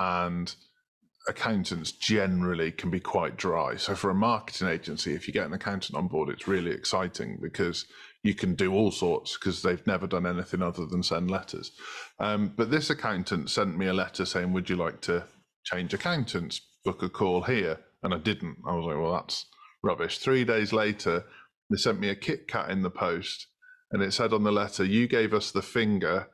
and 0.00 0.54
accountants 1.28 1.92
generally 1.92 2.72
can 2.72 2.90
be 2.90 2.98
quite 2.98 3.36
dry. 3.36 3.76
So 3.76 3.94
for 3.94 4.10
a 4.10 4.14
marketing 4.14 4.68
agency, 4.68 5.14
if 5.14 5.28
you 5.28 5.34
get 5.34 5.46
an 5.46 5.52
accountant 5.52 5.96
on 5.96 6.08
board, 6.08 6.30
it's 6.30 6.48
really 6.48 6.70
exciting 6.70 7.38
because 7.40 7.84
you 8.22 8.34
can 8.34 8.54
do 8.54 8.72
all 8.72 8.90
sorts 8.90 9.36
because 9.36 9.62
they've 9.62 9.86
never 9.86 10.06
done 10.06 10.26
anything 10.26 10.62
other 10.62 10.86
than 10.86 11.02
send 11.02 11.30
letters. 11.30 11.72
Um, 12.18 12.54
but 12.56 12.70
this 12.70 12.88
accountant 12.88 13.50
sent 13.50 13.76
me 13.76 13.86
a 13.86 13.92
letter 13.92 14.24
saying, 14.24 14.52
"Would 14.52 14.70
you 14.70 14.76
like 14.76 15.02
to 15.02 15.26
change 15.64 15.92
accountants? 15.92 16.60
Book 16.84 17.02
a 17.02 17.10
call 17.10 17.42
here." 17.42 17.78
And 18.02 18.14
I 18.14 18.18
didn't. 18.18 18.56
I 18.66 18.74
was 18.74 18.86
like, 18.86 18.96
"Well, 18.96 19.12
that's 19.12 19.46
rubbish." 19.82 20.18
Three 20.18 20.44
days 20.44 20.72
later, 20.72 21.24
they 21.68 21.76
sent 21.76 22.00
me 22.00 22.08
a 22.08 22.14
Kit 22.14 22.48
Kat 22.48 22.70
in 22.70 22.80
the 22.82 22.90
post, 22.90 23.46
and 23.90 24.02
it 24.02 24.12
said 24.12 24.32
on 24.32 24.44
the 24.44 24.52
letter, 24.52 24.84
"You 24.84 25.06
gave 25.06 25.34
us 25.34 25.50
the 25.50 25.62
finger." 25.62 26.28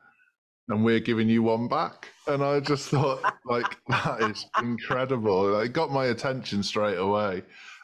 And 0.69 0.83
we're 0.83 0.99
giving 0.99 1.29
you 1.29 1.43
one 1.43 1.67
back. 1.67 2.09
And 2.27 2.43
I 2.43 2.59
just 2.59 2.89
thought, 2.89 3.21
like, 3.45 3.77
that 3.87 4.21
is 4.21 4.45
incredible. 4.61 5.59
It 5.59 5.73
got 5.73 5.91
my 5.91 6.07
attention 6.07 6.63
straight 6.63 6.97
away. 6.97 7.43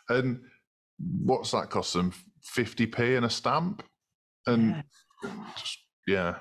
And 0.09 0.41
what's 0.99 1.51
that 1.51 1.69
cost 1.69 1.93
them? 1.93 2.13
50p 2.55 3.17
and 3.17 3.25
a 3.25 3.29
stamp? 3.29 3.83
And 4.47 4.83
yeah. 5.23 5.31
just, 5.57 5.77
yeah, 6.07 6.35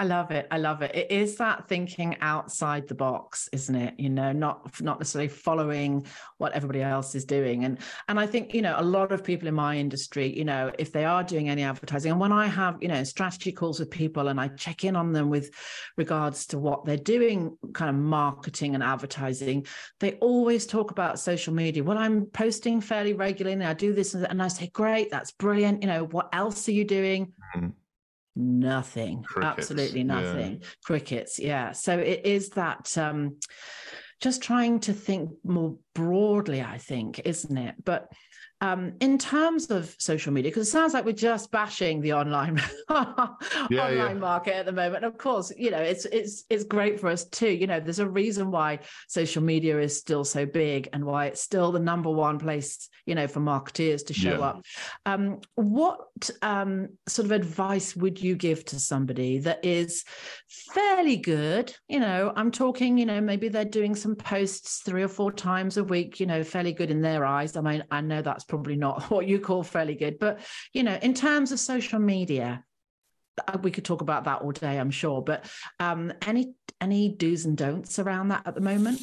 I 0.00 0.04
love 0.04 0.30
it. 0.30 0.46
I 0.52 0.58
love 0.58 0.82
it. 0.82 0.94
It 0.94 1.10
is 1.10 1.36
that 1.36 1.66
thinking 1.66 2.16
outside 2.20 2.86
the 2.86 2.94
box, 2.94 3.48
isn't 3.52 3.74
it? 3.74 3.94
You 3.98 4.08
know, 4.08 4.30
not 4.30 4.80
not 4.80 5.00
necessarily 5.00 5.26
following 5.26 6.06
what 6.36 6.52
everybody 6.52 6.82
else 6.82 7.16
is 7.16 7.24
doing. 7.24 7.64
And 7.64 7.78
and 8.06 8.20
I 8.20 8.26
think, 8.26 8.54
you 8.54 8.62
know, 8.62 8.76
a 8.78 8.82
lot 8.82 9.10
of 9.10 9.24
people 9.24 9.48
in 9.48 9.54
my 9.54 9.76
industry, 9.76 10.26
you 10.38 10.44
know, 10.44 10.70
if 10.78 10.92
they 10.92 11.04
are 11.04 11.24
doing 11.24 11.48
any 11.48 11.64
advertising, 11.64 12.12
and 12.12 12.20
when 12.20 12.30
I 12.30 12.46
have, 12.46 12.78
you 12.80 12.86
know, 12.86 13.02
strategy 13.02 13.50
calls 13.50 13.80
with 13.80 13.90
people 13.90 14.28
and 14.28 14.40
I 14.40 14.48
check 14.48 14.84
in 14.84 14.94
on 14.94 15.12
them 15.12 15.30
with 15.30 15.50
regards 15.96 16.46
to 16.48 16.60
what 16.60 16.84
they're 16.84 16.96
doing, 16.96 17.58
kind 17.72 17.90
of 17.90 17.96
marketing 17.96 18.76
and 18.76 18.84
advertising, 18.84 19.66
they 19.98 20.12
always 20.14 20.64
talk 20.64 20.92
about 20.92 21.18
social 21.18 21.52
media. 21.52 21.82
Well, 21.82 21.98
I'm 21.98 22.26
posting 22.26 22.80
fairly 22.80 23.14
regularly. 23.14 23.64
I 23.64 23.74
do 23.74 23.92
this 23.92 24.14
and 24.14 24.40
I 24.40 24.46
say, 24.46 24.68
great, 24.68 25.10
that's 25.10 25.32
brilliant. 25.32 25.82
You 25.82 25.88
know, 25.88 26.04
what 26.04 26.28
else 26.32 26.68
are 26.68 26.72
you 26.72 26.84
doing? 26.84 27.32
Mm-hmm 27.56 27.70
nothing 28.38 29.22
crickets, 29.22 29.58
absolutely 29.58 30.04
nothing. 30.04 30.60
Yeah. 30.60 30.68
crickets 30.84 31.38
yeah. 31.38 31.72
So 31.72 31.98
it 31.98 32.24
is 32.24 32.50
that 32.50 32.96
um 32.96 33.36
just 34.20 34.42
trying 34.42 34.80
to 34.80 34.92
think 34.92 35.30
more 35.44 35.76
broadly 35.94 36.60
i 36.60 36.78
think 36.78 37.20
isn't 37.24 37.56
it? 37.56 37.74
But 37.84 38.10
um, 38.60 38.94
in 39.00 39.18
terms 39.18 39.70
of 39.70 39.94
social 39.98 40.32
media, 40.32 40.50
because 40.50 40.66
it 40.66 40.70
sounds 40.70 40.92
like 40.92 41.04
we're 41.04 41.12
just 41.12 41.50
bashing 41.52 42.00
the 42.00 42.12
online 42.12 42.60
yeah, 42.90 42.96
online 42.98 43.96
yeah. 43.96 44.14
market 44.14 44.54
at 44.54 44.66
the 44.66 44.72
moment. 44.72 45.04
And 45.04 45.04
of 45.04 45.16
course, 45.16 45.52
you 45.56 45.70
know, 45.70 45.78
it's 45.78 46.06
it's 46.06 46.44
it's 46.50 46.64
great 46.64 46.98
for 46.98 47.08
us 47.08 47.24
too. 47.24 47.50
You 47.50 47.68
know, 47.68 47.78
there's 47.78 48.00
a 48.00 48.08
reason 48.08 48.50
why 48.50 48.80
social 49.06 49.42
media 49.42 49.78
is 49.78 49.96
still 49.96 50.24
so 50.24 50.44
big 50.44 50.88
and 50.92 51.04
why 51.04 51.26
it's 51.26 51.40
still 51.40 51.70
the 51.70 51.78
number 51.78 52.10
one 52.10 52.38
place, 52.38 52.88
you 53.06 53.14
know, 53.14 53.28
for 53.28 53.40
marketeers 53.40 54.04
to 54.06 54.14
show 54.14 54.38
yeah. 54.38 54.46
up. 54.46 54.64
Um, 55.06 55.40
what 55.54 56.28
um, 56.42 56.88
sort 57.06 57.26
of 57.26 57.32
advice 57.32 57.94
would 57.94 58.20
you 58.20 58.34
give 58.34 58.64
to 58.66 58.80
somebody 58.80 59.38
that 59.38 59.64
is 59.64 60.04
fairly 60.48 61.16
good? 61.16 61.74
You 61.88 62.00
know, 62.00 62.32
I'm 62.34 62.50
talking, 62.50 62.98
you 62.98 63.06
know, 63.06 63.20
maybe 63.20 63.48
they're 63.48 63.64
doing 63.64 63.94
some 63.94 64.16
posts 64.16 64.80
three 64.80 65.04
or 65.04 65.08
four 65.08 65.30
times 65.30 65.76
a 65.76 65.84
week, 65.84 66.18
you 66.18 66.26
know, 66.26 66.42
fairly 66.42 66.72
good 66.72 66.90
in 66.90 67.02
their 67.02 67.24
eyes. 67.24 67.56
I 67.56 67.60
mean, 67.60 67.84
I 67.90 68.00
know 68.00 68.20
that's 68.20 68.47
probably 68.48 68.76
not 68.76 69.02
what 69.10 69.26
you 69.26 69.38
call 69.38 69.62
fairly 69.62 69.94
good, 69.94 70.18
but 70.18 70.40
you 70.72 70.82
know, 70.82 70.98
in 71.00 71.14
terms 71.14 71.52
of 71.52 71.60
social 71.60 71.98
media, 71.98 72.64
uh, 73.46 73.58
we 73.62 73.70
could 73.70 73.84
talk 73.84 74.00
about 74.00 74.24
that 74.24 74.42
all 74.42 74.52
day, 74.52 74.78
I'm 74.78 74.90
sure. 74.90 75.22
But 75.22 75.44
um, 75.78 76.12
any 76.26 76.54
any 76.80 77.08
do's 77.08 77.44
and 77.44 77.56
don'ts 77.56 77.98
around 77.98 78.28
that 78.28 78.42
at 78.46 78.54
the 78.54 78.60
moment? 78.60 79.00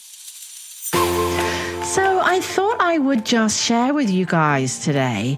So 1.85 2.19
I 2.19 2.39
thought 2.41 2.77
I 2.79 2.97
would 2.97 3.25
just 3.25 3.63
share 3.63 3.93
with 3.93 4.09
you 4.09 4.25
guys 4.25 4.79
today 4.79 5.37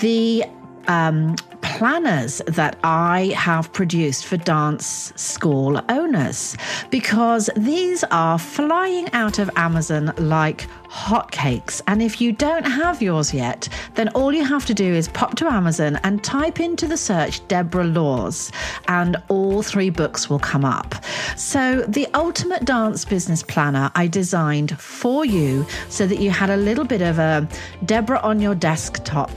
the 0.00 0.44
um, 0.88 1.36
planners 1.60 2.42
that 2.46 2.76
I 2.82 3.32
have 3.36 3.72
produced 3.72 4.26
for 4.26 4.36
dance 4.36 5.12
school 5.16 5.80
owners 5.88 6.56
because 6.90 7.50
these 7.56 8.04
are 8.10 8.38
flying 8.38 9.10
out 9.12 9.38
of 9.38 9.50
Amazon 9.56 10.12
like 10.18 10.66
hotcakes. 10.88 11.82
And 11.86 12.02
if 12.02 12.20
you 12.20 12.32
don't 12.32 12.64
have 12.64 13.02
yours 13.02 13.32
yet, 13.34 13.68
then 13.94 14.08
all 14.10 14.32
you 14.32 14.44
have 14.44 14.64
to 14.66 14.74
do 14.74 14.94
is 14.94 15.08
pop 15.08 15.36
to 15.36 15.46
Amazon 15.46 16.00
and 16.02 16.24
type 16.24 16.60
into 16.60 16.86
the 16.86 16.96
search 16.96 17.46
Deborah 17.48 17.84
Laws, 17.84 18.50
and 18.88 19.16
all 19.28 19.62
three 19.62 19.90
books 19.90 20.30
will 20.30 20.38
come 20.38 20.64
up. 20.64 20.94
So, 21.36 21.82
the 21.82 22.08
Ultimate 22.14 22.64
Dance 22.64 23.04
Business 23.04 23.42
Planner 23.42 23.90
I 23.94 24.06
designed 24.06 24.78
for 24.80 25.24
you 25.24 25.66
so 25.88 26.06
that 26.06 26.18
you 26.18 26.30
had 26.30 26.50
a 26.50 26.56
little 26.56 26.84
bit 26.84 27.02
of 27.02 27.18
a 27.18 27.46
Deborah 27.84 28.20
on 28.20 28.40
your 28.40 28.54
desktop. 28.54 29.30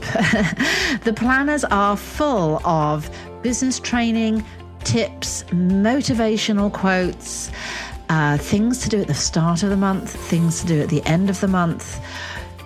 the 1.04 1.14
planners 1.42 1.64
are 1.72 1.96
full 1.96 2.64
of 2.64 3.10
business 3.42 3.80
training, 3.80 4.44
tips, 4.84 5.42
motivational 5.50 6.72
quotes 6.72 7.50
uh, 8.10 8.38
things 8.38 8.78
to 8.78 8.88
do 8.88 9.00
at 9.00 9.08
the 9.08 9.14
start 9.14 9.64
of 9.64 9.70
the 9.70 9.76
month, 9.76 10.14
things 10.28 10.60
to 10.60 10.68
do 10.68 10.80
at 10.80 10.88
the 10.88 11.02
end 11.04 11.28
of 11.28 11.40
the 11.40 11.48
month, 11.48 12.00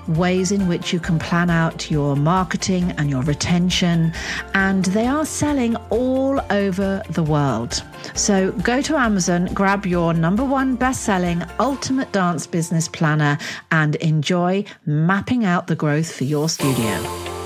ways 0.09 0.53
in 0.53 0.69
which 0.69 0.93
you 0.93 1.01
can 1.01 1.19
plan 1.19 1.49
out 1.49 1.91
your 1.91 2.17
marketing 2.17 2.91
and 2.99 3.09
your 3.09 3.23
retention. 3.23 4.13
And 4.53 4.85
they 4.85 5.07
are 5.07 5.25
selling 5.25 5.77
all 5.89 6.39
over 6.51 7.03
the 7.09 7.23
world. 7.23 7.83
So 8.13 8.53
go 8.53 8.83
to 8.83 8.95
Amazon, 8.95 9.47
grab 9.55 9.87
your 9.87 10.13
number 10.13 10.45
one 10.45 10.77
best 10.77 11.05
selling 11.05 11.43
Ultimate 11.59 12.13
Dance 12.13 12.47
Business 12.47 12.89
Planner, 12.89 13.39
and 13.71 13.97
enjoy 13.97 14.67
mapping 14.85 15.47
out 15.47 15.67
the 15.67 15.77
growth 15.77 16.13
for 16.13 16.25
your 16.25 16.51
studio. 16.51 17.46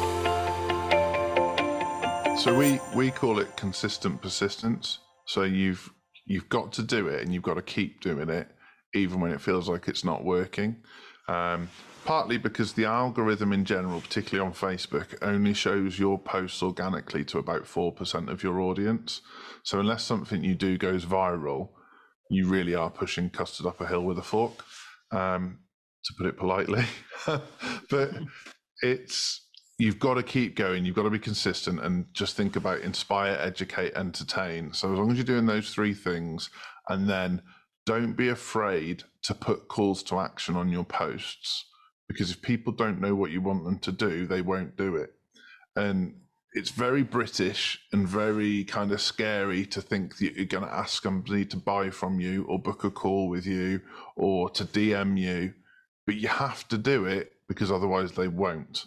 So 2.41 2.55
we, 2.55 2.81
we 2.95 3.11
call 3.11 3.39
it 3.39 3.55
consistent 3.55 4.23
persistence. 4.23 5.01
So 5.27 5.43
you've 5.43 5.93
you've 6.25 6.49
got 6.49 6.73
to 6.73 6.83
do 6.83 7.07
it 7.07 7.23
and 7.23 7.35
you've 7.35 7.43
got 7.43 7.55
to 7.55 7.63
keep 7.63 8.01
doing 8.01 8.31
it 8.31 8.49
even 8.95 9.21
when 9.21 9.31
it 9.31 9.43
feels 9.43 9.69
like 9.69 9.89
it's 9.89 10.05
not 10.05 10.25
working. 10.25 10.77
Um, 11.29 11.69
partly 12.07 12.39
because 12.39 12.73
the 12.73 12.87
algorithm 12.87 13.53
in 13.53 13.67
general 13.67 14.01
particularly 14.01 14.49
on 14.49 14.55
facebook 14.55 15.19
only 15.21 15.53
shows 15.53 15.99
your 15.99 16.19
posts 16.19 16.63
organically 16.63 17.25
to 17.27 17.39
about 17.39 17.65
4% 17.65 18.31
of 18.31 18.43
your 18.43 18.59
audience. 18.59 19.21
So 19.63 19.79
unless 19.79 20.03
something 20.03 20.43
you 20.43 20.55
do 20.55 20.79
goes 20.79 21.05
viral 21.05 21.69
you 22.31 22.49
really 22.49 22.75
are 22.75 22.91
pushing 22.91 23.29
custard 23.29 23.67
up 23.67 23.83
a 23.83 23.87
hill 23.87 24.03
with 24.03 24.19
a 24.19 24.23
fork 24.23 24.65
um, 25.13 25.59
to 26.05 26.15
put 26.17 26.27
it 26.27 26.39
politely. 26.39 26.87
But 27.91 28.13
it's 28.81 29.47
you've 29.81 29.99
got 29.99 30.15
to 30.15 30.23
keep 30.23 30.57
going. 30.57 30.85
You've 30.85 30.97
got 30.97 31.05
to 31.05 31.11
be 31.11 31.19
consistent 31.19 31.81
and 31.81 32.07
just 32.13 32.37
think 32.37 32.57
about 32.57 32.81
inspire, 32.81 33.39
educate, 33.41 33.95
entertain. 33.95 34.73
So 34.75 34.93
as 34.93 34.99
long 34.99 35.11
as 35.11 35.17
you're 35.17 35.25
doing 35.25 35.47
those 35.47 35.73
three 35.73 35.95
things, 35.95 36.51
and 36.89 37.09
then 37.09 37.43
don't 37.87 38.13
be 38.13 38.29
afraid 38.29 39.05
to 39.23 39.35
put 39.35 39.69
calls 39.69 40.03
to 40.05 40.21
action 40.21 40.55
on 40.55 40.69
your 40.69 40.85
posts 40.85 41.65
because 42.09 42.31
if 42.31 42.43
people 42.43 42.73
don't 42.73 43.01
know 43.01 43.15
what 43.15 43.31
you 43.31 43.41
want 43.41 43.65
them 43.65 43.79
to 43.79 43.93
do, 43.93 44.27
they 44.27 44.43
won't 44.43 44.77
do 44.77 44.97
it. 44.97 45.15
And 45.77 46.15
it's 46.53 46.71
very 46.71 47.03
British 47.03 47.79
and 47.93 48.07
very 48.07 48.65
kind 48.65 48.93
of 48.93 49.01
scary 49.01 49.65
to 49.67 49.81
think 49.81 50.19
that 50.19 50.35
you're 50.35 50.45
going 50.45 50.65
to 50.65 50.75
ask 50.75 51.03
somebody 51.03 51.47
to 51.47 51.57
buy 51.57 51.89
from 51.89 52.21
you 52.21 52.45
or 52.49 52.59
book 52.59 52.85
a 52.85 52.91
call 52.91 53.29
with 53.29 53.47
you 53.47 53.81
or 54.17 54.51
to 54.51 54.65
DM 54.65 55.19
you, 55.19 55.55
but 56.05 56.17
you 56.17 56.29
have 56.29 56.67
to 56.69 56.77
do 56.77 57.05
it 57.07 57.33
because 57.49 57.71
otherwise 57.71 58.13
they 58.13 58.29
won't. 58.29 58.85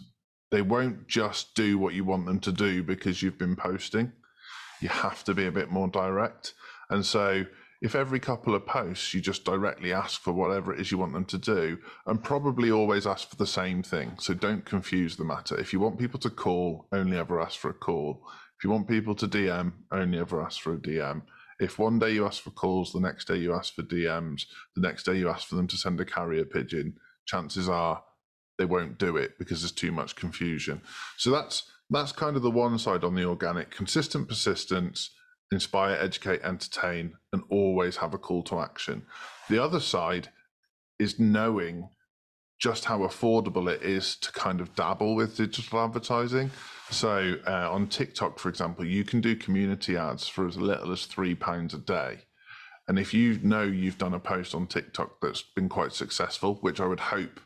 They 0.50 0.62
won't 0.62 1.08
just 1.08 1.54
do 1.54 1.78
what 1.78 1.94
you 1.94 2.04
want 2.04 2.26
them 2.26 2.40
to 2.40 2.52
do 2.52 2.82
because 2.82 3.22
you've 3.22 3.38
been 3.38 3.56
posting. 3.56 4.12
You 4.80 4.88
have 4.88 5.24
to 5.24 5.34
be 5.34 5.46
a 5.46 5.52
bit 5.52 5.70
more 5.70 5.88
direct. 5.88 6.54
And 6.90 7.04
so, 7.04 7.46
if 7.82 7.94
every 7.94 8.20
couple 8.20 8.54
of 8.54 8.66
posts 8.66 9.12
you 9.12 9.20
just 9.20 9.44
directly 9.44 9.92
ask 9.92 10.20
for 10.20 10.32
whatever 10.32 10.72
it 10.72 10.80
is 10.80 10.90
you 10.90 10.98
want 10.98 11.12
them 11.12 11.24
to 11.26 11.38
do, 11.38 11.78
and 12.06 12.22
probably 12.22 12.70
always 12.70 13.06
ask 13.06 13.28
for 13.28 13.36
the 13.36 13.46
same 13.46 13.82
thing. 13.82 14.12
So, 14.18 14.34
don't 14.34 14.64
confuse 14.64 15.16
the 15.16 15.24
matter. 15.24 15.58
If 15.58 15.72
you 15.72 15.80
want 15.80 15.98
people 15.98 16.20
to 16.20 16.30
call, 16.30 16.86
only 16.92 17.16
ever 17.16 17.40
ask 17.40 17.58
for 17.58 17.70
a 17.70 17.74
call. 17.74 18.22
If 18.58 18.64
you 18.64 18.70
want 18.70 18.88
people 18.88 19.14
to 19.16 19.28
DM, 19.28 19.72
only 19.90 20.18
ever 20.18 20.42
ask 20.42 20.60
for 20.60 20.74
a 20.74 20.78
DM. 20.78 21.22
If 21.60 21.78
one 21.78 21.98
day 21.98 22.12
you 22.12 22.26
ask 22.26 22.42
for 22.42 22.50
calls, 22.50 22.92
the 22.92 23.00
next 23.00 23.28
day 23.28 23.36
you 23.36 23.54
ask 23.54 23.74
for 23.74 23.82
DMs, 23.82 24.42
the 24.74 24.82
next 24.82 25.04
day 25.04 25.16
you 25.16 25.28
ask 25.28 25.46
for 25.46 25.54
them 25.54 25.66
to 25.68 25.76
send 25.76 26.00
a 26.00 26.04
carrier 26.04 26.44
pigeon, 26.44 26.94
chances 27.26 27.68
are 27.68 28.02
they 28.58 28.64
won't 28.64 28.98
do 28.98 29.16
it 29.16 29.38
because 29.38 29.62
there's 29.62 29.72
too 29.72 29.92
much 29.92 30.16
confusion. 30.16 30.80
So 31.16 31.30
that's 31.30 31.70
that's 31.90 32.12
kind 32.12 32.36
of 32.36 32.42
the 32.42 32.50
one 32.50 32.78
side 32.78 33.04
on 33.04 33.14
the 33.14 33.24
organic, 33.24 33.70
consistent 33.70 34.28
persistence, 34.28 35.10
inspire, 35.52 35.96
educate, 36.00 36.40
entertain, 36.42 37.14
and 37.32 37.42
always 37.50 37.96
have 37.96 38.14
a 38.14 38.18
call 38.18 38.42
to 38.44 38.60
action. 38.60 39.02
The 39.48 39.62
other 39.62 39.80
side 39.80 40.28
is 40.98 41.20
knowing 41.20 41.88
just 42.58 42.86
how 42.86 43.00
affordable 43.00 43.70
it 43.70 43.82
is 43.82 44.16
to 44.16 44.32
kind 44.32 44.60
of 44.60 44.74
dabble 44.74 45.14
with 45.14 45.36
digital 45.36 45.80
advertising. 45.80 46.50
So 46.90 47.36
uh, 47.46 47.70
on 47.70 47.88
TikTok, 47.88 48.38
for 48.38 48.48
example, 48.48 48.86
you 48.86 49.04
can 49.04 49.20
do 49.20 49.36
community 49.36 49.96
ads 49.96 50.28
for 50.28 50.46
as 50.46 50.56
little 50.56 50.92
as 50.92 51.04
three 51.04 51.34
pounds 51.34 51.74
a 51.74 51.78
day. 51.78 52.20
And 52.86 52.98
if 52.98 53.12
you 53.12 53.38
know 53.42 53.62
you've 53.62 53.98
done 53.98 54.14
a 54.14 54.20
post 54.20 54.54
on 54.54 54.66
TikTok 54.66 55.20
that's 55.20 55.42
been 55.42 55.68
quite 55.68 55.92
successful, 55.92 56.56
which 56.60 56.80
I 56.80 56.86
would 56.86 57.00
hope 57.00 57.40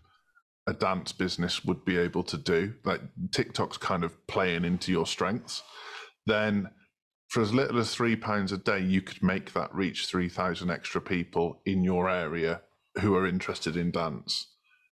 a 0.69 0.75
dance 0.75 1.13
business 1.13 1.65
would 1.65 1.83
be 1.85 1.97
able 1.97 2.23
to 2.23 2.37
do, 2.37 2.75
like 2.85 3.01
TikTok's 3.33 3.79
kind 3.79 4.05
of 4.05 4.27
playing 4.27 4.67
into 4.67 4.93
your 4.93 5.07
strengths, 5.07 5.63
then 6.27 6.69
for 7.29 7.43
as 7.43 7.55
little 7.55 7.79
as 7.79 7.95
three 7.95 8.17
pounds 8.17 8.53
a 8.53 8.59
day, 8.59 8.79
you 8.79 9.01
could 9.01 9.23
make 9.23 9.55
that 9.55 9.75
reach 9.75 10.07
3,000 10.07 10.71
extra 10.71 11.01
people 11.01 11.63
in 11.65 11.85
your 11.85 12.09
area 12.09 12.61
who 13.01 13.17
are 13.17 13.27
interested 13.27 13.77
in 13.77 13.91
dance. 13.91 14.47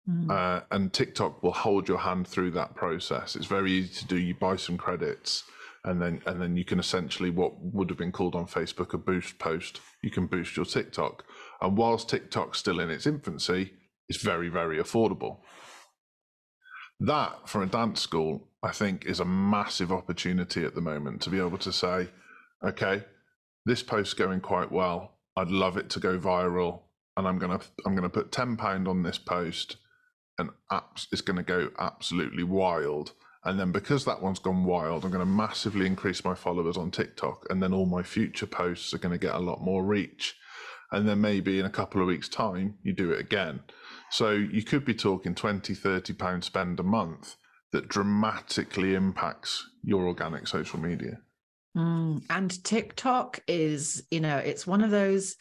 Mm. 0.08 0.30
Uh, 0.30 0.62
and 0.70 0.92
TikTok 0.92 1.42
will 1.42 1.52
hold 1.52 1.88
your 1.88 1.98
hand 1.98 2.26
through 2.26 2.52
that 2.52 2.74
process. 2.74 3.36
It's 3.36 3.46
very 3.46 3.72
easy 3.72 3.92
to 3.96 4.06
do. 4.06 4.18
You 4.18 4.34
buy 4.34 4.56
some 4.56 4.78
credits, 4.78 5.44
and 5.84 6.00
then 6.00 6.22
and 6.26 6.40
then 6.40 6.56
you 6.56 6.64
can 6.64 6.78
essentially 6.78 7.28
what 7.28 7.54
would 7.60 7.90
have 7.90 7.98
been 7.98 8.12
called 8.12 8.36
on 8.36 8.46
Facebook 8.46 8.94
a 8.94 8.98
boost 8.98 9.40
post. 9.40 9.80
You 10.02 10.12
can 10.12 10.28
boost 10.28 10.56
your 10.56 10.64
TikTok, 10.64 11.24
and 11.60 11.76
whilst 11.76 12.08
TikTok's 12.08 12.60
still 12.60 12.78
in 12.78 12.88
its 12.88 13.04
infancy, 13.04 13.72
it's 14.08 14.22
very 14.22 14.48
very 14.48 14.78
affordable. 14.78 15.38
That 17.00 17.48
for 17.48 17.62
a 17.62 17.66
dance 17.66 18.00
school, 18.00 18.48
I 18.62 18.72
think, 18.72 19.04
is 19.04 19.20
a 19.20 19.24
massive 19.24 19.92
opportunity 19.92 20.64
at 20.64 20.74
the 20.74 20.80
moment 20.80 21.22
to 21.22 21.30
be 21.30 21.38
able 21.38 21.58
to 21.58 21.72
say, 21.72 22.08
okay, 22.64 23.04
this 23.64 23.82
post's 23.82 24.14
going 24.14 24.40
quite 24.40 24.72
well. 24.72 25.18
I'd 25.36 25.50
love 25.50 25.76
it 25.76 25.90
to 25.90 26.00
go 26.00 26.18
viral, 26.18 26.80
and 27.16 27.28
I'm 27.28 27.38
gonna 27.38 27.60
I'm 27.84 27.94
gonna 27.94 28.08
put 28.08 28.32
ten 28.32 28.56
pound 28.56 28.88
on 28.88 29.02
this 29.02 29.18
post, 29.18 29.76
and 30.38 30.50
it's 31.12 31.20
gonna 31.20 31.42
go 31.42 31.70
absolutely 31.78 32.44
wild. 32.44 33.12
And 33.46 33.60
then 33.60 33.70
because 33.70 34.04
that 34.04 34.20
one's 34.20 34.40
gone 34.40 34.64
wild, 34.64 35.04
I'm 35.04 35.12
going 35.12 35.20
to 35.20 35.24
massively 35.24 35.86
increase 35.86 36.24
my 36.24 36.34
followers 36.34 36.76
on 36.76 36.90
TikTok, 36.90 37.46
and 37.48 37.62
then 37.62 37.72
all 37.72 37.86
my 37.86 38.02
future 38.02 38.46
posts 38.46 38.92
are 38.92 38.98
going 38.98 39.12
to 39.12 39.24
get 39.24 39.36
a 39.36 39.38
lot 39.38 39.62
more 39.62 39.84
reach. 39.84 40.34
And 40.90 41.08
then 41.08 41.20
maybe 41.20 41.60
in 41.60 41.64
a 41.64 41.70
couple 41.70 42.00
of 42.00 42.08
weeks' 42.08 42.28
time, 42.28 42.78
you 42.82 42.92
do 42.92 43.12
it 43.12 43.20
again. 43.20 43.60
So 44.10 44.30
you 44.30 44.62
could 44.62 44.84
be 44.84 44.94
talking 44.94 45.34
20, 45.34 45.74
30 45.74 46.12
pound 46.14 46.44
spend 46.44 46.80
a 46.80 46.84
month 46.84 47.36
that 47.72 47.88
dramatically 47.88 48.94
impacts 48.94 49.68
your 49.82 50.06
organic 50.06 50.46
social 50.46 50.78
media. 50.78 51.18
Mm, 51.76 52.22
and 52.30 52.64
TikTok 52.64 53.40
is, 53.46 54.06
you 54.10 54.20
know, 54.20 54.38
it's 54.38 54.66
one 54.66 54.82
of 54.82 54.90
those 54.90 55.36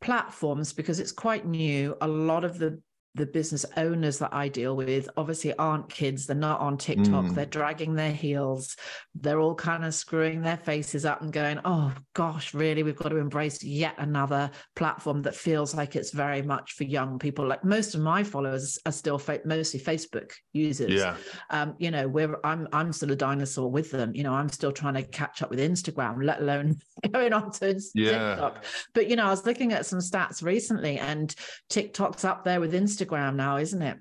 platforms 0.00 0.72
because 0.72 0.98
it's 0.98 1.12
quite 1.12 1.46
new. 1.46 1.96
A 2.00 2.08
lot 2.08 2.44
of 2.44 2.58
the 2.58 2.80
the 3.18 3.26
business 3.26 3.66
owners 3.76 4.18
that 4.18 4.32
I 4.32 4.48
deal 4.48 4.76
with 4.76 5.08
obviously 5.16 5.52
aren't 5.58 5.90
kids. 5.90 6.26
They're 6.26 6.36
not 6.36 6.60
on 6.60 6.78
TikTok. 6.78 7.26
Mm. 7.26 7.34
They're 7.34 7.46
dragging 7.46 7.94
their 7.94 8.12
heels. 8.12 8.76
They're 9.14 9.40
all 9.40 9.54
kind 9.54 9.84
of 9.84 9.94
screwing 9.94 10.40
their 10.40 10.56
faces 10.56 11.04
up 11.04 11.20
and 11.20 11.32
going, 11.32 11.60
oh 11.64 11.92
gosh, 12.14 12.54
really? 12.54 12.82
We've 12.82 12.96
got 12.96 13.10
to 13.10 13.16
embrace 13.16 13.62
yet 13.62 13.94
another 13.98 14.50
platform 14.76 15.22
that 15.22 15.34
feels 15.34 15.74
like 15.74 15.96
it's 15.96 16.12
very 16.12 16.42
much 16.42 16.72
for 16.72 16.84
young 16.84 17.18
people. 17.18 17.46
Like 17.46 17.64
most 17.64 17.94
of 17.94 18.00
my 18.00 18.22
followers 18.22 18.78
are 18.86 18.92
still 18.92 19.18
fa- 19.18 19.40
mostly 19.44 19.80
Facebook 19.80 20.32
users. 20.52 20.92
Yeah. 20.92 21.16
Um, 21.50 21.74
you 21.78 21.90
know, 21.90 22.06
we're 22.06 22.38
I'm 22.44 22.68
I'm 22.72 22.92
still 22.92 23.10
a 23.10 23.16
dinosaur 23.16 23.70
with 23.70 23.90
them. 23.90 24.14
You 24.14 24.22
know, 24.22 24.32
I'm 24.32 24.48
still 24.48 24.72
trying 24.72 24.94
to 24.94 25.02
catch 25.02 25.42
up 25.42 25.50
with 25.50 25.58
Instagram, 25.58 26.24
let 26.24 26.40
alone 26.40 26.76
going 27.12 27.32
on 27.32 27.50
to 27.52 27.80
yeah. 27.94 28.30
TikTok. 28.30 28.64
But 28.94 29.10
you 29.10 29.16
know, 29.16 29.26
I 29.26 29.30
was 29.30 29.44
looking 29.44 29.72
at 29.72 29.86
some 29.86 29.98
stats 29.98 30.42
recently 30.42 30.98
and 30.98 31.34
TikTok's 31.68 32.24
up 32.24 32.44
there 32.44 32.60
with 32.60 32.72
Instagram 32.72 33.07
Instagram 33.08 33.34
now, 33.34 33.56
isn't 33.56 33.82
it? 33.82 33.98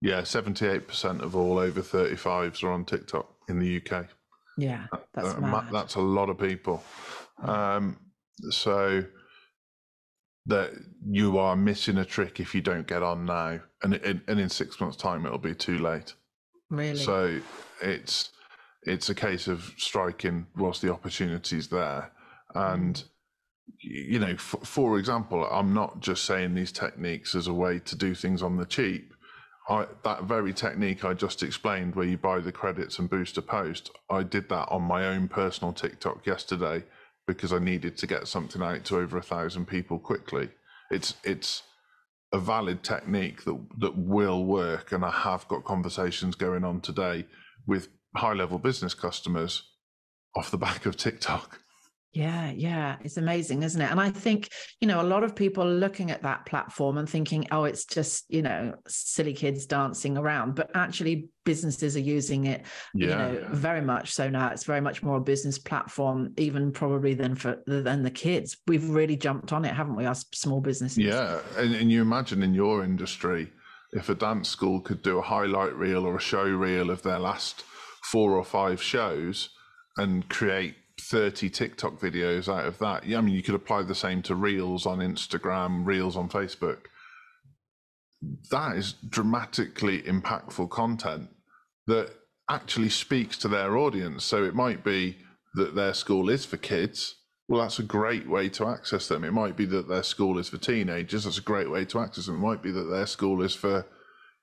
Yeah, 0.00 0.20
78% 0.20 1.22
of 1.22 1.34
all 1.34 1.58
over 1.58 1.80
35s 1.80 2.62
are 2.62 2.72
on 2.72 2.84
TikTok 2.84 3.26
in 3.48 3.58
the 3.58 3.80
UK. 3.80 4.06
Yeah, 4.56 4.86
that's 5.14 5.34
uh, 5.34 5.40
mad. 5.40 5.68
That's 5.72 5.94
a 5.94 6.00
lot 6.00 6.28
of 6.28 6.38
people. 6.38 6.82
Um, 7.42 7.98
so 8.50 9.04
that 10.46 10.72
you 11.06 11.38
are 11.38 11.56
missing 11.56 11.98
a 11.98 12.04
trick 12.04 12.38
if 12.38 12.54
you 12.54 12.60
don't 12.60 12.86
get 12.86 13.02
on 13.02 13.24
now, 13.24 13.60
and 13.82 13.94
and, 13.94 14.20
and 14.28 14.38
in 14.38 14.48
six 14.48 14.80
months' 14.80 14.96
time 14.96 15.26
it'll 15.26 15.38
be 15.38 15.54
too 15.54 15.78
late. 15.78 16.14
Really. 16.70 16.96
So 16.96 17.40
it's 17.82 18.30
it's 18.82 19.08
a 19.08 19.14
case 19.14 19.48
of 19.48 19.72
striking 19.76 20.46
whilst 20.56 20.82
the 20.82 20.92
opportunity's 20.92 21.68
there, 21.68 22.12
and 22.54 23.02
you 23.80 24.18
know, 24.18 24.36
for, 24.36 24.58
for 24.64 24.98
example, 24.98 25.44
I'm 25.44 25.74
not 25.74 26.00
just 26.00 26.24
saying 26.24 26.54
these 26.54 26.72
techniques 26.72 27.34
as 27.34 27.46
a 27.46 27.54
way 27.54 27.78
to 27.80 27.96
do 27.96 28.14
things 28.14 28.42
on 28.42 28.56
the 28.56 28.66
cheap. 28.66 29.12
I, 29.68 29.86
that 30.02 30.24
very 30.24 30.52
technique 30.52 31.04
I 31.04 31.14
just 31.14 31.42
explained, 31.42 31.94
where 31.94 32.06
you 32.06 32.18
buy 32.18 32.40
the 32.40 32.52
credits 32.52 32.98
and 32.98 33.08
boost 33.08 33.38
a 33.38 33.42
post, 33.42 33.90
I 34.10 34.22
did 34.22 34.48
that 34.50 34.68
on 34.68 34.82
my 34.82 35.06
own 35.06 35.28
personal 35.28 35.72
TikTok 35.72 36.26
yesterday 36.26 36.84
because 37.26 37.52
I 37.52 37.58
needed 37.58 37.96
to 37.98 38.06
get 38.06 38.28
something 38.28 38.60
out 38.60 38.84
to 38.84 38.98
over 38.98 39.16
a 39.16 39.22
thousand 39.22 39.66
people 39.66 39.98
quickly. 39.98 40.50
It's 40.90 41.14
it's 41.24 41.62
a 42.32 42.38
valid 42.38 42.82
technique 42.82 43.44
that 43.44 43.58
that 43.78 43.96
will 43.96 44.44
work, 44.44 44.92
and 44.92 45.02
I 45.04 45.10
have 45.10 45.48
got 45.48 45.64
conversations 45.64 46.34
going 46.34 46.64
on 46.64 46.82
today 46.82 47.26
with 47.66 47.88
high 48.16 48.34
level 48.34 48.58
business 48.58 48.92
customers 48.92 49.62
off 50.36 50.50
the 50.50 50.58
back 50.58 50.84
of 50.84 50.96
TikTok. 50.96 51.60
Yeah, 52.14 52.52
yeah, 52.52 52.96
it's 53.02 53.16
amazing, 53.16 53.64
isn't 53.64 53.80
it? 53.80 53.90
And 53.90 54.00
I 54.00 54.08
think, 54.08 54.48
you 54.80 54.86
know, 54.86 55.00
a 55.00 55.02
lot 55.02 55.24
of 55.24 55.34
people 55.34 55.64
are 55.64 55.74
looking 55.74 56.12
at 56.12 56.22
that 56.22 56.46
platform 56.46 56.96
and 56.96 57.10
thinking, 57.10 57.48
oh, 57.50 57.64
it's 57.64 57.84
just, 57.84 58.24
you 58.28 58.40
know, 58.40 58.74
silly 58.86 59.32
kids 59.32 59.66
dancing 59.66 60.16
around. 60.16 60.54
But 60.54 60.70
actually, 60.76 61.28
businesses 61.44 61.96
are 61.96 62.00
using 62.00 62.46
it, 62.46 62.66
yeah. 62.94 63.08
you 63.08 63.40
know, 63.40 63.48
very 63.50 63.80
much 63.80 64.12
so 64.12 64.30
now. 64.30 64.48
It's 64.50 64.62
very 64.62 64.80
much 64.80 65.02
more 65.02 65.16
a 65.16 65.20
business 65.20 65.58
platform, 65.58 66.32
even 66.38 66.70
probably 66.70 67.14
than 67.14 67.34
for 67.34 67.60
than 67.66 68.04
the 68.04 68.12
kids. 68.12 68.58
We've 68.68 68.88
really 68.88 69.16
jumped 69.16 69.52
on 69.52 69.64
it, 69.64 69.74
haven't 69.74 69.96
we? 69.96 70.06
Us 70.06 70.24
small 70.32 70.60
businesses. 70.60 70.98
Yeah, 70.98 71.40
and, 71.56 71.74
and 71.74 71.90
you 71.90 72.00
imagine 72.00 72.44
in 72.44 72.54
your 72.54 72.84
industry, 72.84 73.50
if 73.92 74.08
a 74.08 74.14
dance 74.14 74.48
school 74.48 74.80
could 74.80 75.02
do 75.02 75.18
a 75.18 75.22
highlight 75.22 75.74
reel 75.74 76.06
or 76.06 76.16
a 76.16 76.20
show 76.20 76.44
reel 76.44 76.90
of 76.90 77.02
their 77.02 77.18
last 77.18 77.64
four 78.04 78.36
or 78.36 78.44
five 78.44 78.80
shows 78.80 79.50
and 79.96 80.28
create 80.28 80.76
30 81.00 81.50
TikTok 81.50 81.98
videos 82.00 82.48
out 82.48 82.66
of 82.66 82.78
that. 82.78 83.06
Yeah, 83.06 83.18
I 83.18 83.20
mean, 83.20 83.34
you 83.34 83.42
could 83.42 83.54
apply 83.54 83.82
the 83.82 83.94
same 83.94 84.22
to 84.22 84.34
Reels 84.34 84.86
on 84.86 84.98
Instagram, 84.98 85.84
Reels 85.84 86.16
on 86.16 86.28
Facebook. 86.28 86.86
That 88.50 88.76
is 88.76 88.94
dramatically 89.08 90.02
impactful 90.02 90.70
content 90.70 91.28
that 91.86 92.10
actually 92.48 92.88
speaks 92.88 93.36
to 93.38 93.48
their 93.48 93.76
audience. 93.76 94.24
So 94.24 94.44
it 94.44 94.54
might 94.54 94.84
be 94.84 95.18
that 95.54 95.74
their 95.74 95.94
school 95.94 96.30
is 96.30 96.44
for 96.44 96.56
kids. 96.56 97.16
Well, 97.48 97.60
that's 97.60 97.78
a 97.78 97.84
great 97.84 98.28
way 98.28 98.48
to 98.50 98.66
access 98.68 99.08
them. 99.08 99.24
It 99.24 99.32
might 99.32 99.56
be 99.56 99.66
that 99.66 99.88
their 99.88 100.02
school 100.02 100.38
is 100.38 100.48
for 100.48 100.58
teenagers. 100.58 101.24
That's 101.24 101.38
a 101.38 101.42
great 101.42 101.70
way 101.70 101.84
to 101.86 102.00
access 102.00 102.26
them. 102.26 102.36
It 102.36 102.46
might 102.46 102.62
be 102.62 102.70
that 102.70 102.84
their 102.90 103.06
school 103.06 103.42
is 103.42 103.54
for 103.54 103.86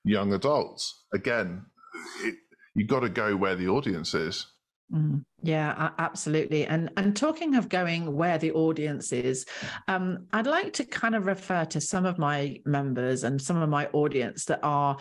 young 0.04 0.32
adults. 0.32 1.04
Again, 1.12 1.66
it, 2.22 2.36
you've 2.74 2.88
got 2.88 3.00
to 3.00 3.08
go 3.08 3.36
where 3.36 3.56
the 3.56 3.68
audience 3.68 4.14
is. 4.14 4.46
Mm, 4.92 5.24
yeah, 5.42 5.90
absolutely. 5.98 6.66
And 6.66 6.90
and 6.98 7.16
talking 7.16 7.54
of 7.54 7.70
going 7.70 8.14
where 8.14 8.36
the 8.36 8.52
audience 8.52 9.10
is, 9.12 9.46
um, 9.88 10.26
I'd 10.32 10.46
like 10.46 10.74
to 10.74 10.84
kind 10.84 11.14
of 11.14 11.26
refer 11.26 11.64
to 11.66 11.80
some 11.80 12.04
of 12.04 12.18
my 12.18 12.60
members 12.66 13.24
and 13.24 13.40
some 13.40 13.56
of 13.56 13.68
my 13.70 13.86
audience 13.88 14.44
that 14.46 14.60
are 14.62 14.98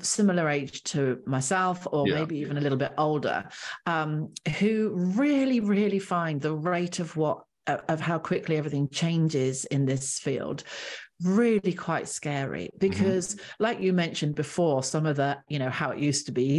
similar 0.00 0.48
age 0.48 0.82
to 0.84 1.20
myself, 1.26 1.86
or 1.92 2.08
yeah. 2.08 2.16
maybe 2.16 2.38
even 2.38 2.56
a 2.56 2.60
little 2.60 2.78
bit 2.78 2.92
older, 2.98 3.48
um, 3.86 4.32
who 4.58 4.92
really, 4.94 5.60
really 5.60 6.00
find 6.00 6.40
the 6.40 6.54
rate 6.54 6.98
of 6.98 7.16
what 7.16 7.44
of 7.66 8.00
how 8.00 8.18
quickly 8.18 8.56
everything 8.56 8.88
changes 8.88 9.64
in 9.66 9.86
this 9.86 10.18
field 10.18 10.64
really 11.22 11.72
quite 11.72 12.08
scary 12.08 12.64
mm-hmm. 12.64 12.78
because 12.78 13.34
mm-hmm. 13.34 13.62
like 13.62 13.80
you 13.80 13.92
mentioned 13.92 14.34
before 14.34 14.82
some 14.82 15.06
of 15.06 15.16
the 15.16 15.36
you 15.48 15.58
know 15.58 15.70
how 15.70 15.90
it 15.90 15.98
used 15.98 16.26
to 16.26 16.32
be 16.32 16.50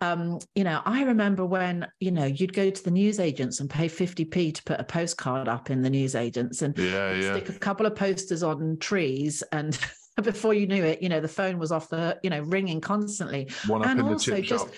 um 0.00 0.38
you 0.54 0.64
know 0.64 0.80
i 0.86 1.02
remember 1.02 1.44
when 1.44 1.86
you 2.00 2.10
know 2.10 2.24
you'd 2.24 2.54
go 2.54 2.70
to 2.70 2.82
the 2.82 2.90
newsagents 2.90 3.60
and 3.60 3.68
pay 3.68 3.88
50p 3.88 4.54
to 4.54 4.62
put 4.64 4.80
a 4.80 4.84
postcard 4.84 5.46
up 5.46 5.70
in 5.70 5.82
the 5.82 5.90
newsagents 5.90 6.62
and 6.62 6.76
yeah, 6.78 7.12
yeah. 7.12 7.32
stick 7.32 7.48
a 7.48 7.58
couple 7.58 7.86
of 7.86 7.94
posters 7.94 8.42
on 8.42 8.78
trees 8.78 9.42
and 9.52 9.78
before 10.22 10.54
you 10.54 10.66
knew 10.66 10.82
it, 10.82 11.02
you 11.02 11.08
know, 11.08 11.20
the 11.20 11.28
phone 11.28 11.58
was 11.58 11.70
off 11.70 11.88
the, 11.90 12.18
you 12.22 12.30
know, 12.30 12.40
ringing 12.40 12.80
constantly. 12.80 13.48
One 13.66 13.82
up 13.82 13.88
and 13.88 14.00
in 14.00 14.06
also 14.06 14.40
just, 14.40 14.66
shop. 14.66 14.74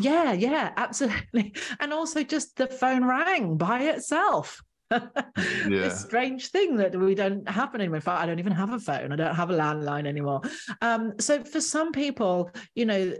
yeah, 0.00 0.32
yeah, 0.32 0.72
absolutely. 0.76 1.54
And 1.80 1.92
also 1.92 2.22
just 2.22 2.56
the 2.56 2.66
phone 2.66 3.04
rang 3.04 3.56
by 3.56 3.82
itself. 3.82 4.62
this 5.66 6.00
strange 6.00 6.48
thing 6.48 6.76
that 6.76 6.96
we 6.96 7.14
don't 7.14 7.48
happen 7.48 7.80
anymore. 7.80 7.96
In 7.96 8.02
fact, 8.02 8.22
I 8.22 8.26
don't 8.26 8.38
even 8.38 8.52
have 8.52 8.72
a 8.72 8.78
phone. 8.78 9.12
I 9.12 9.16
don't 9.16 9.34
have 9.34 9.50
a 9.50 9.54
landline 9.54 10.06
anymore. 10.06 10.42
Um, 10.80 11.14
so 11.18 11.44
for 11.44 11.60
some 11.60 11.92
people, 11.92 12.50
you 12.74 12.86
know, 12.86 13.14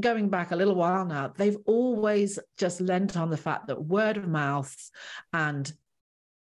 going 0.00 0.28
back 0.28 0.50
a 0.50 0.56
little 0.56 0.74
while 0.74 1.04
now, 1.04 1.32
they've 1.36 1.58
always 1.66 2.38
just 2.56 2.80
lent 2.80 3.16
on 3.16 3.30
the 3.30 3.36
fact 3.36 3.66
that 3.66 3.84
word 3.84 4.16
of 4.16 4.28
mouth 4.28 4.74
and 5.32 5.72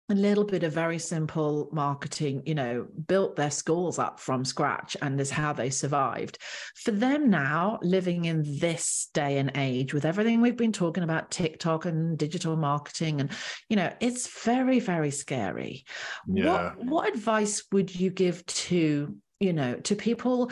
a 0.09 0.15
little 0.15 0.45
bit 0.45 0.63
of 0.63 0.71
very 0.71 0.99
simple 0.99 1.67
marketing, 1.73 2.41
you 2.45 2.55
know, 2.55 2.87
built 3.07 3.35
their 3.35 3.51
schools 3.51 3.99
up 3.99 4.21
from 4.21 4.45
scratch 4.45 4.95
and 5.01 5.19
is 5.19 5.29
how 5.29 5.51
they 5.51 5.69
survived. 5.69 6.37
For 6.75 6.91
them 6.91 7.29
now, 7.29 7.79
living 7.81 8.23
in 8.25 8.43
this 8.59 9.09
day 9.13 9.37
and 9.37 9.51
age 9.55 9.93
with 9.93 10.05
everything 10.05 10.39
we've 10.39 10.55
been 10.55 10.71
talking 10.71 11.03
about, 11.03 11.29
TikTok 11.29 11.85
and 11.85 12.17
digital 12.17 12.55
marketing, 12.55 13.19
and, 13.19 13.31
you 13.67 13.75
know, 13.75 13.91
it's 13.99 14.43
very, 14.43 14.79
very 14.79 15.11
scary. 15.11 15.83
Yeah. 16.25 16.73
What, 16.75 16.85
what 16.85 17.13
advice 17.13 17.63
would 17.73 17.93
you 17.93 18.09
give 18.09 18.45
to, 18.45 19.13
you 19.41 19.53
know, 19.53 19.75
to 19.75 19.95
people 19.95 20.51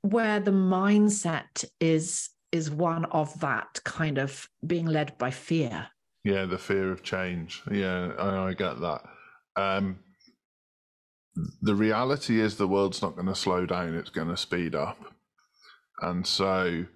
where 0.00 0.40
the 0.40 0.50
mindset 0.50 1.64
is 1.78 2.30
is 2.52 2.70
one 2.70 3.04
of 3.06 3.40
that 3.40 3.80
kind 3.84 4.16
of 4.16 4.48
being 4.66 4.86
led 4.86 5.18
by 5.18 5.30
fear? 5.30 5.88
Yeah, 6.24 6.46
the 6.46 6.58
fear 6.58 6.90
of 6.90 7.02
change. 7.02 7.62
Yeah, 7.70 8.12
I, 8.18 8.48
I 8.48 8.54
get 8.54 8.80
that. 8.80 9.02
Um, 9.56 9.98
the 11.60 11.74
reality 11.74 12.40
is 12.40 12.56
the 12.56 12.68
world's 12.68 13.02
not 13.02 13.14
going 13.14 13.26
to 13.28 13.34
slow 13.34 13.66
down, 13.66 13.94
it's 13.94 14.10
going 14.10 14.28
to 14.28 14.36
speed 14.36 14.74
up. 14.74 14.98
And 16.00 16.26
so 16.26 16.86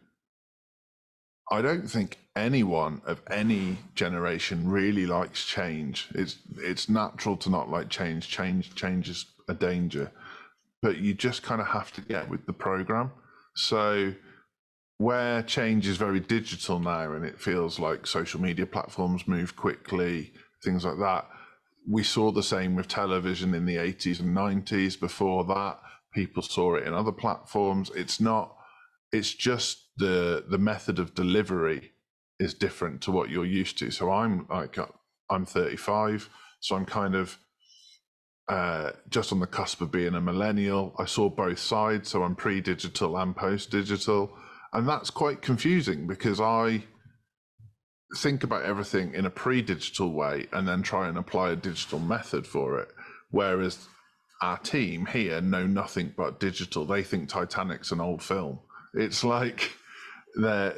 I 1.50 1.62
don't 1.62 1.88
think 1.88 2.18
anyone 2.36 3.02
of 3.06 3.22
any 3.30 3.78
generation 3.94 4.68
really 4.68 5.06
likes 5.06 5.44
change. 5.44 6.08
It's 6.14 6.38
it's 6.56 6.88
natural 6.88 7.36
to 7.38 7.50
not 7.50 7.70
like 7.70 7.88
change. 7.88 8.28
Change 8.28 8.74
change 8.74 9.08
is 9.08 9.26
a 9.48 9.54
danger. 9.54 10.10
But 10.82 10.98
you 10.98 11.14
just 11.14 11.42
kind 11.42 11.60
of 11.60 11.68
have 11.68 11.92
to 11.94 12.00
get 12.00 12.28
with 12.28 12.46
the 12.46 12.52
program. 12.52 13.10
So 13.56 14.14
where 14.98 15.42
change 15.42 15.86
is 15.86 15.96
very 15.96 16.20
digital 16.20 16.80
now 16.80 17.12
and 17.12 17.24
it 17.24 17.40
feels 17.40 17.78
like 17.78 18.06
social 18.06 18.40
media 18.40 18.66
platforms 18.66 19.28
move 19.28 19.56
quickly, 19.56 20.32
things 20.62 20.84
like 20.84 20.98
that. 20.98 21.28
We 21.88 22.02
saw 22.02 22.32
the 22.32 22.42
same 22.42 22.74
with 22.74 22.88
television 22.88 23.54
in 23.54 23.64
the 23.64 23.76
80s 23.76 24.20
and 24.20 24.36
90s. 24.36 24.98
Before 24.98 25.44
that, 25.44 25.78
people 26.12 26.42
saw 26.42 26.74
it 26.74 26.86
in 26.86 26.94
other 26.94 27.12
platforms. 27.12 27.90
It's 27.94 28.20
not, 28.20 28.56
it's 29.12 29.32
just 29.32 29.84
the 29.96 30.44
the 30.48 30.58
method 30.58 30.98
of 30.98 31.14
delivery 31.14 31.92
is 32.38 32.52
different 32.52 33.00
to 33.02 33.12
what 33.12 33.30
you're 33.30 33.46
used 33.46 33.78
to. 33.78 33.90
So 33.90 34.10
I'm 34.10 34.46
like 34.50 34.76
I'm 35.30 35.46
35, 35.46 36.28
so 36.60 36.76
I'm 36.76 36.84
kind 36.84 37.14
of 37.14 37.38
uh, 38.48 38.90
just 39.08 39.32
on 39.32 39.40
the 39.40 39.46
cusp 39.46 39.80
of 39.80 39.92
being 39.92 40.14
a 40.14 40.20
millennial. 40.20 40.94
I 40.98 41.04
saw 41.04 41.28
both 41.30 41.58
sides, 41.58 42.08
so 42.10 42.22
I'm 42.22 42.34
pre-digital 42.34 43.16
and 43.16 43.36
post-digital 43.36 44.32
and 44.72 44.88
that's 44.88 45.10
quite 45.10 45.42
confusing 45.42 46.06
because 46.06 46.40
I 46.40 46.84
think 48.16 48.42
about 48.42 48.64
everything 48.64 49.14
in 49.14 49.26
a 49.26 49.30
pre-digital 49.30 50.12
way 50.12 50.46
and 50.52 50.66
then 50.66 50.82
try 50.82 51.08
and 51.08 51.18
apply 51.18 51.50
a 51.50 51.56
digital 51.56 51.98
method 51.98 52.46
for 52.46 52.78
it. 52.78 52.88
Whereas 53.30 53.86
our 54.40 54.58
team 54.58 55.06
here 55.06 55.40
know 55.40 55.66
nothing 55.66 56.14
but 56.16 56.40
digital. 56.40 56.84
They 56.84 57.02
think 57.02 57.28
Titanic's 57.28 57.92
an 57.92 58.00
old 58.00 58.22
film. 58.22 58.60
It's 58.94 59.24
like 59.24 59.72
they're 60.36 60.74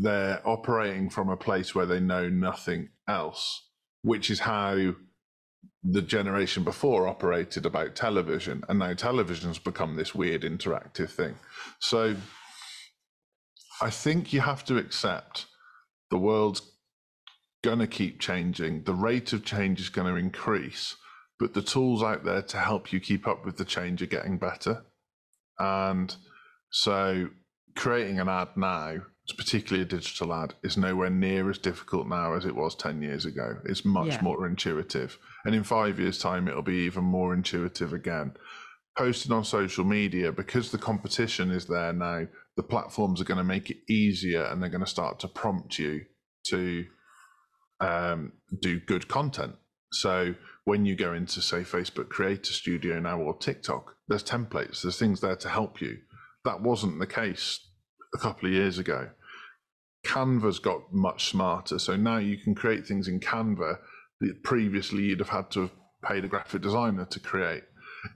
they're 0.00 0.42
operating 0.44 1.08
from 1.08 1.28
a 1.28 1.36
place 1.36 1.74
where 1.74 1.86
they 1.86 2.00
know 2.00 2.28
nothing 2.28 2.88
else, 3.06 3.68
which 4.02 4.28
is 4.28 4.40
how 4.40 4.94
the 5.84 6.02
generation 6.02 6.64
before 6.64 7.06
operated 7.06 7.64
about 7.64 7.94
television, 7.94 8.64
and 8.68 8.78
now 8.78 8.94
television's 8.94 9.58
become 9.58 9.96
this 9.96 10.14
weird 10.14 10.42
interactive 10.42 11.10
thing. 11.10 11.36
So 11.78 12.16
I 13.80 13.90
think 13.90 14.32
you 14.32 14.40
have 14.40 14.64
to 14.66 14.76
accept 14.76 15.46
the 16.10 16.18
world's 16.18 16.62
going 17.62 17.80
to 17.80 17.86
keep 17.86 18.20
changing. 18.20 18.84
The 18.84 18.94
rate 18.94 19.32
of 19.32 19.44
change 19.44 19.80
is 19.80 19.88
going 19.88 20.12
to 20.12 20.18
increase, 20.18 20.96
but 21.38 21.54
the 21.54 21.62
tools 21.62 22.02
out 22.02 22.24
there 22.24 22.42
to 22.42 22.58
help 22.58 22.92
you 22.92 23.00
keep 23.00 23.26
up 23.26 23.44
with 23.44 23.56
the 23.56 23.64
change 23.64 24.02
are 24.02 24.06
getting 24.06 24.38
better. 24.38 24.84
And 25.58 26.14
so 26.70 27.28
creating 27.74 28.20
an 28.20 28.28
ad 28.28 28.48
now 28.56 29.02
particularly 29.32 29.82
a 29.82 29.86
digital 29.86 30.34
ad, 30.34 30.54
is 30.62 30.76
nowhere 30.76 31.10
near 31.10 31.48
as 31.48 31.58
difficult 31.58 32.06
now 32.06 32.34
as 32.34 32.44
it 32.44 32.54
was 32.54 32.74
10 32.74 33.00
years 33.00 33.24
ago. 33.24 33.56
It's 33.64 33.84
much 33.84 34.08
yeah. 34.08 34.22
more 34.22 34.46
intuitive. 34.46 35.18
And 35.44 35.54
in 35.54 35.64
five 35.64 35.98
years' 35.98 36.18
time, 36.18 36.46
it'll 36.46 36.62
be 36.62 36.84
even 36.84 37.04
more 37.04 37.32
intuitive 37.32 37.92
again. 37.92 38.34
Posted 38.98 39.32
on 39.32 39.44
social 39.44 39.84
media, 39.84 40.30
because 40.30 40.70
the 40.70 40.78
competition 40.78 41.50
is 41.50 41.66
there 41.66 41.92
now, 41.92 42.26
the 42.56 42.62
platforms 42.62 43.20
are 43.20 43.24
going 43.24 43.38
to 43.38 43.44
make 43.44 43.70
it 43.70 43.78
easier 43.88 44.44
and 44.44 44.62
they're 44.62 44.70
going 44.70 44.84
to 44.84 44.90
start 44.90 45.18
to 45.20 45.28
prompt 45.28 45.78
you 45.78 46.02
to 46.46 46.84
um, 47.80 48.32
do 48.60 48.80
good 48.80 49.08
content. 49.08 49.56
So 49.92 50.34
when 50.64 50.84
you 50.86 50.96
go 50.96 51.12
into, 51.12 51.40
say, 51.40 51.58
Facebook 51.58 52.08
Creator 52.08 52.52
Studio 52.52 52.98
now 53.00 53.20
or 53.20 53.36
TikTok, 53.36 53.96
there's 54.08 54.24
templates, 54.24 54.82
there's 54.82 54.98
things 54.98 55.20
there 55.20 55.36
to 55.36 55.48
help 55.48 55.80
you. 55.80 55.98
That 56.44 56.60
wasn't 56.60 56.98
the 56.98 57.06
case 57.06 57.60
a 58.14 58.18
couple 58.18 58.48
of 58.48 58.54
years 58.54 58.78
ago. 58.78 59.10
Canva's 60.04 60.58
got 60.58 60.92
much 60.92 61.26
smarter. 61.26 61.78
So 61.78 61.96
now 61.96 62.18
you 62.18 62.36
can 62.36 62.54
create 62.54 62.86
things 62.86 63.08
in 63.08 63.20
Canva 63.20 63.78
that 64.20 64.42
previously 64.42 65.04
you'd 65.04 65.20
have 65.20 65.30
had 65.30 65.50
to 65.52 65.62
have 65.62 65.72
paid 66.04 66.24
a 66.24 66.28
graphic 66.28 66.62
designer 66.62 67.06
to 67.06 67.20
create. 67.20 67.64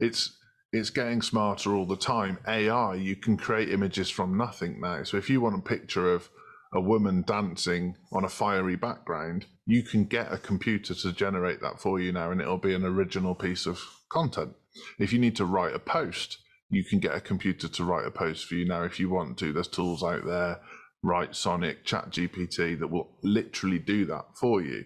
It's 0.01 0.38
it's 0.73 0.91
getting 0.91 1.23
smarter 1.23 1.75
all 1.75 1.87
the 1.87 1.97
time. 1.97 2.39
AI, 2.47 2.95
you 2.95 3.17
can 3.17 3.37
create 3.37 3.71
images 3.71 4.11
from 4.11 4.37
nothing 4.37 4.81
now. 4.81 5.03
So 5.03 5.17
if 5.17 5.31
you 5.31 5.41
want 5.41 5.59
a 5.59 5.69
picture 5.69 6.13
of 6.13 6.29
a 6.73 6.81
woman 6.81 7.25
dancing 7.27 7.97
on 8.13 8.25
a 8.25 8.29
fiery 8.29 8.77
background, 8.77 9.47
you 9.67 9.83
can 9.83 10.05
get 10.05 10.33
a 10.33 10.39
computer 10.39 10.95
to 10.95 11.13
generate 11.13 11.61
that 11.63 11.81
for 11.81 11.99
you 11.99 12.13
now 12.13 12.31
and 12.31 12.41
it'll 12.41 12.59
be 12.59 12.75
an 12.75 12.85
original 12.85 13.35
piece 13.35 13.67
of 13.67 13.81
content. 14.11 14.53
If 14.99 15.13
you 15.13 15.19
need 15.19 15.37
to 15.37 15.47
write 15.47 15.75
a 15.75 15.79
post, 15.79 16.39
you 16.71 16.85
can 16.85 16.99
get 16.99 17.15
a 17.15 17.21
computer 17.21 17.69
to 17.69 17.85
write 17.85 18.07
a 18.07 18.11
post 18.11 18.47
for 18.47 18.55
you 18.55 18.67
now 18.67 18.83
if 18.83 19.01
you 19.01 19.09
want 19.09 19.39
to. 19.39 19.53
There's 19.53 19.69
tools 19.69 20.03
out 20.03 20.27
there, 20.27 20.61
Writesonic, 21.05 21.85
Chat 21.85 22.11
GPT 22.11 22.79
that 22.79 22.91
will 22.91 23.17
literally 23.23 23.79
do 23.79 24.05
that 24.07 24.27
for 24.39 24.61
you. 24.61 24.85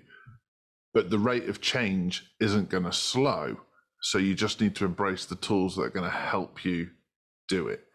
But 0.94 1.10
the 1.10 1.18
rate 1.18 1.48
of 1.48 1.60
change 1.60 2.24
isn't 2.38 2.68
going 2.68 2.84
to 2.84 2.92
slow. 2.92 3.56
So 4.02 4.18
you 4.18 4.34
just 4.34 4.60
need 4.60 4.74
to 4.76 4.84
embrace 4.84 5.24
the 5.24 5.36
tools 5.36 5.76
that 5.76 5.82
are 5.82 5.90
going 5.90 6.10
to 6.10 6.16
help 6.16 6.64
you 6.64 6.90
do 7.48 7.68
it. 7.68 7.86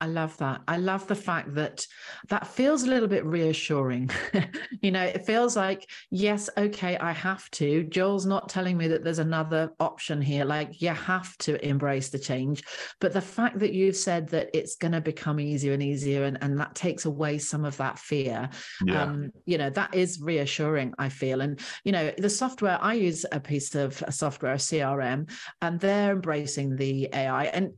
I 0.00 0.06
love 0.06 0.36
that. 0.38 0.60
I 0.66 0.76
love 0.76 1.06
the 1.06 1.14
fact 1.14 1.54
that 1.54 1.86
that 2.28 2.46
feels 2.46 2.82
a 2.82 2.88
little 2.88 3.08
bit 3.08 3.24
reassuring. 3.24 4.10
you 4.82 4.90
know, 4.90 5.02
it 5.02 5.24
feels 5.24 5.56
like, 5.56 5.88
yes, 6.10 6.50
okay, 6.58 6.98
I 6.98 7.12
have 7.12 7.48
to. 7.52 7.84
Joel's 7.84 8.26
not 8.26 8.48
telling 8.48 8.76
me 8.76 8.88
that 8.88 9.04
there's 9.04 9.20
another 9.20 9.70
option 9.80 10.20
here. 10.20 10.44
Like, 10.44 10.82
you 10.82 10.88
have 10.90 11.36
to 11.38 11.64
embrace 11.66 12.10
the 12.10 12.18
change. 12.18 12.64
But 13.00 13.12
the 13.12 13.20
fact 13.20 13.60
that 13.60 13.72
you've 13.72 13.96
said 13.96 14.28
that 14.28 14.50
it's 14.52 14.76
going 14.76 14.92
to 14.92 15.00
become 15.00 15.38
easier 15.38 15.72
and 15.72 15.82
easier, 15.82 16.24
and, 16.24 16.38
and 16.42 16.58
that 16.58 16.74
takes 16.74 17.04
away 17.04 17.38
some 17.38 17.64
of 17.64 17.76
that 17.76 17.98
fear, 17.98 18.50
yeah. 18.84 19.02
um, 19.04 19.30
you 19.46 19.58
know, 19.58 19.70
that 19.70 19.94
is 19.94 20.20
reassuring, 20.20 20.92
I 20.98 21.08
feel. 21.08 21.40
And, 21.40 21.60
you 21.84 21.92
know, 21.92 22.12
the 22.18 22.30
software, 22.30 22.78
I 22.80 22.94
use 22.94 23.24
a 23.30 23.40
piece 23.40 23.74
of 23.74 24.02
software, 24.10 24.54
a 24.54 24.56
CRM, 24.56 25.30
and 25.62 25.78
they're 25.78 26.12
embracing 26.12 26.76
the 26.76 27.08
AI. 27.12 27.44
And 27.44 27.72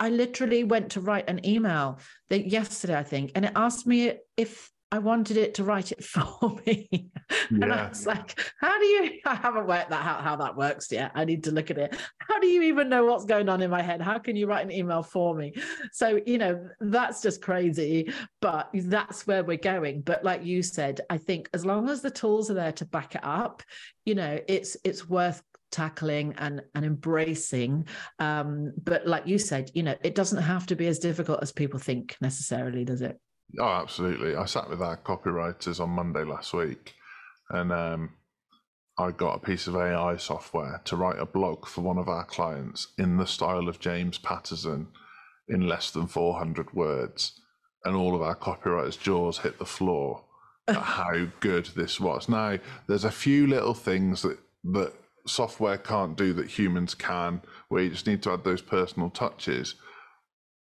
I 0.00 0.10
literally 0.10 0.64
went 0.64 0.92
to 0.92 1.00
write 1.00 1.28
an 1.28 1.44
email 1.44 1.98
that 2.30 2.46
yesterday, 2.46 2.96
I 2.96 3.02
think, 3.02 3.32
and 3.34 3.44
it 3.44 3.52
asked 3.56 3.86
me 3.86 4.12
if 4.36 4.70
I 4.90 5.00
wanted 5.00 5.36
it 5.36 5.54
to 5.54 5.64
write 5.64 5.92
it 5.92 6.02
for 6.12 6.58
me. 6.66 6.88
Yeah. 6.90 7.64
and 7.64 7.72
I 7.72 7.88
was 7.88 8.06
like, 8.06 8.38
how 8.60 8.78
do 8.78 8.86
you, 8.86 9.20
I 9.26 9.34
haven't 9.34 9.66
worked 9.66 9.90
that 9.90 10.04
out 10.04 10.22
how 10.22 10.36
that 10.36 10.56
works 10.56 10.90
yet. 10.90 11.12
I 11.14 11.24
need 11.24 11.44
to 11.44 11.50
look 11.50 11.70
at 11.70 11.78
it. 11.78 11.96
How 12.18 12.38
do 12.40 12.46
you 12.46 12.62
even 12.62 12.88
know 12.88 13.04
what's 13.04 13.24
going 13.24 13.48
on 13.48 13.60
in 13.60 13.70
my 13.70 13.82
head? 13.82 14.00
How 14.00 14.18
can 14.18 14.36
you 14.36 14.46
write 14.46 14.64
an 14.64 14.72
email 14.72 15.02
for 15.02 15.34
me? 15.34 15.52
So, 15.92 16.20
you 16.24 16.38
know, 16.38 16.68
that's 16.80 17.20
just 17.20 17.42
crazy, 17.42 18.12
but 18.40 18.70
that's 18.72 19.26
where 19.26 19.44
we're 19.44 19.58
going. 19.58 20.02
But 20.02 20.24
like 20.24 20.44
you 20.44 20.62
said, 20.62 21.00
I 21.10 21.18
think 21.18 21.50
as 21.52 21.66
long 21.66 21.88
as 21.88 22.00
the 22.00 22.10
tools 22.10 22.50
are 22.50 22.54
there 22.54 22.72
to 22.72 22.84
back 22.86 23.14
it 23.14 23.24
up, 23.24 23.62
you 24.06 24.14
know, 24.14 24.40
it's, 24.48 24.76
it's 24.84 25.08
worth 25.08 25.42
tackling 25.70 26.34
and 26.38 26.62
and 26.74 26.84
embracing 26.84 27.86
um 28.18 28.72
but 28.82 29.06
like 29.06 29.26
you 29.26 29.38
said 29.38 29.70
you 29.74 29.82
know 29.82 29.94
it 30.02 30.14
doesn't 30.14 30.42
have 30.42 30.66
to 30.66 30.74
be 30.74 30.86
as 30.86 30.98
difficult 30.98 31.40
as 31.42 31.52
people 31.52 31.78
think 31.78 32.16
necessarily 32.20 32.84
does 32.84 33.02
it? 33.02 33.18
Oh 33.58 33.68
absolutely. 33.68 34.36
I 34.36 34.44
sat 34.44 34.68
with 34.68 34.82
our 34.82 34.96
copywriters 34.96 35.80
on 35.80 35.90
monday 35.90 36.24
last 36.24 36.52
week 36.52 36.94
and 37.50 37.72
um 37.72 38.10
i 38.98 39.10
got 39.10 39.36
a 39.36 39.46
piece 39.46 39.66
of 39.66 39.76
ai 39.76 40.16
software 40.16 40.80
to 40.84 40.96
write 40.96 41.18
a 41.18 41.26
blog 41.26 41.66
for 41.66 41.82
one 41.82 41.98
of 41.98 42.08
our 42.08 42.24
clients 42.24 42.88
in 42.98 43.16
the 43.16 43.26
style 43.26 43.68
of 43.68 43.80
james 43.80 44.18
patterson 44.18 44.88
in 45.48 45.66
less 45.66 45.90
than 45.90 46.06
400 46.06 46.74
words. 46.74 47.40
And 47.84 47.96
all 47.96 48.14
of 48.14 48.22
our 48.22 48.36
copywriters 48.36 48.98
jaws 48.98 49.38
hit 49.38 49.58
the 49.58 49.64
floor 49.64 50.24
at 50.68 50.76
how 50.76 51.26
good 51.40 51.66
this 51.76 51.98
was. 51.98 52.28
Now 52.28 52.58
there's 52.86 53.04
a 53.04 53.10
few 53.10 53.46
little 53.46 53.74
things 53.74 54.22
that 54.22 54.38
that 54.64 54.92
software 55.26 55.78
can't 55.78 56.16
do 56.16 56.32
that 56.34 56.58
humans 56.58 56.94
can, 56.94 57.42
where 57.68 57.82
you 57.82 57.90
just 57.90 58.06
need 58.06 58.22
to 58.22 58.32
add 58.32 58.44
those 58.44 58.62
personal 58.62 59.10
touches. 59.10 59.74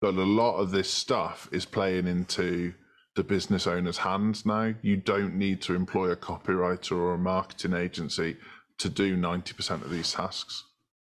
But 0.00 0.14
a 0.14 0.24
lot 0.24 0.56
of 0.56 0.70
this 0.70 0.90
stuff 0.90 1.48
is 1.52 1.64
playing 1.64 2.06
into 2.06 2.74
the 3.16 3.24
business 3.24 3.66
owner's 3.66 3.98
hands 3.98 4.44
now. 4.44 4.74
You 4.82 4.96
don't 4.96 5.36
need 5.36 5.62
to 5.62 5.74
employ 5.74 6.10
a 6.10 6.16
copywriter 6.16 6.92
or 6.92 7.14
a 7.14 7.18
marketing 7.18 7.74
agency 7.74 8.36
to 8.78 8.88
do 8.88 9.16
90% 9.16 9.82
of 9.82 9.90
these 9.90 10.12
tasks. 10.12 10.64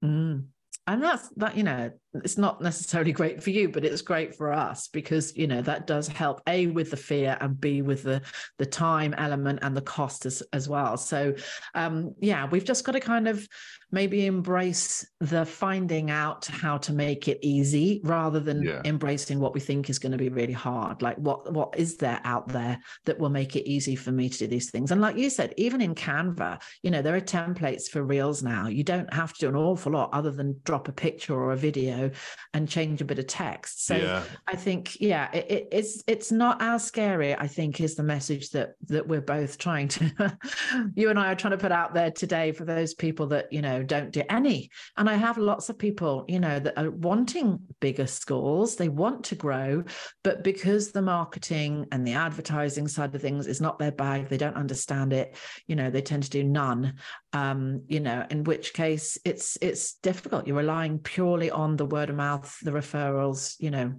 Mm 0.04 0.46
and 0.88 1.04
that's 1.04 1.30
that 1.36 1.56
you 1.56 1.64
know 1.64 1.92
it's 2.24 2.38
not 2.38 2.62
necessarily 2.62 3.12
great 3.12 3.42
for 3.42 3.50
you 3.50 3.70
but 3.70 3.86
it's 3.86 4.02
great 4.02 4.36
for 4.36 4.52
us 4.52 4.88
because 4.88 5.36
you 5.36 5.48
know 5.48 5.62
that 5.62 5.88
does 5.88 6.08
help 6.08 6.42
a 6.48 6.68
with 6.68 6.92
the 6.92 6.98
fear 6.98 7.38
and 7.42 7.60
b 7.60 7.82
with 7.82 8.04
the 8.04 8.22
the 8.58 8.66
time 8.66 9.14
element 9.18 9.60
and 9.62 9.76
the 9.76 9.82
cost 9.82 10.26
as, 10.26 10.44
as 10.54 10.70
well. 10.70 10.98
So 10.98 11.36
um 11.76 12.14
yeah 12.20 12.48
we've 12.50 12.66
just 12.66 12.84
got 12.84 12.94
to 12.94 13.00
kind 13.00 13.28
of 13.28 13.48
maybe 13.92 14.26
embrace 14.26 15.08
the 15.22 15.46
finding 15.46 16.12
out 16.12 16.46
how 16.48 16.78
to 16.78 16.92
make 16.92 17.28
it 17.28 17.40
easy 17.42 18.02
rather 18.04 18.40
than 18.40 18.62
yeah. 18.62 18.82
embracing 18.84 19.40
what 19.40 19.54
we 19.54 19.62
think 19.62 19.90
is 19.90 19.98
going 19.98 20.12
to 20.12 20.18
be 20.18 20.28
really 20.28 20.54
hard. 20.54 21.02
Like 21.02 21.18
what 21.18 21.52
what 21.54 21.74
is 21.78 21.98
there 21.98 22.20
out 22.24 22.50
there 22.50 22.80
that 23.06 23.18
will 23.18 23.30
make 23.30 23.56
it 23.56 23.70
easy 23.70 23.96
for 23.96 24.12
me 24.12 24.30
to 24.30 24.38
do 24.38 24.48
these 24.48 24.70
things? 24.70 24.92
And 24.92 25.02
like 25.02 25.18
you 25.18 25.30
said 25.30 25.54
even 25.58 25.82
in 25.82 25.96
canva 25.96 26.62
you 26.84 26.92
know 26.92 27.02
there 27.02 27.16
are 27.16 27.22
templates 27.22 27.88
for 27.90 28.04
reels 28.04 28.44
now. 28.44 28.68
You 28.68 28.84
don't 28.84 29.12
have 29.14 29.34
to 29.34 29.40
do 29.40 29.50
an 29.50 29.56
awful 29.56 29.94
lot 29.94 30.10
other 30.14 30.32
than 30.32 30.60
drop 30.64 30.88
a 30.88 30.92
picture 30.92 31.34
or 31.34 31.52
a 31.52 31.58
video 31.58 32.07
and 32.54 32.68
change 32.68 33.02
a 33.02 33.06
bit 33.06 33.20
of 33.20 33.28
text 33.28 33.86
so 33.86 33.96
yeah. 33.96 34.24
i 34.48 34.56
think 34.56 35.00
yeah 35.00 35.32
it, 35.32 35.68
it's 35.72 36.04
it's 36.08 36.32
not 36.32 36.62
as 36.62 36.84
scary 36.84 37.36
i 37.36 37.48
think 37.48 37.80
is 37.80 37.96
the 37.96 38.04
message 38.04 38.50
that 38.50 38.74
that 38.88 39.08
we're 39.08 39.22
both 39.22 39.58
trying 39.58 39.88
to 39.88 40.38
you 40.96 41.10
and 41.10 41.20
i 41.20 41.32
are 41.32 41.36
trying 41.36 41.52
to 41.52 41.58
put 41.58 41.72
out 41.72 41.94
there 41.94 42.12
today 42.12 42.52
for 42.52 42.66
those 42.66 42.94
people 42.96 43.28
that 43.28 43.52
you 43.52 43.62
know 43.62 43.68
know, 43.68 43.84
don't 43.84 44.12
do 44.12 44.24
any. 44.30 44.70
And 44.98 45.10
I 45.10 45.16
have 45.16 45.38
lots 45.38 45.70
of 45.70 45.78
people, 45.78 46.26
you 46.28 46.40
know, 46.40 46.60
that 46.60 46.78
are 46.78 46.92
wanting 46.92 47.60
bigger 47.80 48.08
schools, 48.08 48.76
they 48.76 48.90
want 48.90 49.26
to 49.26 49.36
grow, 49.36 49.84
but 50.24 50.44
because 50.44 50.92
the 50.92 51.02
marketing 51.02 51.86
and 51.92 52.06
the 52.06 52.14
advertising 52.14 52.88
side 52.88 53.14
of 53.14 53.22
things 53.22 53.48
is 53.48 53.62
not 53.62 53.80
their 53.80 53.92
bag, 53.92 54.28
they 54.28 54.38
don't 54.38 54.56
understand 54.56 55.14
it, 55.14 55.36
you 55.68 55.76
know, 55.76 55.90
they 55.90 56.02
tend 56.02 56.24
to 56.24 56.30
do 56.30 56.44
none. 56.44 56.96
Um, 57.34 57.84
you 57.88 58.00
know, 58.00 58.26
in 58.30 58.44
which 58.46 58.74
case 58.74 59.18
it's 59.24 59.58
it's 59.62 59.96
difficult. 59.96 60.48
You're 60.48 60.58
relying 60.58 60.98
purely 61.00 61.52
on 61.52 61.76
the 61.76 61.86
word 61.98 62.10
of 62.12 62.16
mouth, 62.16 62.58
the 62.62 62.72
referrals, 62.72 63.56
you 63.60 63.72
know, 63.72 63.94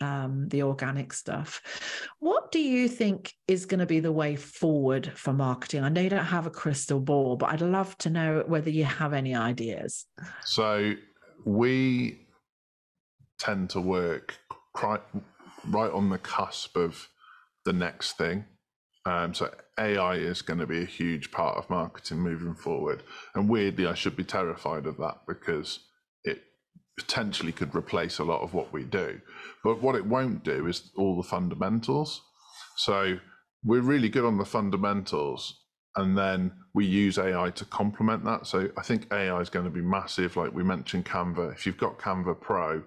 um, 0.00 0.48
the 0.48 0.62
organic 0.62 1.12
stuff. 1.12 1.60
What 2.18 2.50
do 2.50 2.58
you 2.58 2.88
think 2.88 3.32
is 3.46 3.64
going 3.64 3.80
to 3.80 3.86
be 3.86 4.00
the 4.00 4.12
way 4.12 4.34
forward 4.36 5.12
for 5.14 5.32
marketing? 5.32 5.84
I 5.84 5.88
know 5.88 6.00
you 6.00 6.10
don't 6.10 6.24
have 6.24 6.46
a 6.46 6.50
crystal 6.50 7.00
ball, 7.00 7.36
but 7.36 7.50
I'd 7.50 7.60
love 7.60 7.96
to 7.98 8.10
know 8.10 8.42
whether 8.46 8.70
you 8.70 8.84
have 8.84 9.12
any 9.12 9.34
ideas. 9.34 10.06
So 10.44 10.94
we 11.44 12.26
tend 13.38 13.70
to 13.70 13.80
work 13.80 14.36
right, 14.82 15.02
right 15.68 15.92
on 15.92 16.10
the 16.10 16.18
cusp 16.18 16.76
of 16.76 17.08
the 17.64 17.72
next 17.72 18.18
thing. 18.18 18.44
Um, 19.06 19.32
so 19.32 19.52
AI 19.78 20.14
is 20.14 20.42
going 20.42 20.60
to 20.60 20.66
be 20.66 20.82
a 20.82 20.86
huge 20.86 21.30
part 21.30 21.56
of 21.56 21.68
marketing 21.70 22.18
moving 22.18 22.54
forward. 22.54 23.02
And 23.34 23.48
weirdly, 23.48 23.86
I 23.86 23.94
should 23.94 24.16
be 24.16 24.24
terrified 24.24 24.86
of 24.86 24.96
that 24.96 25.18
because 25.28 25.80
potentially 26.96 27.52
could 27.52 27.74
replace 27.74 28.18
a 28.18 28.24
lot 28.24 28.42
of 28.42 28.54
what 28.54 28.72
we 28.72 28.84
do. 28.84 29.20
But 29.62 29.82
what 29.82 29.96
it 29.96 30.06
won't 30.06 30.44
do 30.44 30.66
is 30.66 30.90
all 30.96 31.16
the 31.16 31.28
fundamentals. 31.28 32.22
So 32.76 33.18
we're 33.64 33.80
really 33.80 34.08
good 34.08 34.24
on 34.24 34.38
the 34.38 34.44
fundamentals 34.44 35.60
and 35.96 36.18
then 36.18 36.52
we 36.74 36.84
use 36.86 37.18
AI 37.18 37.50
to 37.50 37.64
complement 37.64 38.24
that. 38.24 38.46
So 38.46 38.68
I 38.76 38.82
think 38.82 39.12
AI 39.12 39.40
is 39.40 39.50
going 39.50 39.64
to 39.64 39.70
be 39.70 39.80
massive. 39.80 40.36
Like 40.36 40.52
we 40.52 40.64
mentioned 40.64 41.04
Canva. 41.06 41.52
If 41.52 41.66
you've 41.66 41.78
got 41.78 41.98
Canva 41.98 42.40
Pro, 42.40 42.82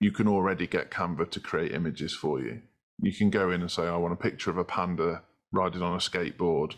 you 0.00 0.10
can 0.10 0.28
already 0.28 0.66
get 0.66 0.90
Canva 0.90 1.30
to 1.30 1.40
create 1.40 1.72
images 1.72 2.14
for 2.14 2.40
you. 2.40 2.62
You 3.00 3.12
can 3.12 3.30
go 3.30 3.50
in 3.50 3.60
and 3.60 3.70
say, 3.70 3.84
I 3.84 3.96
want 3.96 4.12
a 4.12 4.16
picture 4.16 4.50
of 4.50 4.58
a 4.58 4.64
panda 4.64 5.22
riding 5.52 5.82
on 5.82 5.94
a 5.94 5.98
skateboard 5.98 6.74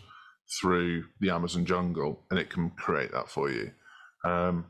through 0.59 1.05
the 1.19 1.29
Amazon 1.29 1.65
jungle, 1.65 2.23
and 2.29 2.39
it 2.39 2.49
can 2.49 2.71
create 2.71 3.11
that 3.11 3.29
for 3.29 3.49
you. 3.49 3.71
Um, 4.23 4.65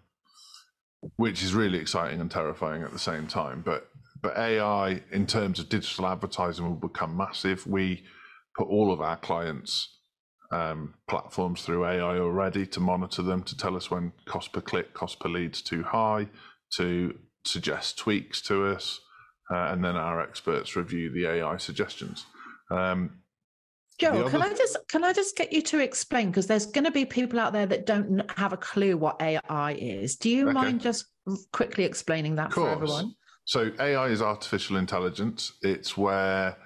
which 1.16 1.44
is 1.44 1.54
really 1.54 1.80
exciting 1.80 2.22
and 2.22 2.30
terrifying 2.30 2.84
at 2.84 2.92
the 2.92 3.00
same 3.00 3.28
time. 3.28 3.62
But 3.66 3.88
but 4.22 4.38
AI, 4.38 5.02
in 5.12 5.26
terms 5.26 5.60
of 5.60 5.68
digital 5.68 6.06
advertising, 6.06 6.66
will 6.66 6.76
become 6.76 7.18
massive. 7.18 7.66
We 7.66 8.04
put 8.56 8.68
all 8.68 8.94
of 8.94 9.02
our 9.02 9.18
clients' 9.18 9.98
um, 10.52 10.94
platforms 11.10 11.64
through 11.64 11.86
AI 11.86 12.20
already 12.20 12.68
to 12.68 12.80
monitor 12.80 13.24
them, 13.24 13.42
to 13.44 13.58
tell 13.58 13.76
us 13.76 13.90
when 13.90 14.14
cost 14.26 14.54
per 14.54 14.62
click, 14.62 14.94
cost 14.94 15.20
per 15.20 15.30
lead's 15.30 15.62
too 15.62 15.84
high, 15.84 16.28
to 16.74 17.18
suggest 17.46 17.98
tweaks 17.98 18.42
to 18.44 18.68
us, 18.68 19.00
uh, 19.52 19.70
and 19.72 19.84
then 19.84 19.96
our 19.96 20.22
experts 20.22 20.76
review 20.76 21.12
the 21.12 21.26
AI 21.26 21.58
suggestions. 21.58 22.26
Um, 22.70 23.21
Joel, 24.02 24.30
can 24.30 24.42
I 24.42 24.54
just 24.54 24.78
can 24.90 25.04
I 25.04 25.14
just 25.14 25.38
get 25.38 25.54
you 25.54 25.62
to 25.62 25.80
explain 25.80 26.28
because 26.28 26.48
there's 26.48 26.66
going 26.66 26.86
to 26.86 26.92
be 26.92 27.06
people 27.06 27.40
out 27.40 27.54
there 27.54 27.68
that 27.68 27.86
don't 27.86 28.30
have 28.38 28.52
a 28.52 28.58
clue 28.58 28.98
what 28.98 29.22
AI 29.22 29.78
is. 29.80 30.16
Do 30.16 30.30
you 30.30 30.46
okay. 30.46 30.54
mind 30.54 30.82
just 30.82 31.06
quickly 31.52 31.84
explaining 31.84 32.36
that 32.36 32.52
for 32.52 32.70
everyone? 32.70 33.14
So 33.46 33.72
AI 33.80 34.08
is 34.08 34.22
artificial 34.22 34.78
intelligence. 34.78 35.54
It's 35.62 35.96
where 35.96 36.58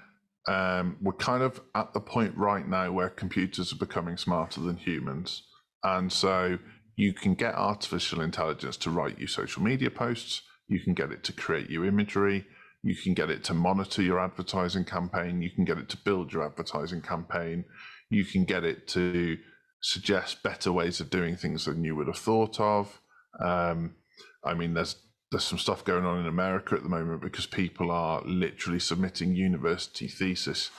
um, 0.47 0.97
we're 1.01 1.13
kind 1.13 1.43
of 1.43 1.59
at 1.75 1.93
the 1.93 1.99
point 1.99 2.35
right 2.37 2.67
now 2.67 2.91
where 2.91 3.09
computers 3.09 3.73
are 3.73 3.77
becoming 3.77 4.15
smarter 4.17 4.61
than 4.61 4.77
humans, 4.77 5.43
and 5.83 6.11
so 6.11 6.57
you 6.95 7.11
can 7.11 7.33
get 7.33 7.55
artificial 7.55 8.21
intelligence 8.21 8.77
to 8.77 8.89
write 8.89 9.19
you 9.19 9.27
social 9.27 9.61
media 9.61 9.91
posts. 9.91 10.41
You 10.67 10.79
can 10.79 10.93
get 10.93 11.11
it 11.11 11.23
to 11.25 11.33
create 11.33 11.69
you 11.69 11.83
imagery. 11.83 12.45
You 12.85 12.95
can 12.95 13.15
get 13.15 13.31
it 13.31 13.43
to 13.45 13.55
monitor 13.55 14.03
your 14.03 14.19
advertising 14.19 14.85
campaign. 14.85 15.41
You 15.41 15.49
can 15.49 15.65
get 15.65 15.79
it 15.79 15.89
to 15.89 15.97
build 15.97 16.31
your 16.31 16.45
advertising 16.45 17.01
campaign. 17.01 17.65
You 18.11 18.23
can 18.23 18.45
get 18.45 18.63
it 18.63 18.87
to 18.89 19.39
suggest 19.81 20.43
better 20.43 20.71
ways 20.71 20.99
of 20.99 21.09
doing 21.09 21.35
things 21.35 21.65
than 21.65 21.83
you 21.83 21.95
would 21.95 22.05
have 22.05 22.19
thought 22.19 22.59
of. 22.59 23.01
Um, 23.43 23.95
I 24.43 24.53
mean, 24.53 24.75
there's 24.75 24.97
there's 25.31 25.43
some 25.43 25.57
stuff 25.57 25.83
going 25.83 26.05
on 26.05 26.19
in 26.19 26.27
America 26.27 26.75
at 26.75 26.83
the 26.83 26.89
moment 26.89 27.23
because 27.23 27.47
people 27.47 27.89
are 27.89 28.21
literally 28.23 28.79
submitting 28.79 29.35
university 29.35 30.07
thesis 30.07 30.69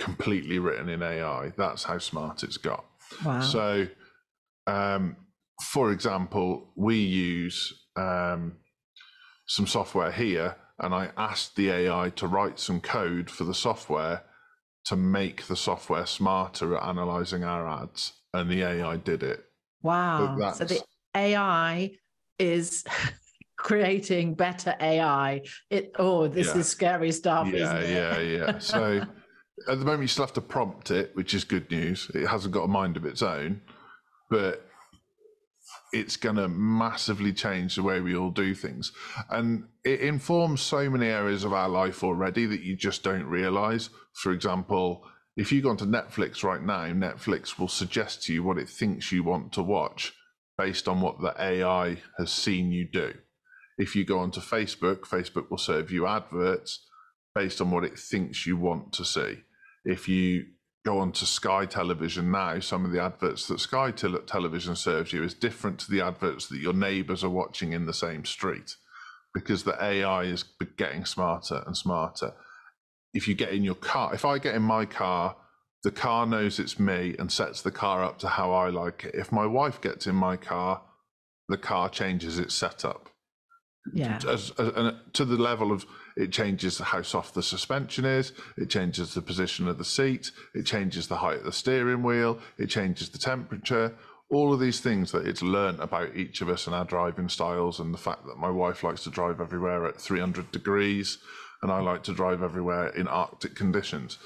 completely 0.00 0.58
written 0.58 0.88
in 0.88 1.00
AI. 1.00 1.52
That's 1.56 1.84
how 1.84 1.98
smart 1.98 2.42
it's 2.42 2.56
got. 2.56 2.84
Wow. 3.24 3.40
So, 3.40 3.86
um, 4.66 5.16
for 5.62 5.92
example, 5.92 6.72
we 6.74 6.96
use 6.96 7.72
um, 7.94 8.56
some 9.46 9.68
software 9.68 10.10
here 10.10 10.56
and 10.82 10.94
I 10.94 11.10
asked 11.16 11.56
the 11.56 11.70
AI 11.70 12.10
to 12.16 12.26
write 12.26 12.58
some 12.58 12.80
code 12.80 13.30
for 13.30 13.44
the 13.44 13.54
software 13.54 14.24
to 14.84 14.96
make 14.96 15.46
the 15.46 15.56
software 15.56 16.06
smarter 16.06 16.76
at 16.76 16.82
analyzing 16.82 17.44
our 17.44 17.68
ads, 17.68 18.12
and 18.34 18.50
the 18.50 18.62
AI 18.62 18.96
did 18.96 19.22
it. 19.22 19.44
Wow! 19.82 20.52
So 20.52 20.64
the 20.64 20.82
AI 21.16 21.92
is 22.38 22.84
creating 23.56 24.34
better 24.34 24.74
AI. 24.80 25.42
It 25.70 25.92
oh, 25.98 26.26
this 26.26 26.48
yeah. 26.48 26.58
is 26.58 26.68
scary 26.68 27.12
stuff. 27.12 27.48
Yeah, 27.48 27.80
yeah, 27.80 28.18
yeah. 28.18 28.58
So 28.58 29.02
at 29.68 29.78
the 29.78 29.84
moment, 29.84 30.02
you 30.02 30.08
still 30.08 30.26
have 30.26 30.34
to 30.34 30.40
prompt 30.40 30.90
it, 30.90 31.14
which 31.14 31.32
is 31.32 31.44
good 31.44 31.70
news. 31.70 32.10
It 32.14 32.26
hasn't 32.26 32.52
got 32.52 32.64
a 32.64 32.68
mind 32.68 32.96
of 32.96 33.06
its 33.06 33.22
own, 33.22 33.60
but 34.30 34.66
it's 35.92 36.16
going 36.16 36.36
to 36.36 36.48
massively 36.48 37.32
change 37.32 37.76
the 37.76 37.82
way 37.82 38.00
we 38.00 38.16
all 38.16 38.30
do 38.30 38.54
things. 38.54 38.92
And 39.28 39.64
it 39.84 40.00
informs 40.00 40.62
so 40.62 40.88
many 40.88 41.06
areas 41.06 41.44
of 41.44 41.52
our 41.52 41.68
life 41.68 42.02
already 42.02 42.46
that 42.46 42.62
you 42.62 42.76
just 42.76 43.02
don't 43.02 43.26
realize. 43.26 43.90
For 44.14 44.32
example, 44.32 45.04
if 45.36 45.52
you 45.52 45.60
go 45.60 45.70
onto 45.70 45.84
Netflix 45.84 46.42
right 46.42 46.62
now, 46.62 46.84
Netflix 46.86 47.58
will 47.58 47.68
suggest 47.68 48.22
to 48.24 48.32
you 48.32 48.42
what 48.42 48.58
it 48.58 48.68
thinks 48.68 49.12
you 49.12 49.22
want 49.22 49.52
to 49.52 49.62
watch 49.62 50.12
based 50.56 50.88
on 50.88 51.00
what 51.00 51.20
the 51.20 51.34
AI 51.38 51.98
has 52.18 52.32
seen 52.32 52.72
you 52.72 52.88
do. 52.90 53.14
If 53.78 53.96
you 53.96 54.04
go 54.04 54.18
onto 54.18 54.40
Facebook, 54.40 55.00
Facebook 55.00 55.50
will 55.50 55.58
serve 55.58 55.90
you 55.90 56.06
adverts 56.06 56.86
based 57.34 57.60
on 57.60 57.70
what 57.70 57.84
it 57.84 57.98
thinks 57.98 58.46
you 58.46 58.56
want 58.56 58.92
to 58.94 59.04
see. 59.04 59.40
If 59.84 60.08
you 60.08 60.44
go 60.84 60.98
on 60.98 61.12
to 61.12 61.26
Sky 61.26 61.64
Television 61.66 62.30
now, 62.30 62.58
some 62.58 62.84
of 62.84 62.90
the 62.90 63.02
adverts 63.02 63.46
that 63.46 63.60
Sky 63.60 63.90
te- 63.90 64.16
Television 64.26 64.74
serves 64.74 65.12
you 65.12 65.22
is 65.22 65.34
different 65.34 65.78
to 65.80 65.90
the 65.90 66.00
adverts 66.00 66.48
that 66.48 66.58
your 66.58 66.72
neighbours 66.72 67.22
are 67.22 67.30
watching 67.30 67.72
in 67.72 67.86
the 67.86 67.94
same 67.94 68.24
street 68.24 68.76
because 69.32 69.62
the 69.62 69.82
AI 69.82 70.24
is 70.24 70.44
getting 70.76 71.04
smarter 71.04 71.62
and 71.66 71.76
smarter. 71.76 72.34
If 73.14 73.28
you 73.28 73.34
get 73.34 73.50
in 73.50 73.62
your 73.62 73.76
car, 73.76 74.14
if 74.14 74.24
I 74.24 74.38
get 74.38 74.54
in 74.54 74.62
my 74.62 74.84
car, 74.84 75.36
the 75.84 75.90
car 75.90 76.26
knows 76.26 76.58
it's 76.58 76.78
me 76.78 77.14
and 77.18 77.30
sets 77.30 77.62
the 77.62 77.70
car 77.70 78.02
up 78.04 78.18
to 78.20 78.28
how 78.28 78.52
I 78.52 78.70
like 78.70 79.04
it. 79.04 79.14
If 79.14 79.32
my 79.32 79.46
wife 79.46 79.80
gets 79.80 80.06
in 80.06 80.14
my 80.14 80.36
car, 80.36 80.82
the 81.48 81.56
car 81.56 81.88
changes 81.88 82.38
its 82.38 82.54
setup. 82.54 83.08
Yeah. 83.92 84.18
As, 84.28 84.52
as, 84.58 84.94
to 85.14 85.24
the 85.24 85.36
level 85.36 85.72
of 85.72 85.84
it 86.16 86.32
changes 86.32 86.78
how 86.78 87.02
soft 87.02 87.34
the 87.34 87.42
suspension 87.42 88.04
is, 88.04 88.32
it 88.56 88.70
changes 88.70 89.14
the 89.14 89.22
position 89.22 89.68
of 89.68 89.78
the 89.78 89.84
seat, 89.84 90.30
it 90.54 90.64
changes 90.64 91.08
the 91.08 91.16
height 91.16 91.38
of 91.38 91.44
the 91.44 91.52
steering 91.52 92.02
wheel, 92.02 92.38
it 92.58 92.66
changes 92.66 93.08
the 93.10 93.18
temperature. 93.18 93.94
All 94.30 94.52
of 94.52 94.60
these 94.60 94.80
things 94.80 95.12
that 95.12 95.26
it's 95.26 95.42
learned 95.42 95.80
about 95.80 96.16
each 96.16 96.40
of 96.40 96.48
us 96.48 96.66
and 96.66 96.74
our 96.74 96.86
driving 96.86 97.28
styles, 97.28 97.80
and 97.80 97.92
the 97.92 97.98
fact 97.98 98.24
that 98.26 98.38
my 98.38 98.50
wife 98.50 98.82
likes 98.82 99.04
to 99.04 99.10
drive 99.10 99.40
everywhere 99.40 99.86
at 99.86 100.00
300 100.00 100.50
degrees 100.52 101.18
and 101.62 101.70
I 101.70 101.80
like 101.80 102.02
to 102.04 102.12
drive 102.12 102.42
everywhere 102.42 102.88
in 102.88 103.06
Arctic 103.06 103.54
conditions. 103.54 104.18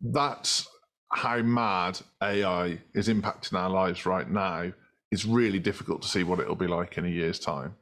That's 0.00 0.66
how 1.12 1.42
mad 1.42 2.00
AI 2.22 2.80
is 2.94 3.08
impacting 3.08 3.54
our 3.54 3.70
lives 3.70 4.06
right 4.06 4.28
now. 4.28 4.72
It's 5.10 5.24
really 5.24 5.58
difficult 5.58 6.02
to 6.02 6.08
see 6.08 6.24
what 6.24 6.40
it'll 6.40 6.56
be 6.56 6.66
like 6.66 6.98
in 6.98 7.04
a 7.04 7.10
year's 7.10 7.38
time. 7.38 7.76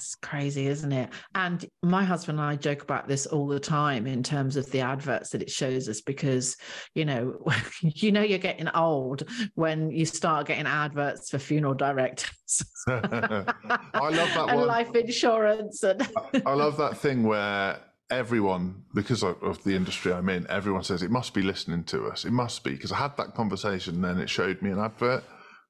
That's 0.00 0.14
crazy, 0.14 0.66
isn't 0.66 0.92
it? 0.92 1.10
And 1.34 1.62
my 1.82 2.02
husband 2.04 2.38
and 2.38 2.48
I 2.48 2.56
joke 2.56 2.80
about 2.80 3.06
this 3.06 3.26
all 3.26 3.46
the 3.46 3.60
time 3.60 4.06
in 4.06 4.22
terms 4.22 4.56
of 4.56 4.64
the 4.70 4.80
adverts 4.80 5.28
that 5.28 5.42
it 5.42 5.50
shows 5.50 5.90
us 5.90 6.00
because, 6.00 6.56
you 6.94 7.04
know, 7.04 7.38
you 7.82 8.10
know 8.10 8.22
you're 8.22 8.38
getting 8.38 8.70
old 8.70 9.24
when 9.56 9.90
you 9.90 10.06
start 10.06 10.46
getting 10.46 10.64
adverts 10.64 11.28
for 11.28 11.38
funeral 11.38 11.74
directors. 11.74 12.64
I 12.88 13.44
love 13.92 14.14
that 14.14 14.36
and 14.48 14.60
one. 14.60 14.66
life 14.66 14.94
insurance 14.94 15.82
and 15.82 16.08
I 16.46 16.54
love 16.54 16.78
that 16.78 16.96
thing 16.96 17.24
where 17.24 17.78
everyone, 18.10 18.84
because 18.94 19.22
of 19.22 19.62
the 19.64 19.76
industry 19.76 20.14
I'm 20.14 20.30
in, 20.30 20.46
everyone 20.48 20.82
says 20.82 21.02
it 21.02 21.10
must 21.10 21.34
be 21.34 21.42
listening 21.42 21.84
to 21.84 22.06
us. 22.06 22.24
It 22.24 22.32
must 22.32 22.64
be 22.64 22.70
because 22.70 22.90
I 22.90 22.96
had 22.96 23.18
that 23.18 23.34
conversation, 23.34 23.96
and 23.96 24.04
then 24.04 24.18
it 24.18 24.30
showed 24.30 24.62
me 24.62 24.70
an 24.70 24.78
advert. 24.78 25.24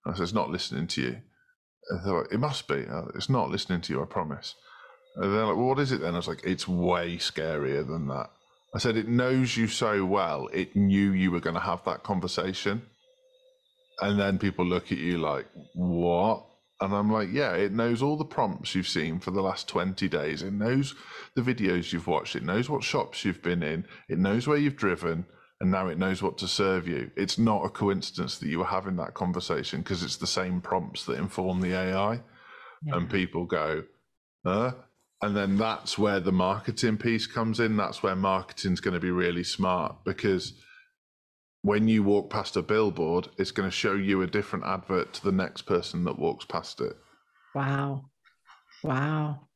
I 0.07 0.15
said, 0.15 0.23
"It's 0.23 0.33
not 0.33 0.51
listening 0.51 0.87
to 0.87 1.03
you." 1.03 1.17
It 2.31 2.39
must 2.39 2.69
be. 2.69 2.87
Uh, 2.87 3.07
it's 3.15 3.29
not 3.29 3.51
listening 3.51 3.81
to 3.83 3.93
you, 3.93 4.03
I 4.03 4.07
promise. 4.07 4.55
And 5.17 5.35
they're 5.35 5.47
like, 5.47 5.57
well, 5.57 5.67
what 5.67 5.79
is 5.81 5.93
it 5.93 6.01
then? 6.01 6.15
I 6.15 6.19
was 6.19 6.29
like, 6.29 6.43
it's 6.45 6.69
way 6.69 7.17
scarier 7.17 7.87
than 7.87 8.09
that. 8.09 8.31
I 8.75 8.79
said, 8.79 8.97
it 8.97 9.09
knows 9.09 9.57
you 9.57 9.67
so 9.67 10.05
well, 10.05 10.49
it 10.53 10.77
knew 10.77 11.13
you 11.13 11.33
were 11.33 11.41
going 11.41 11.55
to 11.55 11.61
have 11.61 11.85
that 11.85 12.05
conversation. 12.05 12.83
And 14.01 14.19
then 14.19 14.39
people 14.39 14.65
look 14.65 14.93
at 14.93 14.99
you 14.99 15.19
like, 15.19 15.47
what? 15.75 16.47
And 16.81 16.95
I'm 16.95 17.13
like, 17.13 17.29
yeah, 17.33 17.53
it 17.55 17.73
knows 17.73 18.01
all 18.01 18.17
the 18.17 18.25
prompts 18.25 18.75
you've 18.75 18.89
seen 18.89 19.19
for 19.19 19.33
the 19.33 19.43
last 19.43 19.69
20 19.69 20.09
days. 20.09 20.43
It 20.43 20.53
knows 20.53 20.95
the 21.35 21.43
videos 21.43 21.93
you've 21.93 22.07
watched. 22.07 22.37
It 22.37 22.45
knows 22.45 22.71
what 22.71 22.85
shops 22.85 23.25
you've 23.25 23.43
been 23.43 23.63
in. 23.63 23.85
It 24.09 24.19
knows 24.19 24.47
where 24.47 24.57
you've 24.57 24.77
driven 24.77 25.27
and 25.61 25.71
now 25.71 25.89
it 25.89 25.99
knows 25.99 26.23
what 26.23 26.39
to 26.39 26.49
serve 26.49 26.89
you. 26.89 27.11
It's 27.17 27.39
not 27.39 27.65
a 27.65 27.69
coincidence 27.69 28.39
that 28.39 28.49
you 28.49 28.59
were 28.59 28.65
having 28.65 28.97
that 28.97 29.15
conversation 29.15 29.81
because 29.81 30.03
it's 30.03 30.17
the 30.17 30.27
same 30.27 30.61
prompts 30.61 31.05
that 31.05 31.19
inform 31.19 31.61
the 31.61 31.75
AI. 31.75 32.23
Yeah. 32.83 32.97
And 32.97 33.11
people 33.11 33.45
go, 33.45 33.85
uh, 34.45 34.73
and 35.21 35.37
then 35.37 35.59
that's 35.59 35.99
where 35.99 36.19
the 36.19 36.33
marketing 36.33 36.97
piece 36.97 37.27
comes 37.27 37.61
in. 37.61 37.77
That's 37.77 38.03
where 38.03 38.17
marketing's 38.17 38.81
going 38.81 38.95
to 38.95 39.01
be 39.01 39.11
really 39.11 39.45
smart 39.45 40.03
because 40.05 40.55
when 41.63 41.89
you 41.89 42.03
walk 42.03 42.31
past 42.31 42.57
a 42.57 42.63
billboard, 42.63 43.29
it's 43.37 43.51
going 43.51 43.69
to 43.69 43.77
show 43.77 43.95
you 43.95 44.23
a 44.23 44.27
different 44.27 44.65
advert 44.65 45.13
to 45.15 45.25
the 45.25 45.33
next 45.33 45.63
person 45.63 46.05
that 46.05 46.19
walks 46.19 46.47
past 46.47 46.81
it. 46.81 46.97
Wow. 47.55 48.07
Wow. 48.83 49.49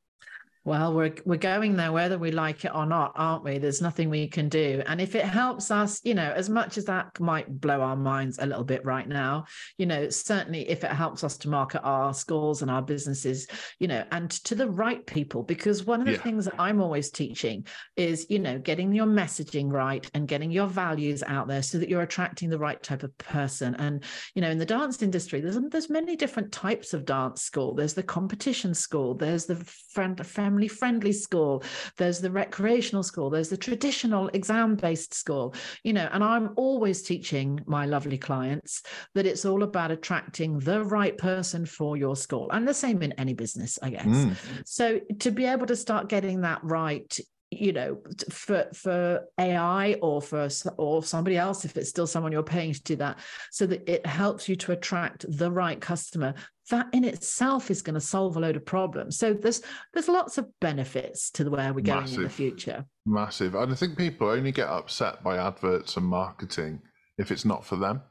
Well, 0.66 0.94
we're 0.94 1.14
we're 1.26 1.36
going 1.36 1.76
there 1.76 1.92
whether 1.92 2.16
we 2.16 2.30
like 2.30 2.64
it 2.64 2.74
or 2.74 2.86
not, 2.86 3.12
aren't 3.16 3.44
we? 3.44 3.58
There's 3.58 3.82
nothing 3.82 4.08
we 4.08 4.26
can 4.26 4.48
do. 4.48 4.82
And 4.86 4.98
if 4.98 5.14
it 5.14 5.24
helps 5.24 5.70
us, 5.70 6.00
you 6.04 6.14
know, 6.14 6.32
as 6.32 6.48
much 6.48 6.78
as 6.78 6.86
that 6.86 7.20
might 7.20 7.60
blow 7.60 7.82
our 7.82 7.96
minds 7.96 8.38
a 8.38 8.46
little 8.46 8.64
bit 8.64 8.82
right 8.82 9.06
now, 9.06 9.44
you 9.76 9.84
know, 9.84 10.08
certainly 10.08 10.66
if 10.70 10.82
it 10.82 10.90
helps 10.90 11.22
us 11.22 11.36
to 11.38 11.50
market 11.50 11.82
our 11.82 12.14
schools 12.14 12.62
and 12.62 12.70
our 12.70 12.80
businesses, 12.80 13.46
you 13.78 13.88
know, 13.88 14.04
and 14.10 14.30
to 14.30 14.54
the 14.54 14.70
right 14.70 15.04
people, 15.04 15.42
because 15.42 15.84
one 15.84 16.00
of 16.00 16.06
the 16.06 16.12
yeah. 16.12 16.22
things 16.22 16.46
that 16.46 16.58
I'm 16.58 16.80
always 16.80 17.10
teaching 17.10 17.66
is, 17.96 18.26
you 18.30 18.38
know, 18.38 18.58
getting 18.58 18.94
your 18.94 19.06
messaging 19.06 19.70
right 19.70 20.10
and 20.14 20.26
getting 20.26 20.50
your 20.50 20.66
values 20.66 21.22
out 21.26 21.46
there 21.46 21.62
so 21.62 21.76
that 21.76 21.90
you're 21.90 22.00
attracting 22.00 22.48
the 22.48 22.58
right 22.58 22.82
type 22.82 23.02
of 23.02 23.16
person. 23.18 23.74
And, 23.74 24.02
you 24.34 24.40
know, 24.40 24.50
in 24.50 24.58
the 24.58 24.64
dance 24.64 25.02
industry, 25.02 25.42
there's 25.42 25.58
there's 25.68 25.90
many 25.90 26.16
different 26.16 26.52
types 26.52 26.94
of 26.94 27.04
dance 27.04 27.42
school. 27.42 27.74
There's 27.74 27.92
the 27.92 28.02
competition 28.02 28.72
school, 28.72 29.14
there's 29.14 29.44
the 29.44 29.56
friend 29.92 30.14
family 30.24 30.53
friendly 30.68 31.12
school, 31.12 31.62
there's 31.96 32.20
the 32.20 32.30
recreational 32.30 33.02
school, 33.02 33.30
there's 33.30 33.48
the 33.48 33.56
traditional 33.56 34.28
exam 34.28 34.76
based 34.76 35.14
school, 35.14 35.54
you 35.82 35.92
know, 35.92 36.08
and 36.12 36.22
I'm 36.22 36.50
always 36.56 37.02
teaching 37.02 37.60
my 37.66 37.86
lovely 37.86 38.18
clients 38.18 38.82
that 39.14 39.26
it's 39.26 39.44
all 39.44 39.62
about 39.62 39.90
attracting 39.90 40.58
the 40.58 40.84
right 40.84 41.16
person 41.16 41.66
for 41.66 41.96
your 41.96 42.16
school. 42.16 42.48
And 42.50 42.66
the 42.66 42.74
same 42.74 43.02
in 43.02 43.12
any 43.12 43.34
business, 43.34 43.78
I 43.82 43.90
guess. 43.90 44.06
Mm. 44.06 44.36
So 44.64 45.00
to 45.20 45.30
be 45.30 45.44
able 45.44 45.66
to 45.66 45.76
start 45.76 46.08
getting 46.08 46.42
that 46.42 46.60
right 46.62 47.18
you 47.60 47.72
know 47.72 47.98
for 48.30 48.66
for 48.74 49.20
ai 49.38 49.94
or 50.02 50.20
for 50.20 50.48
or 50.78 51.02
somebody 51.02 51.36
else 51.36 51.64
if 51.64 51.76
it's 51.76 51.88
still 51.88 52.06
someone 52.06 52.32
you're 52.32 52.42
paying 52.42 52.72
to 52.72 52.82
do 52.82 52.96
that 52.96 53.18
so 53.50 53.66
that 53.66 53.88
it 53.88 54.04
helps 54.06 54.48
you 54.48 54.56
to 54.56 54.72
attract 54.72 55.24
the 55.28 55.50
right 55.50 55.80
customer. 55.80 56.34
That 56.70 56.88
in 56.92 57.04
itself 57.04 57.70
is 57.70 57.82
going 57.82 57.94
to 57.94 58.00
solve 58.00 58.36
a 58.36 58.40
load 58.40 58.56
of 58.56 58.64
problems. 58.64 59.18
So 59.18 59.34
there's 59.34 59.62
there's 59.92 60.08
lots 60.08 60.38
of 60.38 60.48
benefits 60.60 61.30
to 61.32 61.48
where 61.50 61.72
we're 61.72 61.82
going 61.82 62.00
massive, 62.00 62.18
in 62.18 62.22
the 62.24 62.30
future. 62.30 62.84
Massive. 63.04 63.54
And 63.54 63.72
i 63.72 63.74
think 63.74 63.98
people 63.98 64.28
only 64.28 64.52
get 64.52 64.68
upset 64.68 65.22
by 65.22 65.36
adverts 65.36 65.96
and 65.96 66.06
marketing 66.06 66.80
if 67.18 67.30
it's 67.30 67.44
not 67.44 67.64
for 67.64 67.76
them. 67.76 68.02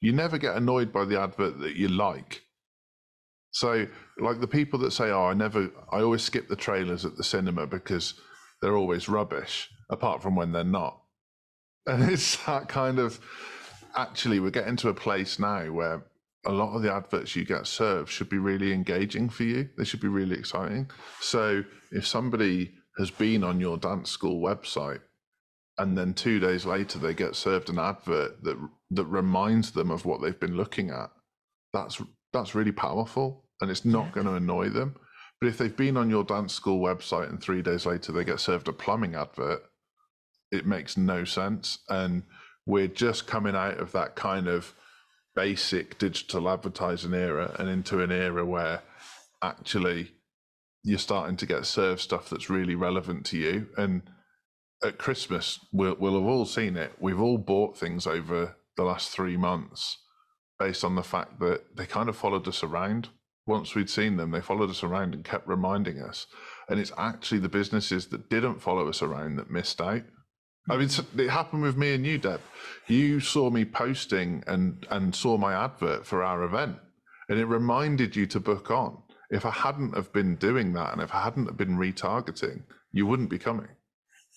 You 0.00 0.12
never 0.12 0.36
get 0.36 0.56
annoyed 0.56 0.92
by 0.92 1.04
the 1.04 1.20
advert 1.20 1.60
that 1.60 1.76
you 1.76 1.88
like 1.88 2.42
so, 3.52 3.86
like 4.18 4.40
the 4.40 4.48
people 4.48 4.78
that 4.80 4.92
say, 4.92 5.10
"Oh, 5.10 5.26
I 5.26 5.34
never, 5.34 5.70
I 5.92 6.00
always 6.00 6.22
skip 6.22 6.48
the 6.48 6.56
trailers 6.56 7.04
at 7.04 7.16
the 7.16 7.24
cinema 7.24 7.66
because 7.66 8.14
they're 8.60 8.76
always 8.76 9.08
rubbish," 9.08 9.70
apart 9.90 10.22
from 10.22 10.34
when 10.34 10.52
they're 10.52 10.64
not. 10.64 11.00
And 11.86 12.02
it's 12.10 12.44
that 12.46 12.68
kind 12.68 12.98
of. 12.98 13.20
Actually, 13.94 14.40
we're 14.40 14.50
getting 14.50 14.76
to 14.76 14.88
a 14.88 14.94
place 14.94 15.38
now 15.38 15.70
where 15.70 16.06
a 16.46 16.50
lot 16.50 16.74
of 16.74 16.82
the 16.82 16.90
adverts 16.90 17.36
you 17.36 17.44
get 17.44 17.66
served 17.66 18.08
should 18.08 18.30
be 18.30 18.38
really 18.38 18.72
engaging 18.72 19.28
for 19.28 19.42
you. 19.42 19.68
They 19.76 19.84
should 19.84 20.00
be 20.00 20.08
really 20.08 20.36
exciting. 20.38 20.90
So, 21.20 21.62
if 21.90 22.06
somebody 22.06 22.72
has 22.96 23.10
been 23.10 23.44
on 23.44 23.60
your 23.60 23.76
dance 23.76 24.10
school 24.10 24.40
website 24.40 25.00
and 25.76 25.96
then 25.96 26.14
two 26.14 26.38
days 26.38 26.64
later 26.64 26.98
they 26.98 27.14
get 27.14 27.34
served 27.34 27.68
an 27.70 27.78
advert 27.78 28.42
that 28.44 28.56
that 28.90 29.04
reminds 29.04 29.72
them 29.72 29.90
of 29.90 30.06
what 30.06 30.22
they've 30.22 30.40
been 30.40 30.56
looking 30.56 30.88
at, 30.88 31.10
that's 31.74 32.00
that's 32.32 32.54
really 32.54 32.72
powerful 32.72 33.44
and 33.60 33.70
it's 33.70 33.84
not 33.84 34.06
yeah. 34.06 34.12
going 34.12 34.26
to 34.26 34.34
annoy 34.34 34.68
them. 34.68 34.96
But 35.40 35.48
if 35.48 35.58
they've 35.58 35.76
been 35.76 35.96
on 35.96 36.10
your 36.10 36.24
dance 36.24 36.54
school 36.54 36.80
website 36.80 37.28
and 37.28 37.40
three 37.40 37.62
days 37.62 37.86
later 37.86 38.12
they 38.12 38.24
get 38.24 38.40
served 38.40 38.68
a 38.68 38.72
plumbing 38.72 39.14
advert, 39.14 39.62
it 40.50 40.66
makes 40.66 40.96
no 40.96 41.24
sense. 41.24 41.78
And 41.88 42.22
we're 42.66 42.88
just 42.88 43.26
coming 43.26 43.56
out 43.56 43.78
of 43.78 43.92
that 43.92 44.14
kind 44.14 44.46
of 44.46 44.74
basic 45.34 45.98
digital 45.98 46.48
advertising 46.48 47.14
era 47.14 47.56
and 47.58 47.68
into 47.68 48.02
an 48.02 48.12
era 48.12 48.44
where 48.44 48.82
actually 49.42 50.12
you're 50.84 50.98
starting 50.98 51.36
to 51.36 51.46
get 51.46 51.66
served 51.66 52.00
stuff 52.00 52.28
that's 52.28 52.50
really 52.50 52.74
relevant 52.74 53.24
to 53.26 53.36
you. 53.38 53.68
And 53.76 54.02
at 54.84 54.98
Christmas, 54.98 55.58
we'll, 55.72 55.96
we'll 55.98 56.20
have 56.20 56.28
all 56.28 56.44
seen 56.44 56.76
it. 56.76 56.92
We've 57.00 57.20
all 57.20 57.38
bought 57.38 57.76
things 57.76 58.06
over 58.06 58.56
the 58.76 58.84
last 58.84 59.10
three 59.10 59.36
months 59.36 59.98
based 60.62 60.84
on 60.84 60.94
the 60.94 61.02
fact 61.02 61.40
that 61.40 61.76
they 61.76 61.86
kind 61.86 62.08
of 62.08 62.16
followed 62.16 62.46
us 62.46 62.62
around. 62.62 63.08
Once 63.46 63.74
we'd 63.74 63.90
seen 63.90 64.16
them, 64.16 64.30
they 64.30 64.40
followed 64.40 64.70
us 64.70 64.84
around 64.84 65.12
and 65.12 65.24
kept 65.24 65.48
reminding 65.48 66.00
us. 66.00 66.26
And 66.68 66.78
it's 66.78 66.92
actually 66.96 67.40
the 67.40 67.48
businesses 67.48 68.06
that 68.06 68.30
didn't 68.30 68.62
follow 68.62 68.88
us 68.88 69.02
around 69.02 69.36
that 69.36 69.50
missed 69.50 69.80
out. 69.80 70.02
I 70.70 70.76
mean, 70.76 70.88
it 71.18 71.30
happened 71.30 71.62
with 71.62 71.76
me 71.76 71.94
and 71.94 72.06
you, 72.06 72.18
Deb. 72.18 72.40
You 72.86 73.18
saw 73.18 73.50
me 73.50 73.64
posting 73.64 74.44
and 74.46 74.86
and 74.88 75.12
saw 75.12 75.36
my 75.36 75.52
advert 75.52 76.06
for 76.06 76.22
our 76.22 76.44
event, 76.44 76.76
and 77.28 77.40
it 77.40 77.46
reminded 77.46 78.14
you 78.14 78.26
to 78.26 78.38
book 78.38 78.70
on. 78.70 79.02
If 79.30 79.44
I 79.44 79.50
hadn't 79.50 79.96
have 79.96 80.12
been 80.12 80.36
doing 80.36 80.72
that, 80.74 80.92
and 80.92 81.02
if 81.02 81.12
I 81.12 81.24
hadn't 81.24 81.46
have 81.46 81.56
been 81.56 81.76
retargeting, 81.76 82.62
you 82.92 83.06
wouldn't 83.08 83.30
be 83.30 83.40
coming. 83.40 83.70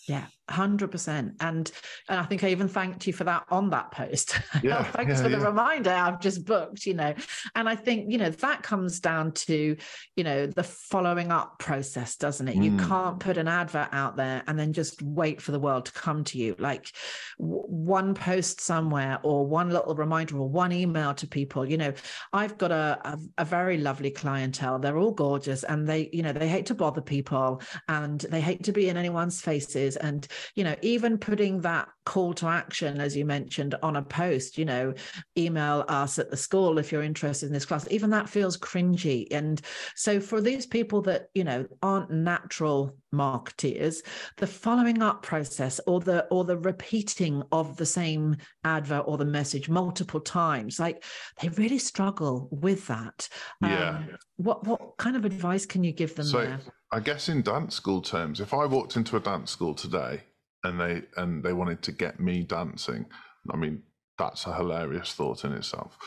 Yeah, 0.08 0.26
hundred 0.50 0.92
percent. 0.92 1.34
And 1.40 1.72
and 2.10 2.20
I 2.20 2.24
think 2.24 2.44
I 2.44 2.50
even 2.50 2.68
thanked 2.68 3.08
you 3.08 3.14
for 3.14 3.24
that 3.24 3.46
on 3.50 3.70
that 3.72 3.92
post. 3.92 4.40
Yeah, 4.64 4.84
Thanks 4.92 5.18
yeah, 5.18 5.24
for 5.24 5.30
the 5.30 5.38
yeah. 5.38 5.46
reminder. 5.46 5.92
I've 5.92 6.22
just 6.22 6.46
booked, 6.46 6.86
you 6.86 6.94
know. 6.94 7.14
And 7.56 7.68
I 7.68 7.76
think, 7.76 8.12
you 8.12 8.18
know, 8.18 8.30
that 8.30 8.64
comes 8.64 9.00
down 9.00 9.34
to, 9.34 9.76
you 10.16 10.24
know, 10.24 10.48
the 10.48 10.64
following 10.64 11.32
up 11.32 11.60
process, 11.60 12.16
doesn't 12.16 12.48
it? 12.48 12.56
Mm. 12.56 12.64
You 12.64 12.88
can't 12.88 13.20
put 13.20 13.38
an 13.38 13.48
advert 13.48 13.90
out 13.92 14.16
there 14.16 14.44
and 14.48 14.58
then 14.58 14.72
just 14.74 15.02
wait 15.02 15.42
for 15.42 15.52
the 15.52 15.60
world 15.60 15.86
to 15.88 15.92
come 15.92 16.24
to 16.26 16.38
you. 16.38 16.56
Like 16.58 16.92
w- 17.38 17.64
one 17.68 18.16
post 18.16 18.62
somewhere 18.62 19.20
or 19.24 19.46
one 19.46 19.70
little 19.70 19.94
reminder 19.94 20.38
or 20.38 20.50
one 20.50 20.72
email 20.72 21.14
to 21.16 21.28
people. 21.28 21.70
You 21.70 21.78
know, 21.78 21.94
I've 22.34 22.58
got 22.58 22.72
a, 22.72 23.00
a, 23.04 23.20
a 23.40 23.46
very 23.46 23.78
lovely 23.78 24.12
clientele. 24.12 24.80
They're 24.80 24.98
all 24.98 25.12
gorgeous 25.12 25.64
and 25.64 25.88
they, 25.88 26.10
you 26.14 26.24
know, 26.24 26.32
they 26.32 26.48
hate 26.48 26.68
to 26.68 26.76
bother 26.76 27.02
people 27.02 27.62
and 27.88 28.22
they 28.22 28.42
hate 28.42 28.64
to 28.64 28.72
be 28.72 28.90
in 28.90 28.98
anyone's 28.98 29.42
faces. 29.42 29.98
And 29.98 30.28
you 30.56 30.64
know, 30.64 30.76
even 30.82 31.18
putting 31.18 31.62
that 31.62 31.88
call 32.06 32.34
to 32.36 32.48
action, 32.48 33.02
as 33.02 33.16
you 33.16 33.26
mentioned, 33.26 33.76
on 33.82 33.96
a 33.96 34.02
post, 34.02 34.58
you 34.58 34.66
know, 34.66 34.94
email 35.38 35.84
us 35.88 36.20
at 36.20 36.30
the 36.30 36.38
school 36.38 36.78
if 36.78 36.92
you're 36.92 37.02
interested 37.02 37.48
in 37.48 37.54
this 37.54 37.66
class, 37.66 37.88
even 37.90 38.10
that 38.12 38.30
feels 38.30 38.58
cringy. 38.58 39.28
And 39.32 39.62
so 39.96 40.20
for 40.20 40.42
these 40.42 40.66
people 40.66 41.02
that, 41.04 41.28
you 41.34 41.44
know, 41.44 41.66
aren't 41.82 42.12
natural 42.12 42.96
marketeers, 43.14 43.98
the 44.38 44.48
following 44.48 45.02
up 45.02 45.24
process 45.24 45.80
or 45.88 46.00
the 46.00 46.26
or 46.26 46.44
the 46.44 46.58
repeating 46.58 47.42
of 47.52 47.78
the 47.78 47.86
same 47.86 48.36
advert 48.64 49.04
or 49.08 49.18
the 49.18 49.26
message 49.26 49.70
multiple 49.70 50.20
times, 50.20 50.80
like 50.80 51.04
they 51.42 51.50
really 51.50 51.80
struggle 51.80 52.48
with 52.52 52.86
that. 52.88 53.28
Yeah. 53.62 53.90
Um, 53.90 54.10
what 54.38 54.66
what 54.66 54.98
kind 54.98 55.16
of 55.16 55.26
advice 55.26 55.66
can 55.66 55.84
you 55.84 55.92
give 55.92 56.16
them 56.16 56.26
so, 56.26 56.42
there? 56.42 56.60
I 56.92 57.00
guess 57.00 57.30
in 57.30 57.42
dance 57.42 57.76
school 57.76 58.02
terms, 58.02 58.40
if 58.40 58.54
I 58.54 58.66
walked 58.66 58.96
into 58.96 59.18
a 59.18 59.20
dance 59.20 59.52
school 59.52 59.74
today 59.74 60.24
and 60.64 60.80
they 60.80 61.04
and 61.18 61.44
they 61.44 61.54
wanted 61.54 61.82
to 61.84 61.92
get 61.92 62.20
me 62.20 62.44
dancing, 62.44 63.06
I 63.52 63.58
mean 63.58 63.84
that's 64.18 64.46
a 64.46 64.56
hilarious 64.56 65.14
thought 65.14 65.44
in 65.44 65.52
itself. 65.52 65.98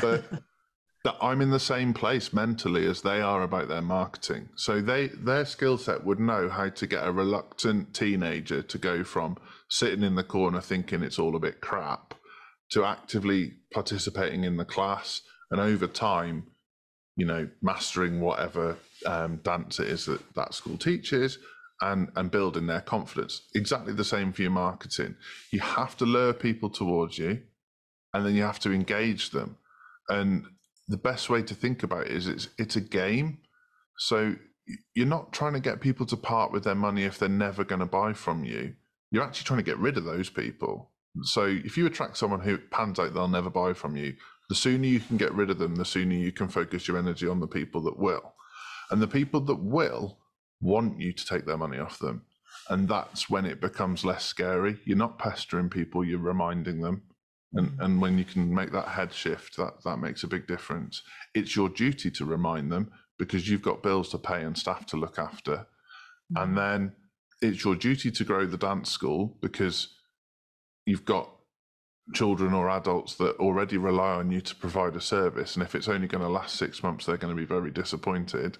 But 0.00 0.24
that 1.04 1.16
I'm 1.22 1.40
in 1.40 1.50
the 1.50 1.60
same 1.60 1.94
place 1.94 2.32
mentally 2.32 2.84
as 2.86 3.02
they 3.02 3.20
are 3.20 3.42
about 3.42 3.68
their 3.68 3.80
marketing. 3.80 4.48
So 4.56 4.80
they 4.80 5.06
their 5.08 5.44
skill 5.44 5.78
set 5.78 6.04
would 6.04 6.20
know 6.20 6.48
how 6.48 6.68
to 6.68 6.86
get 6.86 7.06
a 7.06 7.12
reluctant 7.12 7.94
teenager 7.94 8.62
to 8.62 8.78
go 8.78 9.04
from 9.04 9.36
sitting 9.68 10.02
in 10.02 10.16
the 10.16 10.24
corner 10.24 10.60
thinking 10.60 11.02
it's 11.02 11.18
all 11.18 11.36
a 11.36 11.40
bit 11.40 11.60
crap 11.60 12.14
to 12.72 12.84
actively 12.84 13.52
participating 13.72 14.44
in 14.44 14.56
the 14.56 14.64
class 14.64 15.22
and 15.50 15.60
over 15.60 15.86
time, 15.86 16.48
you 17.16 17.24
know, 17.24 17.48
mastering 17.62 18.20
whatever 18.20 18.76
um, 19.06 19.36
dance 19.42 19.78
it 19.78 19.88
is 19.88 20.06
that 20.06 20.34
that 20.34 20.54
school 20.54 20.76
teaches 20.76 21.38
and 21.80 22.10
and 22.16 22.30
building 22.30 22.66
their 22.66 22.80
confidence. 22.80 23.42
Exactly 23.54 23.92
the 23.92 24.04
same 24.04 24.32
for 24.32 24.42
your 24.42 24.50
marketing. 24.50 25.16
You 25.50 25.60
have 25.60 25.96
to 25.98 26.04
lure 26.04 26.32
people 26.32 26.70
towards 26.70 27.18
you, 27.18 27.42
and 28.12 28.24
then 28.24 28.34
you 28.34 28.42
have 28.42 28.60
to 28.60 28.72
engage 28.72 29.30
them. 29.30 29.56
And 30.08 30.46
the 30.88 30.96
best 30.96 31.28
way 31.28 31.42
to 31.42 31.54
think 31.54 31.82
about 31.82 32.06
it 32.06 32.12
is 32.12 32.28
it's 32.28 32.48
it's 32.58 32.76
a 32.76 32.80
game. 32.80 33.38
So 33.98 34.36
you're 34.94 35.06
not 35.06 35.32
trying 35.32 35.52
to 35.52 35.60
get 35.60 35.80
people 35.80 36.06
to 36.06 36.16
part 36.16 36.52
with 36.52 36.64
their 36.64 36.74
money 36.74 37.04
if 37.04 37.18
they're 37.18 37.28
never 37.28 37.64
going 37.64 37.80
to 37.80 37.86
buy 37.86 38.12
from 38.12 38.44
you. 38.44 38.74
You're 39.10 39.22
actually 39.22 39.44
trying 39.44 39.58
to 39.58 39.70
get 39.70 39.78
rid 39.78 39.96
of 39.96 40.04
those 40.04 40.28
people. 40.28 40.90
So 41.22 41.44
if 41.46 41.76
you 41.76 41.86
attract 41.86 42.16
someone 42.16 42.40
who 42.40 42.54
it 42.54 42.70
pans 42.70 42.98
out 42.98 43.14
they'll 43.14 43.28
never 43.28 43.48
buy 43.48 43.72
from 43.72 43.96
you, 43.96 44.14
the 44.48 44.54
sooner 44.54 44.86
you 44.86 45.00
can 45.00 45.16
get 45.16 45.32
rid 45.32 45.50
of 45.50 45.58
them, 45.58 45.76
the 45.76 45.84
sooner 45.84 46.14
you 46.14 46.32
can 46.32 46.48
focus 46.48 46.86
your 46.86 46.98
energy 46.98 47.26
on 47.26 47.40
the 47.40 47.46
people 47.46 47.80
that 47.82 47.98
will. 47.98 48.34
And 48.90 49.02
the 49.02 49.08
people 49.08 49.40
that 49.42 49.62
will 49.62 50.18
want 50.60 51.00
you 51.00 51.12
to 51.12 51.26
take 51.26 51.46
their 51.46 51.58
money 51.58 51.78
off 51.78 51.98
them. 51.98 52.22
And 52.68 52.88
that's 52.88 53.28
when 53.28 53.44
it 53.44 53.60
becomes 53.60 54.04
less 54.04 54.24
scary. 54.24 54.78
You're 54.84 54.96
not 54.96 55.18
pestering 55.18 55.68
people, 55.68 56.04
you're 56.04 56.18
reminding 56.18 56.80
them. 56.80 57.02
And, 57.52 57.70
mm. 57.70 57.84
and 57.84 58.00
when 58.00 58.18
you 58.18 58.24
can 58.24 58.52
make 58.52 58.72
that 58.72 58.88
head 58.88 59.12
shift, 59.12 59.56
that, 59.56 59.82
that 59.84 59.98
makes 59.98 60.22
a 60.24 60.28
big 60.28 60.46
difference. 60.46 61.02
It's 61.34 61.54
your 61.54 61.68
duty 61.68 62.10
to 62.12 62.24
remind 62.24 62.72
them 62.72 62.90
because 63.18 63.48
you've 63.48 63.62
got 63.62 63.82
bills 63.82 64.10
to 64.10 64.18
pay 64.18 64.42
and 64.42 64.56
staff 64.56 64.86
to 64.86 64.96
look 64.96 65.18
after. 65.18 65.66
Mm. 66.34 66.42
And 66.42 66.58
then 66.58 66.92
it's 67.40 67.64
your 67.64 67.76
duty 67.76 68.10
to 68.10 68.24
grow 68.24 68.46
the 68.46 68.56
dance 68.56 68.90
school 68.90 69.36
because 69.40 69.94
you've 70.86 71.04
got 71.04 71.30
children 72.14 72.54
or 72.54 72.70
adults 72.70 73.16
that 73.16 73.36
already 73.36 73.76
rely 73.76 74.14
on 74.14 74.30
you 74.30 74.40
to 74.40 74.54
provide 74.54 74.94
a 74.94 75.00
service. 75.00 75.56
And 75.56 75.62
if 75.62 75.74
it's 75.74 75.88
only 75.88 76.06
going 76.06 76.22
to 76.22 76.28
last 76.28 76.56
six 76.56 76.82
months, 76.82 77.06
they're 77.06 77.16
going 77.16 77.34
to 77.34 77.40
be 77.40 77.46
very 77.46 77.70
disappointed. 77.70 78.58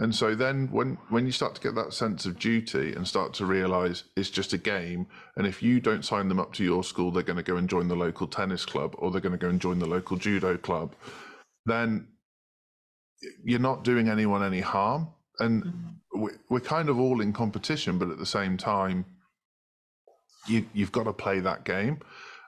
And 0.00 0.14
so 0.14 0.34
then 0.34 0.68
when 0.72 0.96
when 1.10 1.26
you 1.26 1.32
start 1.32 1.54
to 1.54 1.60
get 1.60 1.74
that 1.74 1.92
sense 1.92 2.24
of 2.24 2.38
duty 2.38 2.94
and 2.94 3.06
start 3.06 3.34
to 3.34 3.44
realize 3.44 4.04
it's 4.16 4.30
just 4.30 4.54
a 4.54 4.58
game 4.58 5.06
and 5.36 5.46
if 5.46 5.62
you 5.62 5.78
don't 5.78 6.06
sign 6.06 6.28
them 6.28 6.40
up 6.40 6.54
to 6.54 6.64
your 6.64 6.82
school 6.82 7.10
they're 7.10 7.22
going 7.22 7.36
to 7.36 7.42
go 7.42 7.56
and 7.56 7.68
join 7.68 7.86
the 7.86 7.94
local 7.94 8.26
tennis 8.26 8.64
club 8.64 8.94
or 8.96 9.10
they're 9.10 9.20
going 9.20 9.38
to 9.38 9.38
go 9.38 9.50
and 9.50 9.60
join 9.60 9.78
the 9.78 9.86
local 9.86 10.16
judo 10.16 10.56
club 10.56 10.94
then 11.66 12.08
you're 13.44 13.60
not 13.60 13.84
doing 13.84 14.08
anyone 14.08 14.42
any 14.42 14.60
harm 14.60 15.08
and 15.38 15.64
mm-hmm. 15.64 16.26
we're 16.48 16.60
kind 16.60 16.88
of 16.88 16.98
all 16.98 17.20
in 17.20 17.34
competition 17.34 17.98
but 17.98 18.08
at 18.08 18.18
the 18.18 18.24
same 18.24 18.56
time 18.56 19.04
you 20.46 20.64
you've 20.72 20.92
got 20.92 21.04
to 21.04 21.12
play 21.12 21.40
that 21.40 21.64
game 21.64 21.98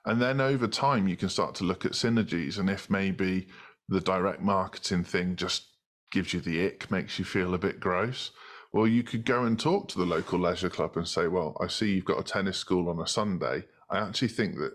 and 0.07 0.23
then 0.23 0.41
over 0.41 0.67
time 0.67 1.07
you 1.07 1.17
can 1.17 1.29
start 1.29 1.55
to 1.55 1.65
look 1.65 1.85
at 1.85 1.93
synergies 1.93 2.59
and 2.59 2.71
if 2.71 2.89
maybe 2.89 3.47
the 3.91 4.01
direct 4.01 4.41
marketing 4.41 5.05
thing 5.05 5.37
just 5.37 5.72
gives 6.13 6.33
you 6.33 6.41
the 6.41 6.65
ick, 6.65 6.91
makes 6.91 7.19
you 7.19 7.25
feel 7.25 7.55
a 7.55 7.59
bit 7.59 7.81
gross. 7.81 8.31
Well, 8.73 8.87
you 8.87 9.03
could 9.03 9.25
go 9.25 9.45
and 9.45 9.59
talk 9.59 9.89
to 9.89 9.99
the 9.99 10.07
local 10.07 10.39
leisure 10.39 10.71
club 10.71 10.97
and 10.97 11.07
say, 11.07 11.27
Well, 11.27 11.57
I 11.61 11.67
see 11.67 11.93
you've 11.93 12.05
got 12.05 12.21
a 12.21 12.25
tennis 12.25 12.59
school 12.59 12.89
on 12.89 13.01
a 13.01 13.07
Sunday. 13.07 13.65
I 13.91 13.99
actually 13.99 14.29
think 14.29 14.57
that 14.59 14.73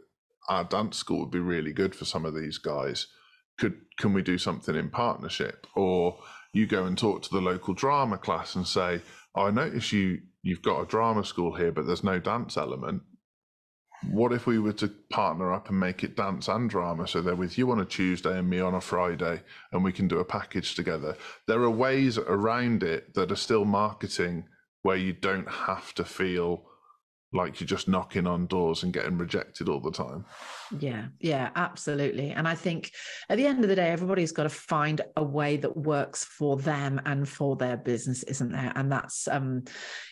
our 0.49 0.63
dance 0.63 0.97
school 0.97 1.21
would 1.21 1.31
be 1.31 1.39
really 1.39 1.73
good 1.73 1.95
for 1.95 2.05
some 2.05 2.25
of 2.25 2.35
these 2.35 2.57
guys. 2.57 3.07
Could 3.57 3.77
can 3.97 4.13
we 4.13 4.21
do 4.21 4.37
something 4.37 4.75
in 4.75 4.89
partnership? 4.89 5.65
Or 5.75 6.19
you 6.53 6.67
go 6.67 6.85
and 6.85 6.97
talk 6.97 7.23
to 7.23 7.31
the 7.31 7.41
local 7.41 7.73
drama 7.73 8.17
class 8.17 8.55
and 8.55 8.67
say, 8.67 9.01
oh, 9.35 9.47
I 9.47 9.51
notice 9.51 9.91
you 9.91 10.19
you've 10.43 10.61
got 10.61 10.81
a 10.81 10.85
drama 10.85 11.23
school 11.23 11.55
here, 11.55 11.71
but 11.71 11.87
there's 11.87 12.03
no 12.03 12.19
dance 12.19 12.57
element. 12.57 13.01
What 14.03 14.31
if 14.31 14.45
we 14.45 14.59
were 14.59 14.73
to 14.73 14.87
partner 15.09 15.51
up 15.51 15.69
and 15.69 15.79
make 15.79 16.03
it 16.03 16.15
dance 16.15 16.47
and 16.47 16.69
drama? 16.69 17.07
So 17.07 17.21
they're 17.21 17.35
with 17.35 17.57
you 17.57 17.71
on 17.71 17.79
a 17.79 17.85
Tuesday 17.85 18.37
and 18.37 18.49
me 18.49 18.59
on 18.59 18.75
a 18.75 18.81
Friday, 18.81 19.41
and 19.71 19.83
we 19.83 19.91
can 19.91 20.07
do 20.07 20.19
a 20.19 20.25
package 20.25 20.75
together. 20.75 21.17
There 21.47 21.61
are 21.61 21.69
ways 21.69 22.17
around 22.17 22.83
it 22.83 23.15
that 23.15 23.31
are 23.31 23.35
still 23.35 23.65
marketing 23.65 24.45
where 24.83 24.95
you 24.95 25.13
don't 25.13 25.49
have 25.49 25.93
to 25.95 26.05
feel 26.05 26.66
like 27.37 27.59
you're 27.59 27.67
just 27.67 27.87
knocking 27.87 28.27
on 28.27 28.47
doors 28.47 28.83
and 28.83 28.91
getting 28.91 29.17
rejected 29.17 29.69
all 29.69 29.79
the 29.79 29.91
time. 29.91 30.25
Yeah, 30.79 31.05
yeah, 31.19 31.51
absolutely. 31.55 32.31
And 32.31 32.47
I 32.47 32.55
think 32.55 32.91
at 33.29 33.37
the 33.37 33.45
end 33.45 33.63
of 33.63 33.69
the 33.69 33.75
day, 33.75 33.89
everybody's 33.89 34.33
got 34.33 34.43
to 34.43 34.49
find 34.49 34.99
a 35.15 35.23
way 35.23 35.55
that 35.57 35.77
works 35.77 36.25
for 36.25 36.57
them 36.57 36.99
and 37.05 37.27
for 37.27 37.55
their 37.55 37.77
business, 37.77 38.23
isn't 38.23 38.51
there? 38.51 38.73
And 38.75 38.91
that's, 38.91 39.27
um, 39.29 39.63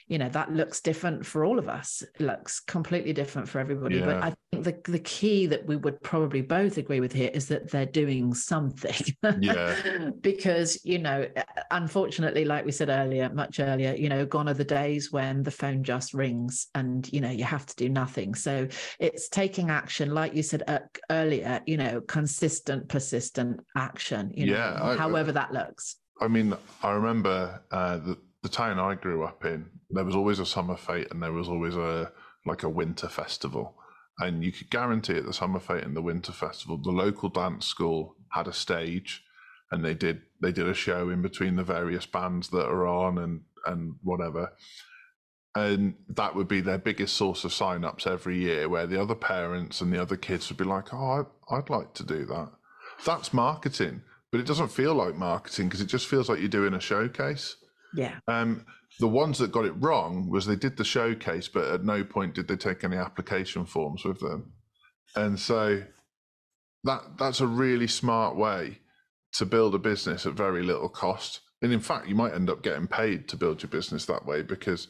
you 0.07 0.17
know, 0.17 0.29
that 0.29 0.53
looks 0.53 0.79
different 0.79 1.25
for 1.25 1.43
all 1.43 1.59
of 1.59 1.67
us. 1.67 2.01
It 2.01 2.21
looks 2.21 2.61
completely 2.61 3.11
different 3.11 3.49
for 3.49 3.59
everybody. 3.59 3.97
Yeah. 3.97 4.05
But 4.05 4.23
I 4.23 4.33
the, 4.63 4.79
the 4.85 4.99
key 4.99 5.45
that 5.47 5.65
we 5.65 5.75
would 5.75 6.01
probably 6.01 6.41
both 6.41 6.77
agree 6.77 6.99
with 6.99 7.13
here 7.13 7.29
is 7.33 7.47
that 7.47 7.69
they're 7.69 7.85
doing 7.85 8.33
something. 8.33 8.95
Yeah. 9.41 10.11
because, 10.21 10.79
you 10.83 10.97
know, 10.97 11.27
unfortunately, 11.71 12.45
like 12.45 12.65
we 12.65 12.71
said 12.71 12.89
earlier, 12.89 13.29
much 13.29 13.59
earlier, 13.59 13.93
you 13.93 14.07
know, 14.07 14.25
gone 14.25 14.47
are 14.47 14.53
the 14.53 14.63
days 14.63 15.11
when 15.11 15.43
the 15.43 15.51
phone 15.51 15.83
just 15.83 16.13
rings 16.13 16.67
and, 16.73 17.11
you 17.11 17.21
know, 17.21 17.29
you 17.29 17.43
have 17.43 17.65
to 17.65 17.75
do 17.75 17.89
nothing. 17.89 18.33
So 18.33 18.67
it's 18.99 19.29
taking 19.29 19.69
action, 19.69 20.13
like 20.13 20.33
you 20.33 20.41
said 20.41 20.63
uh, 20.67 20.79
earlier, 21.11 21.61
you 21.65 21.77
know, 21.77 22.01
consistent, 22.01 22.87
persistent 22.87 23.59
action, 23.75 24.31
you 24.33 24.47
know, 24.47 24.53
yeah, 24.53 24.79
I, 24.81 24.95
however 24.95 25.31
that 25.33 25.51
looks. 25.51 25.97
I 26.21 26.27
mean, 26.27 26.55
I 26.81 26.91
remember 26.91 27.61
uh, 27.71 27.97
the, 27.97 28.17
the 28.41 28.49
town 28.49 28.79
I 28.79 28.95
grew 28.95 29.23
up 29.23 29.43
in, 29.45 29.69
there 29.89 30.05
was 30.05 30.15
always 30.15 30.39
a 30.39 30.45
summer 30.45 30.77
fete 30.77 31.11
and 31.11 31.21
there 31.21 31.33
was 31.33 31.49
always 31.49 31.75
a 31.75 32.11
like 32.45 32.63
a 32.63 32.69
winter 32.69 33.07
festival. 33.07 33.75
And 34.19 34.43
you 34.43 34.51
could 34.51 34.69
guarantee 34.69 35.17
at 35.17 35.25
the 35.25 35.33
summer 35.33 35.59
fete 35.59 35.83
and 35.83 35.95
the 35.95 36.01
winter 36.01 36.31
festival, 36.31 36.77
the 36.77 36.91
local 36.91 37.29
dance 37.29 37.65
school 37.65 38.15
had 38.31 38.47
a 38.47 38.53
stage 38.53 39.23
and 39.71 39.83
they 39.83 39.93
did 39.93 40.21
they 40.41 40.51
did 40.51 40.67
a 40.67 40.73
show 40.73 41.09
in 41.09 41.21
between 41.21 41.55
the 41.55 41.63
various 41.63 42.05
bands 42.05 42.49
that 42.49 42.67
are 42.67 42.87
on 42.87 43.17
and 43.17 43.41
and 43.65 43.95
whatever. 44.03 44.53
And 45.55 45.95
that 46.09 46.35
would 46.35 46.47
be 46.47 46.61
their 46.61 46.77
biggest 46.77 47.15
source 47.15 47.45
of 47.45 47.53
sign-ups 47.53 48.05
every 48.05 48.37
year 48.37 48.67
where 48.67 48.85
the 48.85 49.01
other 49.01 49.15
parents 49.15 49.79
and 49.79 49.91
the 49.91 50.01
other 50.01 50.17
kids 50.17 50.49
would 50.49 50.57
be 50.57 50.65
like 50.65 50.93
oh 50.93 51.25
I'd, 51.51 51.55
I'd 51.55 51.69
like 51.69 51.93
to 51.95 52.03
do 52.03 52.25
that. 52.25 52.51
That's 53.05 53.33
marketing 53.33 54.01
but 54.35 54.41
it 54.41 54.47
doesn't 54.47 54.67
feel 54.67 54.93
like 54.93 55.15
marketing 55.15 55.67
because 55.67 55.79
it 55.79 55.87
just 55.87 56.07
feels 56.07 56.27
like 56.27 56.39
you're 56.39 56.49
doing 56.49 56.73
a 56.73 56.79
showcase. 56.81 57.55
Yeah. 57.95 58.15
Um 58.27 58.65
the 58.99 59.07
ones 59.07 59.37
that 59.37 59.51
got 59.51 59.65
it 59.65 59.73
wrong 59.77 60.29
was 60.29 60.45
they 60.45 60.55
did 60.55 60.77
the 60.77 60.83
showcase 60.83 61.47
but 61.47 61.65
at 61.65 61.83
no 61.83 62.03
point 62.03 62.33
did 62.33 62.47
they 62.47 62.55
take 62.55 62.83
any 62.83 62.97
application 62.97 63.65
forms 63.65 64.03
with 64.03 64.19
them 64.19 64.53
and 65.15 65.39
so 65.39 65.83
that 66.83 67.01
that's 67.17 67.41
a 67.41 67.47
really 67.47 67.87
smart 67.87 68.35
way 68.35 68.79
to 69.33 69.45
build 69.45 69.75
a 69.75 69.79
business 69.79 70.25
at 70.25 70.33
very 70.33 70.63
little 70.63 70.89
cost 70.89 71.41
and 71.61 71.73
in 71.73 71.79
fact 71.79 72.07
you 72.07 72.15
might 72.15 72.33
end 72.33 72.49
up 72.49 72.63
getting 72.63 72.87
paid 72.87 73.27
to 73.27 73.37
build 73.37 73.61
your 73.61 73.69
business 73.69 74.05
that 74.05 74.25
way 74.25 74.41
because 74.41 74.87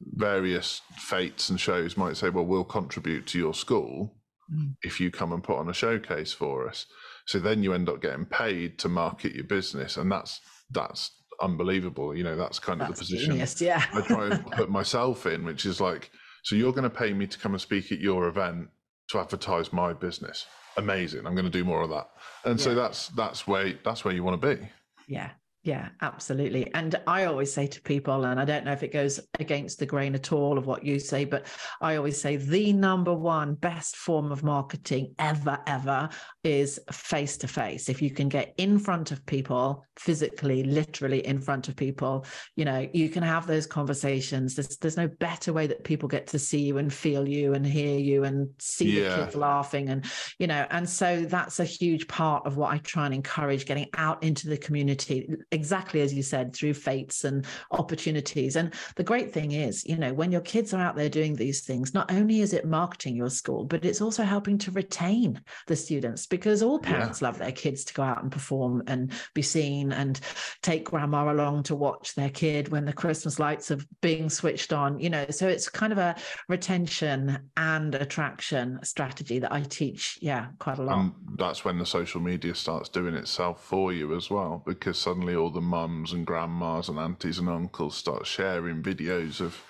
various 0.00 0.80
fetes 0.96 1.48
and 1.50 1.60
shows 1.60 1.96
might 1.96 2.16
say, 2.16 2.30
well, 2.30 2.46
we'll 2.46 2.64
contribute 2.64 3.26
to 3.26 3.38
your 3.38 3.54
school 3.54 4.16
mm. 4.52 4.74
if 4.82 5.00
you 5.00 5.10
come 5.10 5.32
and 5.32 5.42
put 5.42 5.58
on 5.58 5.68
a 5.68 5.74
showcase 5.74 6.32
for 6.32 6.68
us. 6.68 6.86
So 7.26 7.38
then 7.38 7.62
you 7.62 7.72
end 7.72 7.88
up 7.88 8.00
getting 8.00 8.24
paid 8.24 8.78
to 8.80 8.88
market 8.88 9.34
your 9.34 9.44
business, 9.44 9.96
and 9.96 10.10
that's 10.10 10.40
that's 10.70 11.10
unbelievable. 11.40 12.14
You 12.14 12.24
know, 12.24 12.36
that's 12.36 12.58
kind 12.58 12.80
that's 12.80 12.90
of 12.90 12.96
the 12.96 13.00
position 13.00 13.32
genius, 13.32 13.60
yeah. 13.60 13.84
I 13.92 14.00
try 14.02 14.28
to 14.30 14.38
put 14.52 14.70
myself 14.70 15.26
in, 15.26 15.44
which 15.44 15.66
is 15.66 15.80
like, 15.80 16.10
so 16.44 16.56
you're 16.56 16.72
going 16.72 16.84
to 16.84 16.90
pay 16.90 17.12
me 17.12 17.26
to 17.26 17.38
come 17.38 17.52
and 17.52 17.60
speak 17.60 17.92
at 17.92 18.00
your 18.00 18.28
event 18.28 18.68
to 19.08 19.18
advertise 19.18 19.72
my 19.72 19.92
business. 19.92 20.46
Amazing. 20.76 21.26
I'm 21.26 21.34
going 21.34 21.44
to 21.44 21.50
do 21.50 21.64
more 21.64 21.82
of 21.82 21.90
that. 21.90 22.08
And 22.44 22.58
yeah. 22.58 22.64
so 22.64 22.74
that's 22.74 23.08
that's 23.08 23.46
where 23.46 23.74
that's 23.84 24.04
where 24.04 24.14
you 24.14 24.22
want 24.22 24.40
to 24.40 24.56
be. 24.56 24.68
Yeah, 25.08 25.30
yeah, 25.64 25.88
absolutely. 26.00 26.72
And 26.72 26.94
I 27.06 27.24
always 27.24 27.52
say 27.52 27.66
to 27.66 27.82
people, 27.82 28.24
and 28.24 28.40
I 28.40 28.44
don't 28.44 28.64
know 28.64 28.72
if 28.72 28.82
it 28.82 28.92
goes 28.92 29.20
against 29.40 29.78
the 29.78 29.86
grain 29.86 30.14
at 30.14 30.32
all 30.32 30.56
of 30.56 30.66
what 30.66 30.84
you 30.84 30.98
say, 31.00 31.24
but 31.24 31.46
I 31.80 31.96
always 31.96 32.20
say 32.20 32.36
the 32.36 32.72
number 32.72 33.12
one 33.12 33.54
best 33.54 33.96
form 33.96 34.30
of 34.30 34.44
marketing 34.44 35.14
ever, 35.18 35.58
ever 35.66 36.08
is 36.48 36.80
face 36.90 37.36
to 37.36 37.46
face. 37.46 37.90
If 37.90 38.00
you 38.00 38.10
can 38.10 38.30
get 38.30 38.54
in 38.56 38.78
front 38.78 39.12
of 39.12 39.24
people, 39.26 39.84
physically, 39.98 40.62
literally 40.62 41.24
in 41.26 41.40
front 41.40 41.68
of 41.68 41.76
people, 41.76 42.24
you 42.56 42.64
know, 42.64 42.88
you 42.94 43.10
can 43.10 43.22
have 43.22 43.46
those 43.46 43.66
conversations. 43.66 44.54
There's, 44.54 44.78
there's 44.78 44.96
no 44.96 45.08
better 45.08 45.52
way 45.52 45.66
that 45.66 45.84
people 45.84 46.08
get 46.08 46.26
to 46.28 46.38
see 46.38 46.60
you 46.60 46.78
and 46.78 46.90
feel 46.90 47.28
you 47.28 47.52
and 47.52 47.66
hear 47.66 47.98
you 47.98 48.24
and 48.24 48.48
see 48.58 49.02
yeah. 49.02 49.10
the 49.10 49.16
kids 49.16 49.36
laughing. 49.36 49.90
And, 49.90 50.06
you 50.38 50.46
know, 50.46 50.66
and 50.70 50.88
so 50.88 51.26
that's 51.26 51.60
a 51.60 51.64
huge 51.64 52.08
part 52.08 52.46
of 52.46 52.56
what 52.56 52.72
I 52.72 52.78
try 52.78 53.04
and 53.04 53.14
encourage 53.14 53.66
getting 53.66 53.90
out 53.94 54.22
into 54.22 54.48
the 54.48 54.56
community 54.56 55.28
exactly 55.52 56.00
as 56.00 56.14
you 56.14 56.22
said, 56.22 56.54
through 56.54 56.74
fetes 56.74 57.24
and 57.24 57.44
opportunities. 57.72 58.56
And 58.56 58.72
the 58.96 59.04
great 59.04 59.32
thing 59.32 59.52
is, 59.52 59.84
you 59.84 59.96
know, 59.96 60.14
when 60.14 60.32
your 60.32 60.40
kids 60.40 60.72
are 60.72 60.80
out 60.80 60.96
there 60.96 61.10
doing 61.10 61.34
these 61.34 61.60
things, 61.60 61.92
not 61.92 62.10
only 62.10 62.40
is 62.40 62.54
it 62.54 62.64
marketing 62.64 63.16
your 63.16 63.30
school, 63.30 63.64
but 63.64 63.84
it's 63.84 64.00
also 64.00 64.22
helping 64.22 64.56
to 64.58 64.70
retain 64.70 65.40
the 65.66 65.76
students 65.76 66.26
because 66.38 66.62
all 66.62 66.78
parents 66.78 67.20
yeah. 67.20 67.28
love 67.28 67.38
their 67.38 67.52
kids 67.52 67.84
to 67.84 67.94
go 67.94 68.02
out 68.02 68.22
and 68.22 68.30
perform 68.30 68.82
and 68.86 69.12
be 69.34 69.42
seen 69.42 69.92
and 69.92 70.20
take 70.62 70.84
grandma 70.84 71.32
along 71.32 71.64
to 71.64 71.74
watch 71.74 72.14
their 72.14 72.30
kid 72.30 72.68
when 72.68 72.84
the 72.84 72.92
Christmas 72.92 73.38
lights 73.38 73.70
are 73.70 73.78
being 74.00 74.30
switched 74.30 74.72
on, 74.72 74.98
you 74.98 75.10
know. 75.10 75.26
So 75.30 75.48
it's 75.48 75.68
kind 75.68 75.92
of 75.92 75.98
a 75.98 76.16
retention 76.48 77.50
and 77.56 77.94
attraction 77.94 78.78
strategy 78.82 79.38
that 79.40 79.52
I 79.52 79.62
teach, 79.62 80.18
yeah, 80.22 80.48
quite 80.58 80.78
a 80.78 80.82
lot. 80.82 80.98
And 80.98 81.12
that's 81.36 81.64
when 81.64 81.78
the 81.78 81.86
social 81.86 82.20
media 82.20 82.54
starts 82.54 82.88
doing 82.88 83.14
itself 83.14 83.64
for 83.64 83.92
you 83.92 84.16
as 84.16 84.30
well, 84.30 84.62
because 84.66 84.98
suddenly 84.98 85.34
all 85.34 85.50
the 85.50 85.60
mums 85.60 86.12
and 86.12 86.26
grandmas 86.26 86.88
and 86.88 86.98
aunties 86.98 87.38
and 87.38 87.48
uncles 87.48 87.96
start 87.96 88.26
sharing 88.26 88.82
videos 88.82 89.40
of 89.40 89.60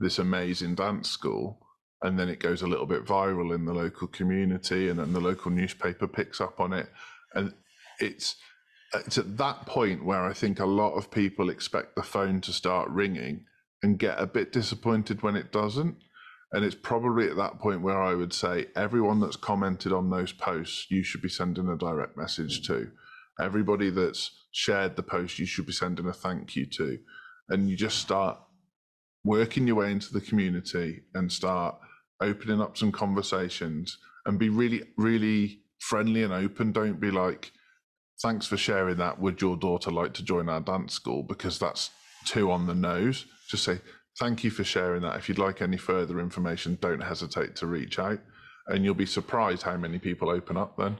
this 0.00 0.18
amazing 0.18 0.74
dance 0.74 1.08
school 1.08 1.63
and 2.04 2.18
then 2.18 2.28
it 2.28 2.38
goes 2.38 2.60
a 2.60 2.66
little 2.66 2.84
bit 2.84 3.06
viral 3.06 3.54
in 3.54 3.64
the 3.64 3.72
local 3.72 4.06
community 4.06 4.90
and 4.90 4.98
then 4.98 5.14
the 5.14 5.20
local 5.20 5.50
newspaper 5.50 6.06
picks 6.06 6.38
up 6.38 6.60
on 6.60 6.74
it. 6.74 6.88
And 7.34 7.54
it's 7.98 8.36
it's 8.92 9.18
at 9.18 9.36
that 9.38 9.66
point 9.66 10.04
where 10.04 10.22
i 10.22 10.32
think 10.32 10.60
a 10.60 10.66
lot 10.66 10.92
of 10.92 11.10
people 11.10 11.50
expect 11.50 11.96
the 11.96 12.02
phone 12.02 12.40
to 12.40 12.52
start 12.52 12.88
ringing 12.90 13.44
and 13.82 13.98
get 13.98 14.20
a 14.20 14.26
bit 14.26 14.52
disappointed 14.52 15.22
when 15.22 15.34
it 15.34 15.50
doesn't. 15.50 15.96
And 16.52 16.64
it's 16.64 16.76
probably 16.76 17.28
at 17.28 17.36
that 17.36 17.58
point 17.58 17.82
where 17.82 18.00
i 18.00 18.14
would 18.14 18.34
say 18.34 18.66
everyone 18.76 19.20
that's 19.20 19.36
commented 19.36 19.92
on 19.92 20.10
those 20.10 20.32
posts 20.32 20.86
you 20.90 21.02
should 21.02 21.22
be 21.22 21.28
sending 21.28 21.68
a 21.68 21.76
direct 21.76 22.16
message 22.18 22.66
to. 22.68 22.90
Everybody 23.40 23.90
that's 23.90 24.30
shared 24.52 24.94
the 24.94 25.02
post, 25.02 25.38
you 25.38 25.46
should 25.46 25.66
be 25.66 25.72
sending 25.72 26.06
a 26.06 26.12
thank 26.12 26.54
you 26.54 26.66
to. 26.66 26.98
And 27.48 27.68
you 27.68 27.76
just 27.76 27.98
start 27.98 28.38
working 29.24 29.66
your 29.66 29.76
way 29.76 29.90
into 29.90 30.12
the 30.12 30.20
community 30.20 31.02
and 31.14 31.32
start 31.32 31.76
opening 32.20 32.60
up 32.60 32.76
some 32.76 32.92
conversations 32.92 33.98
and 34.26 34.38
be 34.38 34.48
really, 34.48 34.82
really 34.96 35.60
friendly 35.80 36.22
and 36.22 36.32
open. 36.32 36.72
Don't 36.72 37.00
be 37.00 37.10
like, 37.10 37.52
thanks 38.22 38.46
for 38.46 38.56
sharing 38.56 38.96
that. 38.96 39.20
Would 39.20 39.40
your 39.40 39.56
daughter 39.56 39.90
like 39.90 40.14
to 40.14 40.24
join 40.24 40.48
our 40.48 40.60
dance 40.60 40.94
school? 40.94 41.22
Because 41.22 41.58
that's 41.58 41.90
too 42.26 42.50
on 42.50 42.66
the 42.66 42.74
nose. 42.74 43.26
Just 43.48 43.64
say, 43.64 43.80
thank 44.18 44.44
you 44.44 44.50
for 44.50 44.64
sharing 44.64 45.02
that. 45.02 45.16
If 45.16 45.28
you'd 45.28 45.38
like 45.38 45.60
any 45.60 45.76
further 45.76 46.20
information, 46.20 46.78
don't 46.80 47.02
hesitate 47.02 47.56
to 47.56 47.66
reach 47.66 47.98
out. 47.98 48.20
And 48.68 48.84
you'll 48.84 48.94
be 48.94 49.06
surprised 49.06 49.62
how 49.62 49.76
many 49.76 49.98
people 49.98 50.30
open 50.30 50.56
up 50.56 50.76
then. 50.78 50.96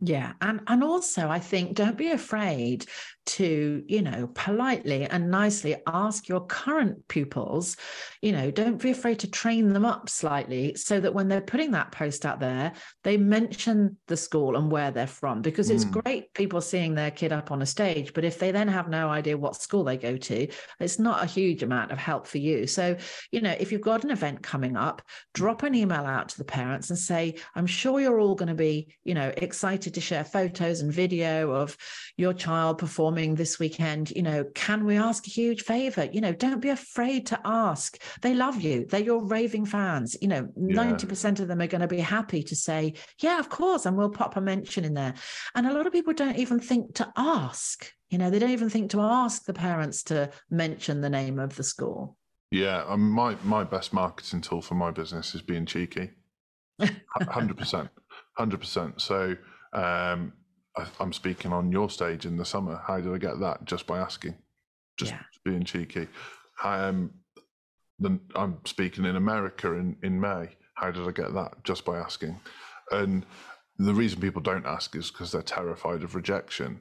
Yeah. 0.00 0.32
And 0.40 0.60
and 0.66 0.82
also 0.82 1.28
I 1.28 1.38
think 1.38 1.74
don't 1.74 1.96
be 1.96 2.10
afraid 2.10 2.86
to, 3.30 3.84
you 3.86 4.02
know, 4.02 4.28
politely 4.34 5.04
and 5.04 5.30
nicely 5.30 5.76
ask 5.86 6.28
your 6.28 6.40
current 6.46 7.06
pupils, 7.06 7.76
you 8.22 8.32
know, 8.32 8.50
don't 8.50 8.82
be 8.82 8.90
afraid 8.90 9.20
to 9.20 9.30
train 9.30 9.72
them 9.72 9.84
up 9.84 10.08
slightly 10.08 10.74
so 10.74 10.98
that 10.98 11.14
when 11.14 11.28
they're 11.28 11.40
putting 11.40 11.70
that 11.70 11.92
post 11.92 12.26
out 12.26 12.40
there, 12.40 12.72
they 13.04 13.16
mention 13.16 13.96
the 14.08 14.16
school 14.16 14.56
and 14.56 14.70
where 14.70 14.90
they're 14.90 15.06
from. 15.06 15.42
Because 15.42 15.70
it's 15.70 15.84
mm. 15.84 16.02
great 16.02 16.34
people 16.34 16.60
seeing 16.60 16.94
their 16.94 17.12
kid 17.12 17.32
up 17.32 17.52
on 17.52 17.62
a 17.62 17.66
stage, 17.66 18.12
but 18.14 18.24
if 18.24 18.38
they 18.38 18.50
then 18.50 18.68
have 18.68 18.88
no 18.88 19.08
idea 19.08 19.38
what 19.38 19.54
school 19.54 19.84
they 19.84 19.96
go 19.96 20.16
to, 20.16 20.48
it's 20.80 20.98
not 20.98 21.22
a 21.22 21.26
huge 21.26 21.62
amount 21.62 21.92
of 21.92 21.98
help 21.98 22.26
for 22.26 22.38
you. 22.38 22.66
So, 22.66 22.96
you 23.30 23.40
know, 23.40 23.54
if 23.60 23.70
you've 23.70 23.80
got 23.80 24.02
an 24.02 24.10
event 24.10 24.42
coming 24.42 24.76
up, 24.76 25.02
drop 25.34 25.62
an 25.62 25.74
email 25.74 26.04
out 26.04 26.30
to 26.30 26.38
the 26.38 26.44
parents 26.44 26.90
and 26.90 26.98
say, 26.98 27.36
I'm 27.54 27.66
sure 27.66 28.00
you're 28.00 28.20
all 28.20 28.34
going 28.34 28.48
to 28.48 28.54
be, 28.54 28.96
you 29.04 29.14
know, 29.14 29.32
excited 29.36 29.94
to 29.94 30.00
share 30.00 30.24
photos 30.24 30.80
and 30.80 30.92
video 30.92 31.52
of 31.52 31.76
your 32.16 32.32
child 32.32 32.78
performing 32.78 33.19
coming 33.20 33.34
this 33.34 33.58
weekend, 33.58 34.10
you 34.12 34.22
know, 34.22 34.44
can 34.54 34.86
we 34.86 34.96
ask 34.96 35.26
a 35.26 35.30
huge 35.30 35.62
favor? 35.62 36.08
You 36.10 36.22
know, 36.22 36.32
don't 36.32 36.60
be 36.60 36.70
afraid 36.70 37.26
to 37.26 37.40
ask. 37.44 37.98
They 38.22 38.34
love 38.34 38.62
you. 38.62 38.86
They're 38.86 39.00
your 39.00 39.22
raving 39.22 39.66
fans. 39.66 40.16
You 40.22 40.28
know, 40.28 40.48
yeah. 40.56 40.76
90% 40.76 41.40
of 41.40 41.48
them 41.48 41.60
are 41.60 41.66
going 41.66 41.82
to 41.82 41.86
be 41.86 42.00
happy 42.00 42.42
to 42.44 42.56
say, 42.56 42.94
yeah, 43.18 43.38
of 43.38 43.50
course. 43.50 43.84
And 43.84 43.96
we'll 43.96 44.08
pop 44.08 44.36
a 44.36 44.40
mention 44.40 44.84
in 44.84 44.94
there. 44.94 45.12
And 45.54 45.66
a 45.66 45.72
lot 45.74 45.86
of 45.86 45.92
people 45.92 46.14
don't 46.14 46.38
even 46.38 46.60
think 46.60 46.94
to 46.94 47.12
ask. 47.16 47.92
You 48.08 48.16
know, 48.16 48.30
they 48.30 48.38
don't 48.38 48.50
even 48.50 48.70
think 48.70 48.90
to 48.92 49.02
ask 49.02 49.44
the 49.44 49.52
parents 49.52 50.02
to 50.04 50.30
mention 50.50 51.02
the 51.02 51.10
name 51.10 51.38
of 51.38 51.56
the 51.56 51.62
school. 51.62 52.16
Yeah, 52.50 52.84
um, 52.88 53.10
my 53.10 53.36
my 53.44 53.62
best 53.62 53.92
marketing 53.92 54.40
tool 54.40 54.60
for 54.60 54.74
my 54.74 54.90
business 54.90 55.36
is 55.36 55.42
being 55.42 55.66
cheeky. 55.66 56.10
Hundred 57.28 57.56
percent, 57.56 57.90
hundred 58.36 58.58
percent. 58.58 59.00
So 59.00 59.36
um, 59.72 60.32
I, 60.76 60.86
am 61.00 61.12
speaking 61.12 61.52
on 61.52 61.72
your 61.72 61.90
stage 61.90 62.26
in 62.26 62.36
the 62.36 62.44
summer. 62.44 62.82
How 62.86 63.00
did 63.00 63.12
I 63.12 63.18
get 63.18 63.40
that? 63.40 63.64
Just 63.64 63.86
by 63.86 63.98
asking, 63.98 64.36
just 64.96 65.12
yeah. 65.12 65.22
being 65.44 65.64
cheeky. 65.64 66.08
Um, 66.62 67.12
then 67.98 68.20
I'm 68.34 68.58
speaking 68.64 69.04
in 69.04 69.16
America 69.16 69.72
in 69.72 69.96
in 70.02 70.20
May. 70.20 70.50
How 70.74 70.90
did 70.90 71.06
I 71.06 71.10
get 71.10 71.34
that? 71.34 71.62
Just 71.64 71.84
by 71.84 71.98
asking. 71.98 72.40
And 72.90 73.26
the 73.78 73.94
reason 73.94 74.20
people 74.20 74.42
don't 74.42 74.66
ask 74.66 74.94
is 74.94 75.10
because 75.10 75.32
they're 75.32 75.42
terrified 75.42 76.02
of 76.02 76.14
rejection. 76.14 76.80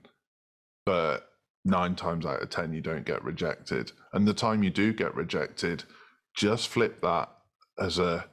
But 0.85 1.29
nine 1.65 1.95
times 1.95 2.25
out 2.25 2.41
of 2.41 2.49
10, 2.49 2.73
you 2.73 2.81
don't 2.81 3.05
get 3.05 3.23
rejected. 3.23 3.91
And 4.13 4.27
the 4.27 4.33
time 4.33 4.63
you 4.63 4.69
do 4.69 4.93
get 4.93 5.15
rejected, 5.15 5.83
just 6.35 6.67
flip 6.67 7.01
that 7.01 7.29
as 7.79 7.99
a 7.99 8.25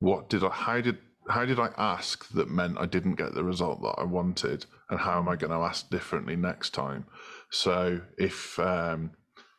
what 0.00 0.28
did 0.28 0.44
I, 0.44 0.50
how 0.50 0.80
did, 0.80 0.98
how 1.28 1.44
did 1.44 1.58
I 1.58 1.70
ask 1.76 2.28
that 2.30 2.50
meant 2.50 2.78
I 2.78 2.86
didn't 2.86 3.16
get 3.16 3.34
the 3.34 3.44
result 3.44 3.82
that 3.82 3.96
I 3.98 4.04
wanted? 4.04 4.66
And 4.90 4.98
how 4.98 5.18
am 5.18 5.28
I 5.28 5.36
going 5.36 5.50
to 5.50 5.58
ask 5.58 5.90
differently 5.90 6.36
next 6.36 6.70
time? 6.70 7.04
So 7.50 8.00
if 8.16 8.58
um, 8.58 9.10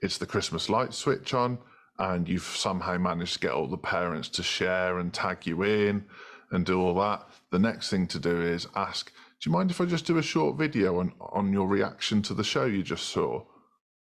it's 0.01 0.17
the 0.17 0.25
Christmas 0.25 0.69
light 0.69 0.93
switch 0.93 1.33
on 1.33 1.59
and 1.97 2.27
you've 2.27 2.43
somehow 2.43 2.97
managed 2.97 3.33
to 3.33 3.39
get 3.39 3.51
all 3.51 3.67
the 3.67 3.77
parents 3.77 4.29
to 4.29 4.43
share 4.43 4.99
and 4.99 5.13
tag 5.13 5.45
you 5.45 5.63
in 5.63 6.05
and 6.51 6.65
do 6.65 6.81
all 6.81 6.95
that, 6.95 7.27
the 7.51 7.59
next 7.59 7.89
thing 7.89 8.07
to 8.07 8.19
do 8.19 8.41
is 8.41 8.67
ask, 8.75 9.11
do 9.41 9.49
you 9.49 9.51
mind 9.53 9.71
if 9.71 9.79
I 9.79 9.85
just 9.85 10.05
do 10.05 10.17
a 10.17 10.23
short 10.23 10.57
video 10.57 10.99
on, 10.99 11.13
on 11.19 11.53
your 11.53 11.67
reaction 11.67 12.21
to 12.23 12.33
the 12.33 12.43
show 12.43 12.65
you 12.65 12.83
just 12.83 13.05
saw? 13.05 13.43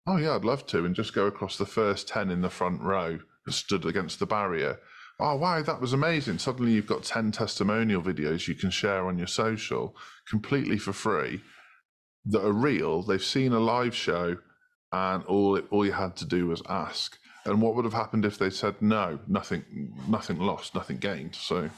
Oh, 0.07 0.17
yeah, 0.17 0.35
I'd 0.35 0.45
love 0.45 0.65
to. 0.67 0.85
And 0.85 0.95
just 0.95 1.13
go 1.13 1.25
across 1.25 1.57
the 1.57 1.65
first 1.65 2.07
10 2.07 2.31
in 2.31 2.41
the 2.41 2.49
front 2.49 2.81
row, 2.81 3.19
stood 3.49 3.85
against 3.85 4.19
the 4.19 4.25
barrier. 4.25 4.79
Oh, 5.19 5.35
wow, 5.35 5.63
that 5.63 5.81
was 5.81 5.93
amazing. 5.93 6.37
Suddenly 6.37 6.73
you've 6.73 6.85
got 6.85 7.03
10 7.03 7.31
testimonial 7.31 8.01
videos 8.01 8.47
you 8.47 8.53
can 8.53 8.69
share 8.69 9.07
on 9.07 9.17
your 9.17 9.27
social 9.27 9.95
completely 10.27 10.77
for 10.77 10.93
free 10.93 11.41
that 12.25 12.45
are 12.45 12.53
real. 12.53 13.01
They've 13.01 13.23
seen 13.23 13.53
a 13.53 13.59
live 13.59 13.95
show, 13.95 14.37
and 14.91 15.23
all, 15.23 15.59
all 15.71 15.85
you 15.85 15.93
had 15.93 16.15
to 16.17 16.25
do 16.25 16.47
was 16.47 16.61
ask. 16.69 17.17
And 17.45 17.61
what 17.61 17.75
would 17.75 17.85
have 17.85 17.93
happened 17.93 18.25
if 18.25 18.37
they 18.37 18.49
said 18.49 18.75
no? 18.81 19.19
Nothing, 19.27 19.63
nothing 20.07 20.39
lost, 20.39 20.75
nothing 20.75 20.97
gained. 20.97 21.33
So 21.33 21.69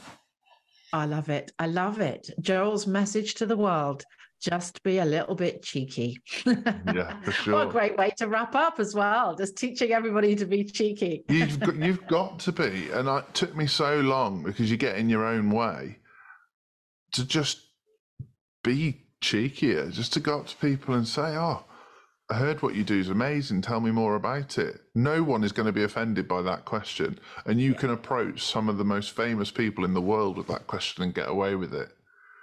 I 0.92 1.06
love 1.06 1.28
it. 1.30 1.52
I 1.58 1.66
love 1.66 2.00
it. 2.00 2.28
Joel's 2.40 2.86
message 2.86 3.34
to 3.36 3.46
the 3.46 3.56
world 3.56 4.04
just 4.40 4.82
be 4.82 4.98
a 4.98 5.04
little 5.04 5.34
bit 5.34 5.62
cheeky. 5.62 6.18
yeah, 6.46 7.20
for 7.22 7.32
sure. 7.32 7.54
what 7.54 7.68
a 7.68 7.70
great 7.70 7.96
way 7.96 8.10
to 8.16 8.26
wrap 8.26 8.54
up 8.54 8.80
as 8.80 8.94
well. 8.94 9.34
Just 9.34 9.56
teaching 9.56 9.92
everybody 9.92 10.34
to 10.34 10.46
be 10.46 10.64
cheeky. 10.64 11.24
you've, 11.28 11.60
got, 11.60 11.76
you've 11.84 12.06
got 12.06 12.38
to 12.40 12.52
be. 12.52 12.90
And 12.90 13.08
it 13.08 13.34
took 13.34 13.54
me 13.54 13.66
so 13.66 14.00
long 14.00 14.42
because 14.42 14.70
you 14.70 14.76
get 14.76 14.96
in 14.96 15.08
your 15.08 15.24
own 15.26 15.50
way 15.50 15.98
to 17.12 17.24
just 17.24 17.60
be 18.64 19.02
cheekier, 19.20 19.92
just 19.92 20.12
to 20.14 20.20
go 20.20 20.40
up 20.40 20.46
to 20.46 20.56
people 20.56 20.94
and 20.94 21.06
say, 21.06 21.36
oh, 21.36 21.64
I 22.30 22.34
heard 22.34 22.62
what 22.62 22.76
you 22.76 22.84
do 22.84 22.98
is 22.98 23.08
amazing. 23.08 23.60
Tell 23.60 23.80
me 23.80 23.90
more 23.90 24.14
about 24.14 24.56
it. 24.56 24.80
No 24.94 25.22
one 25.22 25.42
is 25.42 25.52
going 25.52 25.66
to 25.66 25.72
be 25.72 25.82
offended 25.82 26.28
by 26.28 26.42
that 26.42 26.64
question. 26.64 27.18
And 27.44 27.60
you 27.60 27.72
yeah. 27.72 27.78
can 27.78 27.90
approach 27.90 28.44
some 28.44 28.68
of 28.68 28.78
the 28.78 28.84
most 28.84 29.10
famous 29.10 29.50
people 29.50 29.84
in 29.84 29.94
the 29.94 30.00
world 30.00 30.36
with 30.38 30.46
that 30.46 30.68
question 30.68 31.02
and 31.02 31.12
get 31.12 31.28
away 31.28 31.56
with 31.56 31.74
it. 31.74 31.88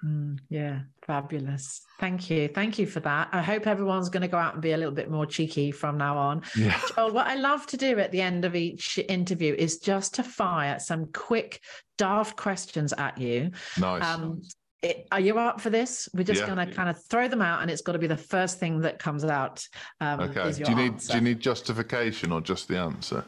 Mm, 0.06 0.40
yeah, 0.50 0.82
fabulous. 1.08 1.82
Thank 2.00 2.30
you. 2.30 2.48
Thank 2.48 2.78
you 2.78 2.86
for 2.86 3.00
that. 3.00 3.30
I 3.32 3.42
hope 3.42 3.66
everyone's 3.66 4.10
going 4.10 4.22
to 4.22 4.28
go 4.28 4.38
out 4.38 4.54
and 4.54 4.62
be 4.62 4.74
a 4.74 4.78
little 4.78 4.94
bit 4.94 5.10
more 5.10 5.26
cheeky 5.26 5.72
from 5.72 5.98
now 5.98 6.18
on. 6.18 6.44
Yeah. 6.56 6.80
Joel, 6.96 7.14
what 7.14 7.28
I 7.28 7.36
love 7.36 7.66
to 7.68 7.78
do 7.78 7.98
at 7.98 8.12
the 8.12 8.22
end 8.22 8.46
of 8.46 8.56
each 8.56 9.00
interview 9.10 9.56
is 9.58 9.80
just 9.80 10.16
to 10.16 10.24
fire 10.24 10.80
some 10.80 11.08
quick, 11.14 11.62
daft 11.98 12.36
questions 12.36 12.94
at 12.94 13.18
you. 13.18 13.52
Nice. 13.80 14.04
Um, 14.04 14.42
it, 14.84 15.08
are 15.12 15.20
you 15.20 15.40
up 15.40 15.60
for 15.60 15.72
this? 15.72 16.08
We're 16.14 16.24
just 16.24 16.42
yeah. 16.42 16.54
going 16.54 16.68
to 16.68 16.74
kind 16.74 16.90
of 16.90 17.04
throw 17.06 17.28
them 17.28 17.42
out, 17.42 17.62
and 17.62 17.72
it's 17.72 17.82
got 17.82 17.94
to 17.94 18.00
be 18.00 18.08
the 18.08 18.18
first 18.18 18.60
thing 18.60 18.82
that 18.82 19.00
comes 19.00 19.24
out. 19.24 19.66
Um, 20.02 20.20
okay. 20.20 20.52
do 20.52 20.70
you 20.70 20.76
need 20.76 20.92
answer. 20.94 21.14
do 21.14 21.18
you 21.18 21.24
need 21.24 21.40
justification 21.40 22.32
or 22.32 22.42
just 22.42 22.68
the 22.68 22.78
answer? 22.78 23.26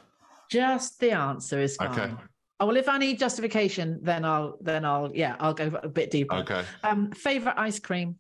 Just 0.52 1.00
the 1.00 1.12
answer 1.12 1.60
is 1.60 1.76
fine. 1.76 2.00
Okay. 2.00 2.14
Oh, 2.60 2.66
well, 2.66 2.76
if 2.76 2.90
I 2.90 2.98
need 2.98 3.20
justification, 3.20 4.00
then 4.02 4.26
I'll 4.26 4.58
then 4.60 4.84
I'll 4.84 5.12
yeah 5.14 5.36
I'll 5.40 5.54
go 5.54 5.72
a 5.82 5.88
bit 5.88 6.12
deeper. 6.12 6.36
Okay. 6.36 6.64
Um, 6.84 7.12
favorite 7.12 7.56
ice 7.58 7.80
cream? 7.80 8.18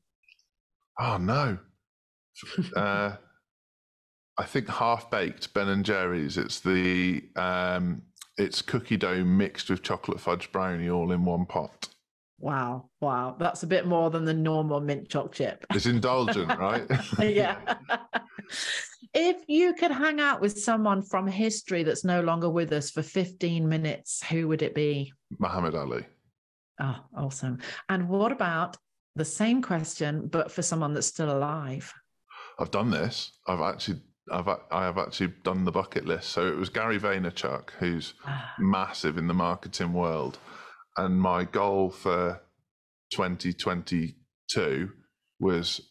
Oh 0.99 1.17
no. 1.17 1.57
uh, 2.75 3.15
I 4.37 4.45
think 4.45 4.69
half 4.69 5.11
baked 5.11 5.53
Ben 5.53 5.67
and 5.67 5.83
Jerry's. 5.83 6.37
It's 6.37 6.61
the 6.61 7.23
um, 7.35 8.03
it's 8.37 8.61
cookie 8.61 8.95
dough 8.97 9.25
mixed 9.25 9.69
with 9.69 9.83
chocolate 9.83 10.21
fudge 10.21 10.51
brownie 10.53 10.89
all 10.89 11.11
in 11.11 11.25
one 11.25 11.45
pot. 11.45 11.89
Wow, 12.41 12.89
wow, 13.01 13.35
that's 13.37 13.63
a 13.63 13.67
bit 13.67 13.85
more 13.85 14.09
than 14.09 14.23
the 14.23 14.33
normal 14.33 14.79
mint 14.79 15.09
choc 15.09 15.33
chip. 15.33 15.65
It's 15.71 15.85
indulgent, 15.85 16.47
right? 16.57 16.87
yeah. 17.19 17.57
if 19.13 19.43
you 19.47 19.73
could 19.73 19.91
hang 19.91 20.19
out 20.19 20.41
with 20.41 20.59
someone 20.59 21.01
from 21.01 21.27
history 21.27 21.83
that's 21.83 22.03
no 22.03 22.21
longer 22.21 22.49
with 22.49 22.71
us 22.71 22.91
for 22.91 23.01
15 23.01 23.67
minutes, 23.67 24.23
who 24.25 24.47
would 24.47 24.61
it 24.61 24.75
be? 24.75 25.11
Muhammad 25.39 25.75
Ali. 25.75 26.05
Oh, 26.79 26.99
awesome. 27.17 27.59
And 27.89 28.07
what 28.07 28.31
about 28.31 28.77
the 29.15 29.25
same 29.25 29.61
question, 29.61 30.27
but 30.27 30.51
for 30.51 30.61
someone 30.61 30.93
that's 30.93 31.07
still 31.07 31.31
alive? 31.31 31.93
I've 32.59 32.71
done 32.71 32.91
this. 32.91 33.31
I've 33.47 33.61
actually 33.61 34.01
I've 34.31 34.47
I 34.47 34.83
have 34.83 34.97
actually 34.97 35.33
done 35.43 35.65
the 35.65 35.71
bucket 35.71 36.05
list. 36.05 36.29
So 36.29 36.47
it 36.47 36.55
was 36.55 36.69
Gary 36.69 36.99
Vaynerchuk, 36.99 37.71
who's 37.79 38.13
ah. 38.25 38.53
massive 38.59 39.17
in 39.17 39.27
the 39.27 39.33
marketing 39.33 39.93
world, 39.93 40.37
and 40.97 41.19
my 41.19 41.45
goal 41.45 41.89
for 41.89 42.41
2022 43.11 44.91
was 45.39 45.81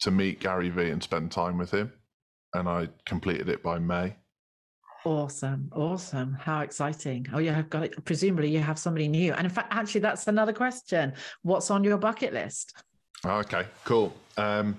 to 0.00 0.10
meet 0.10 0.40
Gary 0.40 0.68
Vee 0.68 0.90
and 0.90 1.02
spend 1.02 1.32
time 1.32 1.56
with 1.58 1.70
him, 1.70 1.92
and 2.56 2.68
I 2.68 2.88
completed 3.04 3.48
it 3.48 3.62
by 3.62 3.78
May. 3.78 4.16
Awesome, 5.04 5.70
awesome! 5.72 6.36
How 6.40 6.62
exciting! 6.62 7.26
Oh, 7.32 7.38
yeah, 7.38 7.56
I've 7.56 7.70
got 7.70 7.84
it. 7.84 8.04
Presumably, 8.04 8.50
you 8.50 8.58
have 8.58 8.78
somebody 8.78 9.06
new, 9.06 9.32
and 9.34 9.44
in 9.44 9.50
fact, 9.50 9.72
actually, 9.72 10.00
that's 10.00 10.26
another 10.26 10.52
question. 10.52 11.12
What's 11.42 11.70
on 11.70 11.84
your 11.84 11.96
bucket 11.96 12.32
list? 12.32 12.74
Okay, 13.24 13.66
cool. 13.84 14.12
Um, 14.36 14.76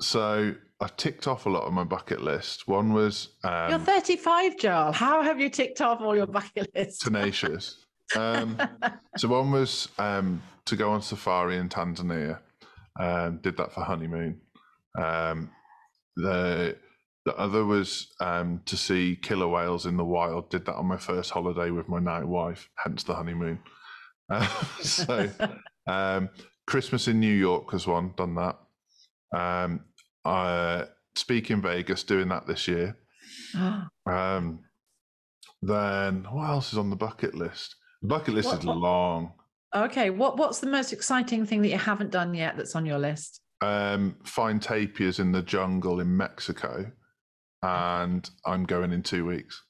so 0.00 0.54
I've 0.80 0.96
ticked 0.96 1.28
off 1.28 1.46
a 1.46 1.48
lot 1.48 1.62
of 1.64 1.72
my 1.72 1.84
bucket 1.84 2.20
list. 2.20 2.66
One 2.66 2.92
was 2.92 3.28
um, 3.44 3.70
you're 3.70 3.78
35, 3.78 4.58
Joel. 4.58 4.92
How 4.92 5.22
have 5.22 5.40
you 5.40 5.50
ticked 5.50 5.80
off 5.80 6.00
all 6.00 6.16
your 6.16 6.26
bucket 6.26 6.68
list? 6.74 7.02
tenacious. 7.02 7.86
Um, 8.16 8.58
so 9.16 9.28
one 9.28 9.52
was 9.52 9.88
um, 9.98 10.42
to 10.64 10.74
go 10.74 10.90
on 10.90 11.00
safari 11.00 11.58
in 11.58 11.68
Tanzania. 11.68 12.40
Um, 12.98 13.38
did 13.42 13.56
that 13.58 13.72
for 13.72 13.82
honeymoon. 13.82 14.40
Um, 14.98 15.50
the 16.16 16.76
the 17.26 17.36
other 17.36 17.64
was 17.64 18.14
um, 18.20 18.60
to 18.66 18.76
see 18.76 19.18
killer 19.20 19.48
whales 19.48 19.84
in 19.84 19.96
the 19.96 20.04
wild. 20.04 20.48
Did 20.48 20.64
that 20.66 20.76
on 20.76 20.86
my 20.86 20.96
first 20.96 21.30
holiday 21.30 21.70
with 21.70 21.88
my 21.88 21.98
now 21.98 22.24
wife, 22.24 22.70
hence 22.76 23.02
the 23.02 23.14
honeymoon. 23.14 23.58
Uh, 24.30 24.46
so 24.80 25.28
um, 25.86 26.28
Christmas 26.66 27.08
in 27.08 27.20
New 27.20 27.34
York 27.34 27.72
was 27.72 27.86
one. 27.86 28.12
Done 28.16 28.36
that. 28.36 28.58
Um, 29.36 29.80
I 30.24 30.84
speak 31.16 31.50
in 31.50 31.60
Vegas, 31.62 32.04
doing 32.04 32.28
that 32.28 32.46
this 32.46 32.68
year. 32.68 32.96
um, 34.06 34.60
then 35.62 36.26
what 36.30 36.48
else 36.48 36.72
is 36.72 36.78
on 36.78 36.90
the 36.90 36.96
bucket 36.96 37.34
list? 37.34 37.74
The 38.02 38.08
bucket 38.08 38.34
list 38.34 38.48
what, 38.48 38.58
is 38.58 38.64
long. 38.64 39.32
Okay, 39.74 40.10
what 40.10 40.36
what's 40.36 40.60
the 40.60 40.68
most 40.68 40.92
exciting 40.92 41.44
thing 41.44 41.60
that 41.62 41.70
you 41.70 41.78
haven't 41.78 42.12
done 42.12 42.34
yet 42.34 42.56
that's 42.56 42.76
on 42.76 42.86
your 42.86 42.98
list? 42.98 43.40
Um, 43.66 44.16
find 44.24 44.60
tapirs 44.60 45.18
in 45.18 45.32
the 45.32 45.42
jungle 45.42 46.00
in 46.00 46.16
Mexico, 46.16 46.92
and 47.62 48.28
I'm 48.44 48.64
going 48.64 48.92
in 48.92 49.02
two 49.02 49.26
weeks. 49.26 49.62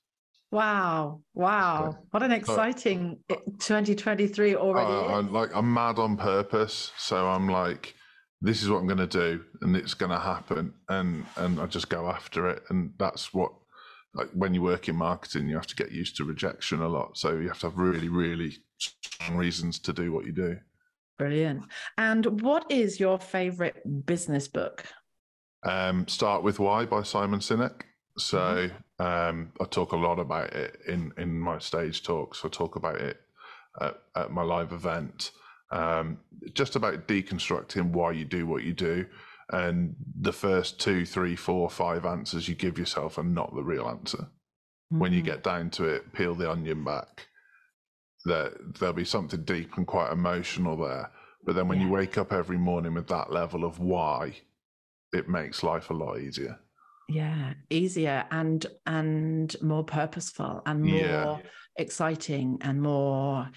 Wow! 0.50 1.22
Wow! 1.34 1.98
What 2.10 2.22
an 2.22 2.32
exciting 2.32 3.18
2023 3.28 4.54
already! 4.54 4.90
Uh, 4.90 5.18
I'm 5.18 5.32
like 5.32 5.54
I'm 5.54 5.72
mad 5.72 5.98
on 5.98 6.16
purpose, 6.16 6.92
so 6.98 7.28
I'm 7.28 7.48
like, 7.48 7.94
this 8.42 8.62
is 8.62 8.68
what 8.68 8.78
I'm 8.78 8.86
going 8.86 8.98
to 8.98 9.06
do, 9.06 9.42
and 9.62 9.74
it's 9.74 9.94
going 9.94 10.12
to 10.12 10.18
happen, 10.18 10.74
and 10.88 11.24
and 11.36 11.58
I 11.58 11.66
just 11.66 11.88
go 11.88 12.08
after 12.08 12.48
it, 12.48 12.64
and 12.68 12.92
that's 12.98 13.32
what 13.32 13.52
like 14.14 14.28
when 14.34 14.52
you 14.52 14.62
work 14.62 14.88
in 14.88 14.96
marketing, 14.96 15.48
you 15.48 15.54
have 15.54 15.66
to 15.68 15.76
get 15.76 15.92
used 15.92 16.16
to 16.16 16.24
rejection 16.24 16.80
a 16.80 16.88
lot. 16.88 17.16
So 17.16 17.38
you 17.38 17.48
have 17.48 17.60
to 17.60 17.68
have 17.68 17.78
really, 17.78 18.08
really 18.08 18.56
strong 18.78 19.36
reasons 19.36 19.78
to 19.80 19.92
do 19.92 20.12
what 20.12 20.26
you 20.26 20.32
do. 20.32 20.58
Brilliant. 21.18 21.64
And 21.96 22.42
what 22.42 22.70
is 22.70 23.00
your 23.00 23.18
favorite 23.18 24.06
business 24.06 24.48
book? 24.48 24.84
Um, 25.64 26.06
Start 26.08 26.42
with 26.42 26.58
Why 26.58 26.84
by 26.84 27.02
Simon 27.02 27.40
Sinek. 27.40 27.82
So 28.18 28.70
mm-hmm. 28.98 29.02
um, 29.02 29.52
I 29.60 29.64
talk 29.64 29.92
a 29.92 29.96
lot 29.96 30.18
about 30.18 30.52
it 30.54 30.78
in 30.86 31.12
in 31.18 31.38
my 31.38 31.58
stage 31.58 32.02
talks. 32.02 32.44
I 32.44 32.48
talk 32.48 32.76
about 32.76 33.00
it 33.00 33.20
at, 33.80 33.98
at 34.14 34.30
my 34.30 34.42
live 34.42 34.72
event. 34.72 35.32
Um, 35.70 36.18
just 36.54 36.76
about 36.76 37.08
deconstructing 37.08 37.90
why 37.90 38.12
you 38.12 38.24
do 38.24 38.46
what 38.46 38.62
you 38.62 38.72
do 38.72 39.06
and 39.50 39.94
the 40.20 40.32
first 40.32 40.80
two, 40.80 41.04
three, 41.04 41.36
four, 41.36 41.70
five 41.70 42.04
answers 42.04 42.48
you 42.48 42.54
give 42.54 42.78
yourself 42.78 43.18
are 43.18 43.24
not 43.24 43.54
the 43.54 43.62
real 43.62 43.88
answer. 43.88 44.18
mm-hmm. 44.92 44.98
when 44.98 45.12
you 45.12 45.20
mm-hmm. 45.20 45.26
get 45.26 45.44
down 45.44 45.70
to 45.70 45.84
it, 45.84 46.12
peel 46.12 46.34
the 46.34 46.50
onion 46.50 46.84
back, 46.84 47.28
there 48.26 48.52
there'll 48.78 48.94
be 48.94 49.04
something 49.04 49.42
deep 49.42 49.76
and 49.76 49.86
quite 49.86 50.12
emotional 50.12 50.76
there. 50.76 51.10
But 51.44 51.54
then 51.54 51.68
when 51.68 51.78
yeah. 51.78 51.86
you 51.86 51.92
wake 51.92 52.18
up 52.18 52.32
every 52.32 52.58
morning 52.58 52.94
with 52.94 53.06
that 53.08 53.32
level 53.32 53.64
of 53.64 53.78
why, 53.78 54.34
it 55.12 55.28
makes 55.28 55.62
life 55.62 55.90
a 55.90 55.94
lot 55.94 56.18
easier. 56.18 56.58
Yeah, 57.08 57.54
easier 57.70 58.24
and 58.30 58.66
and 58.84 59.54
more 59.62 59.84
purposeful 59.84 60.62
and 60.66 60.82
more 60.82 60.98
yeah. 60.98 61.38
exciting 61.76 62.58
and 62.62 62.82
more 62.82 63.48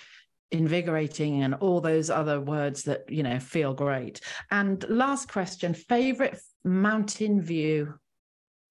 invigorating 0.52 1.44
and 1.44 1.56
all 1.56 1.80
those 1.82 2.10
other 2.10 2.40
words 2.40 2.84
that 2.84 3.06
you 3.10 3.24
know 3.24 3.40
feel 3.40 3.74
great. 3.74 4.22
And 4.52 4.88
last 4.88 5.32
question, 5.32 5.74
favorite 5.74 6.40
mountain 6.64 7.42
view. 7.42 7.96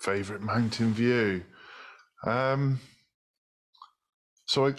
Favorite 0.01 0.42
mountain 0.42 0.92
view. 0.92 1.42
Um 2.24 2.80
so 4.46 4.66
I 4.66 4.74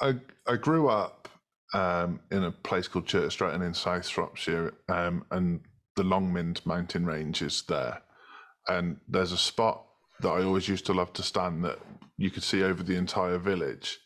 I 0.00 0.16
I 0.46 0.56
grew 0.56 0.88
up 0.88 1.28
um, 1.74 2.20
in 2.30 2.44
a 2.44 2.50
place 2.50 2.88
called 2.88 3.06
Church 3.06 3.32
Stretton 3.32 3.62
in 3.62 3.74
South 3.74 4.06
Shropshire, 4.06 4.74
um, 4.88 5.24
and 5.30 5.60
the 5.96 6.02
Longmynd 6.02 6.64
mountain 6.66 7.06
range 7.06 7.42
is 7.42 7.62
there. 7.68 8.02
And 8.68 8.98
there's 9.08 9.32
a 9.32 9.38
spot 9.38 9.84
that 10.20 10.30
I 10.30 10.42
always 10.42 10.68
used 10.68 10.86
to 10.86 10.92
love 10.92 11.12
to 11.14 11.22
stand 11.22 11.64
that 11.64 11.78
you 12.16 12.30
could 12.30 12.42
see 12.42 12.62
over 12.62 12.82
the 12.82 12.96
entire 12.96 13.38
village. 13.38 13.98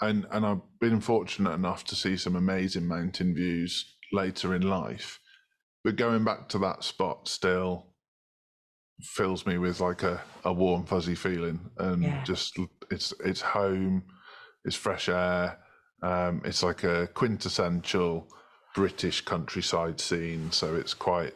And 0.00 0.26
and 0.30 0.44
I've 0.44 0.62
been 0.80 1.00
fortunate 1.00 1.52
enough 1.52 1.84
to 1.84 1.94
see 1.94 2.16
some 2.16 2.36
amazing 2.36 2.86
mountain 2.86 3.34
views 3.34 3.96
later 4.12 4.54
in 4.54 4.62
life. 4.62 5.20
But 5.84 5.96
going 5.96 6.24
back 6.24 6.48
to 6.50 6.58
that 6.60 6.82
spot 6.82 7.28
still 7.28 7.86
fills 9.02 9.44
me 9.46 9.58
with 9.58 9.80
like 9.80 10.02
a, 10.02 10.22
a 10.44 10.52
warm 10.52 10.84
fuzzy 10.84 11.14
feeling 11.14 11.60
and 11.78 12.02
yeah. 12.02 12.24
just 12.24 12.58
it's 12.90 13.12
it's 13.24 13.40
home, 13.40 14.04
it's 14.64 14.76
fresh 14.76 15.08
air, 15.08 15.58
um, 16.02 16.42
it's 16.44 16.62
like 16.62 16.84
a 16.84 17.06
quintessential 17.08 18.28
British 18.74 19.20
countryside 19.22 20.00
scene, 20.00 20.50
so 20.52 20.74
it's 20.74 20.94
quite 20.94 21.34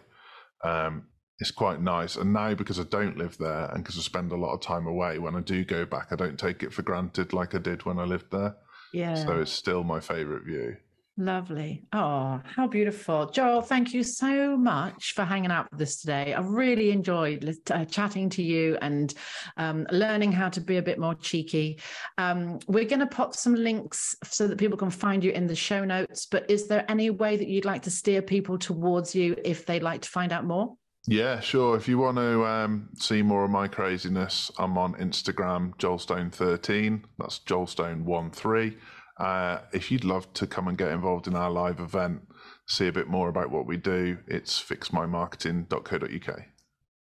um, 0.65 1.05
it's 1.39 1.51
quite 1.51 1.81
nice. 1.81 2.17
And 2.17 2.33
now 2.33 2.55
because 2.55 2.81
I 2.81 2.85
don't 2.85 3.17
live 3.17 3.39
there 3.39 3.67
and 3.67 3.83
because 3.83 3.97
I 3.97 4.03
spend 4.03 4.33
a 4.33 4.37
lot 4.37 4.55
of 4.55 4.61
time 4.61 4.87
away, 4.87 5.19
when 5.19 5.37
I 5.37 5.41
do 5.41 5.65
go 5.65 5.87
back, 5.87 6.09
I 6.11 6.17
don't 6.17 6.39
take 6.39 6.63
it 6.63 6.73
for 6.73 6.83
granted 6.83 7.33
like 7.33 7.55
I 7.55 7.59
did 7.59 7.85
when 7.85 7.99
I 7.99 8.05
lived 8.05 8.31
there. 8.31 8.57
Yeah. 8.93 9.15
So 9.15 9.41
it's 9.41 9.53
still 9.53 9.85
my 9.85 10.01
favourite 10.01 10.45
view. 10.45 10.77
Lovely. 11.21 11.83
Oh, 11.93 12.41
how 12.45 12.69
beautiful. 12.69 13.27
Joel, 13.27 13.61
thank 13.61 13.93
you 13.93 14.05
so 14.05 14.57
much 14.57 15.15
for 15.15 15.25
hanging 15.25 15.51
out 15.51 15.67
with 15.73 15.81
us 15.81 15.97
today. 15.97 16.33
I 16.33 16.41
really 16.41 16.93
enjoyed 16.93 17.59
uh, 17.73 17.85
chatting 17.87 18.31
to 18.31 18.43
you 18.43 18.79
and 18.81 19.13
um, 19.57 19.85
learning 19.91 20.31
how 20.31 20.49
to 20.51 20.61
be 20.61 20.77
a 20.77 20.83
bit 20.83 20.97
more 20.97 21.17
cheeky. 21.17 21.81
Um, 22.19 22.61
we're 22.69 22.85
going 22.85 23.01
to 23.01 23.07
pop 23.09 23.35
some 23.35 23.57
links 23.57 24.15
so 24.23 24.47
that 24.47 24.59
people 24.59 24.79
can 24.79 24.91
find 24.91 25.25
you 25.25 25.33
in 25.33 25.49
the 25.49 25.57
show 25.57 25.85
notes. 25.85 26.27
But 26.27 26.49
is 26.49 26.69
there 26.69 26.85
any 26.89 27.11
way 27.11 27.37
that 27.37 27.49
you'd 27.49 27.65
like 27.65 27.83
to 27.83 27.91
steer 27.91 28.23
people 28.23 28.57
towards 28.57 29.13
you 29.13 29.35
if 29.45 29.67
they'd 29.67 29.83
like 29.83 30.03
to 30.03 30.09
find 30.09 30.33
out 30.33 30.45
more? 30.45 30.77
Yeah, 31.09 31.41
sure. 31.41 31.75
If 31.77 31.89
you 31.89 31.99
want 31.99 32.19
to 32.19 32.45
um, 32.45 32.91
see 32.97 33.23
more 33.23 33.43
of 33.43 33.51
my 33.51 33.67
craziness, 33.67 34.53
I'm 34.57 34.79
on 34.79 34.95
Instagram, 34.95 35.75
Joelstone13. 35.79 37.03
That's 37.19 37.41
Joelstone13. 37.41 38.77
Uh, 39.19 39.59
if 39.73 39.91
you'd 39.91 40.05
love 40.05 40.33
to 40.35 40.47
come 40.47 40.69
and 40.69 40.79
get 40.79 40.91
involved 40.93 41.27
in 41.27 41.35
our 41.35 41.51
live 41.51 41.81
event, 41.81 42.23
see 42.67 42.87
a 42.87 42.93
bit 42.93 43.09
more 43.09 43.29
about 43.29 43.51
what 43.51 43.67
we 43.67 43.77
do, 43.77 44.19
it's 44.27 44.63
fixmymarketing.co.uk. 44.63 46.43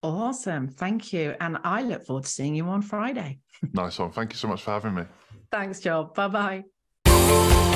Awesome. 0.02 0.68
Thank 0.68 1.14
you. 1.14 1.34
And 1.40 1.58
I 1.64 1.82
look 1.82 2.04
forward 2.04 2.24
to 2.24 2.30
seeing 2.30 2.54
you 2.54 2.66
on 2.66 2.82
Friday. 2.82 3.38
nice 3.72 3.98
one. 3.98 4.10
Thank 4.10 4.32
you 4.32 4.36
so 4.36 4.48
much 4.48 4.62
for 4.62 4.72
having 4.72 4.94
me. 4.94 5.04
Thanks, 5.50 5.80
Joel. 5.80 6.12
Bye 6.14 6.62
bye. 7.06 7.73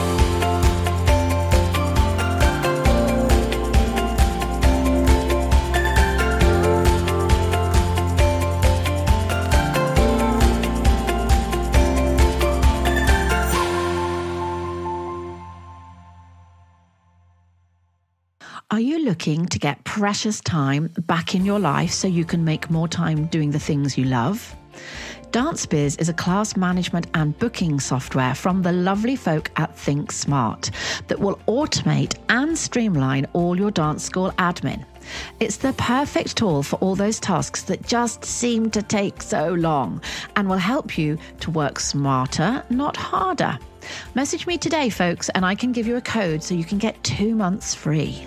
Are 18.71 18.81
you 18.81 19.03
looking 19.03 19.47
to 19.47 19.59
get 19.59 19.83
precious 19.85 20.43
time 20.43 20.89
back 21.07 21.35
in 21.35 21.47
your 21.47 21.59
life 21.59 21.91
so 21.91 22.07
you 22.07 22.27
can 22.27 22.45
make 22.45 22.69
more 22.69 22.87
time 22.87 23.25
doing 23.29 23.51
the 23.51 23.59
things 23.59 23.97
you 23.97 24.05
love? 24.05 24.55
DanceBiz 25.31 25.99
is 25.99 26.11
a 26.11 26.13
class 26.13 26.55
management 26.55 27.07
and 27.15 27.39
booking 27.39 27.81
software 27.81 28.35
from 28.35 28.61
the 28.61 28.73
lovely 28.73 29.17
folk 29.17 29.51
at 29.57 29.75
Think 29.75 30.13
Smart 30.13 30.71
that 31.07 31.19
will 31.19 31.37
automate 31.49 32.17
and 32.29 32.59
streamline 32.59 33.27
all 33.33 33.57
your 33.57 33.71
dance 33.71 34.05
school 34.05 34.33
admin. 34.33 34.85
It's 35.41 35.57
the 35.57 35.73
perfect 35.73 36.37
tool 36.37 36.63
for 36.63 36.77
all 36.77 36.95
those 36.95 37.19
tasks 37.19 37.63
that 37.63 37.87
just 37.87 38.23
seem 38.23 38.71
to 38.73 38.83
take 38.83 39.23
so 39.23 39.55
long 39.55 40.03
and 40.37 40.47
will 40.47 40.59
help 40.59 40.99
you 40.99 41.17
to 41.41 41.51
work 41.51 41.81
smarter, 41.81 42.63
not 42.69 42.99
harder. 42.99 43.59
Message 44.15 44.47
me 44.47 44.59
today, 44.59 44.91
folks, 44.91 45.29
and 45.31 45.45
I 45.45 45.55
can 45.55 45.73
give 45.73 45.87
you 45.87 45.97
a 45.97 46.01
code 46.01 46.43
so 46.43 46.55
you 46.55 46.65
can 46.65 46.79
get 46.79 47.03
two 47.05 47.35
months 47.35 47.75
free. 47.75 48.25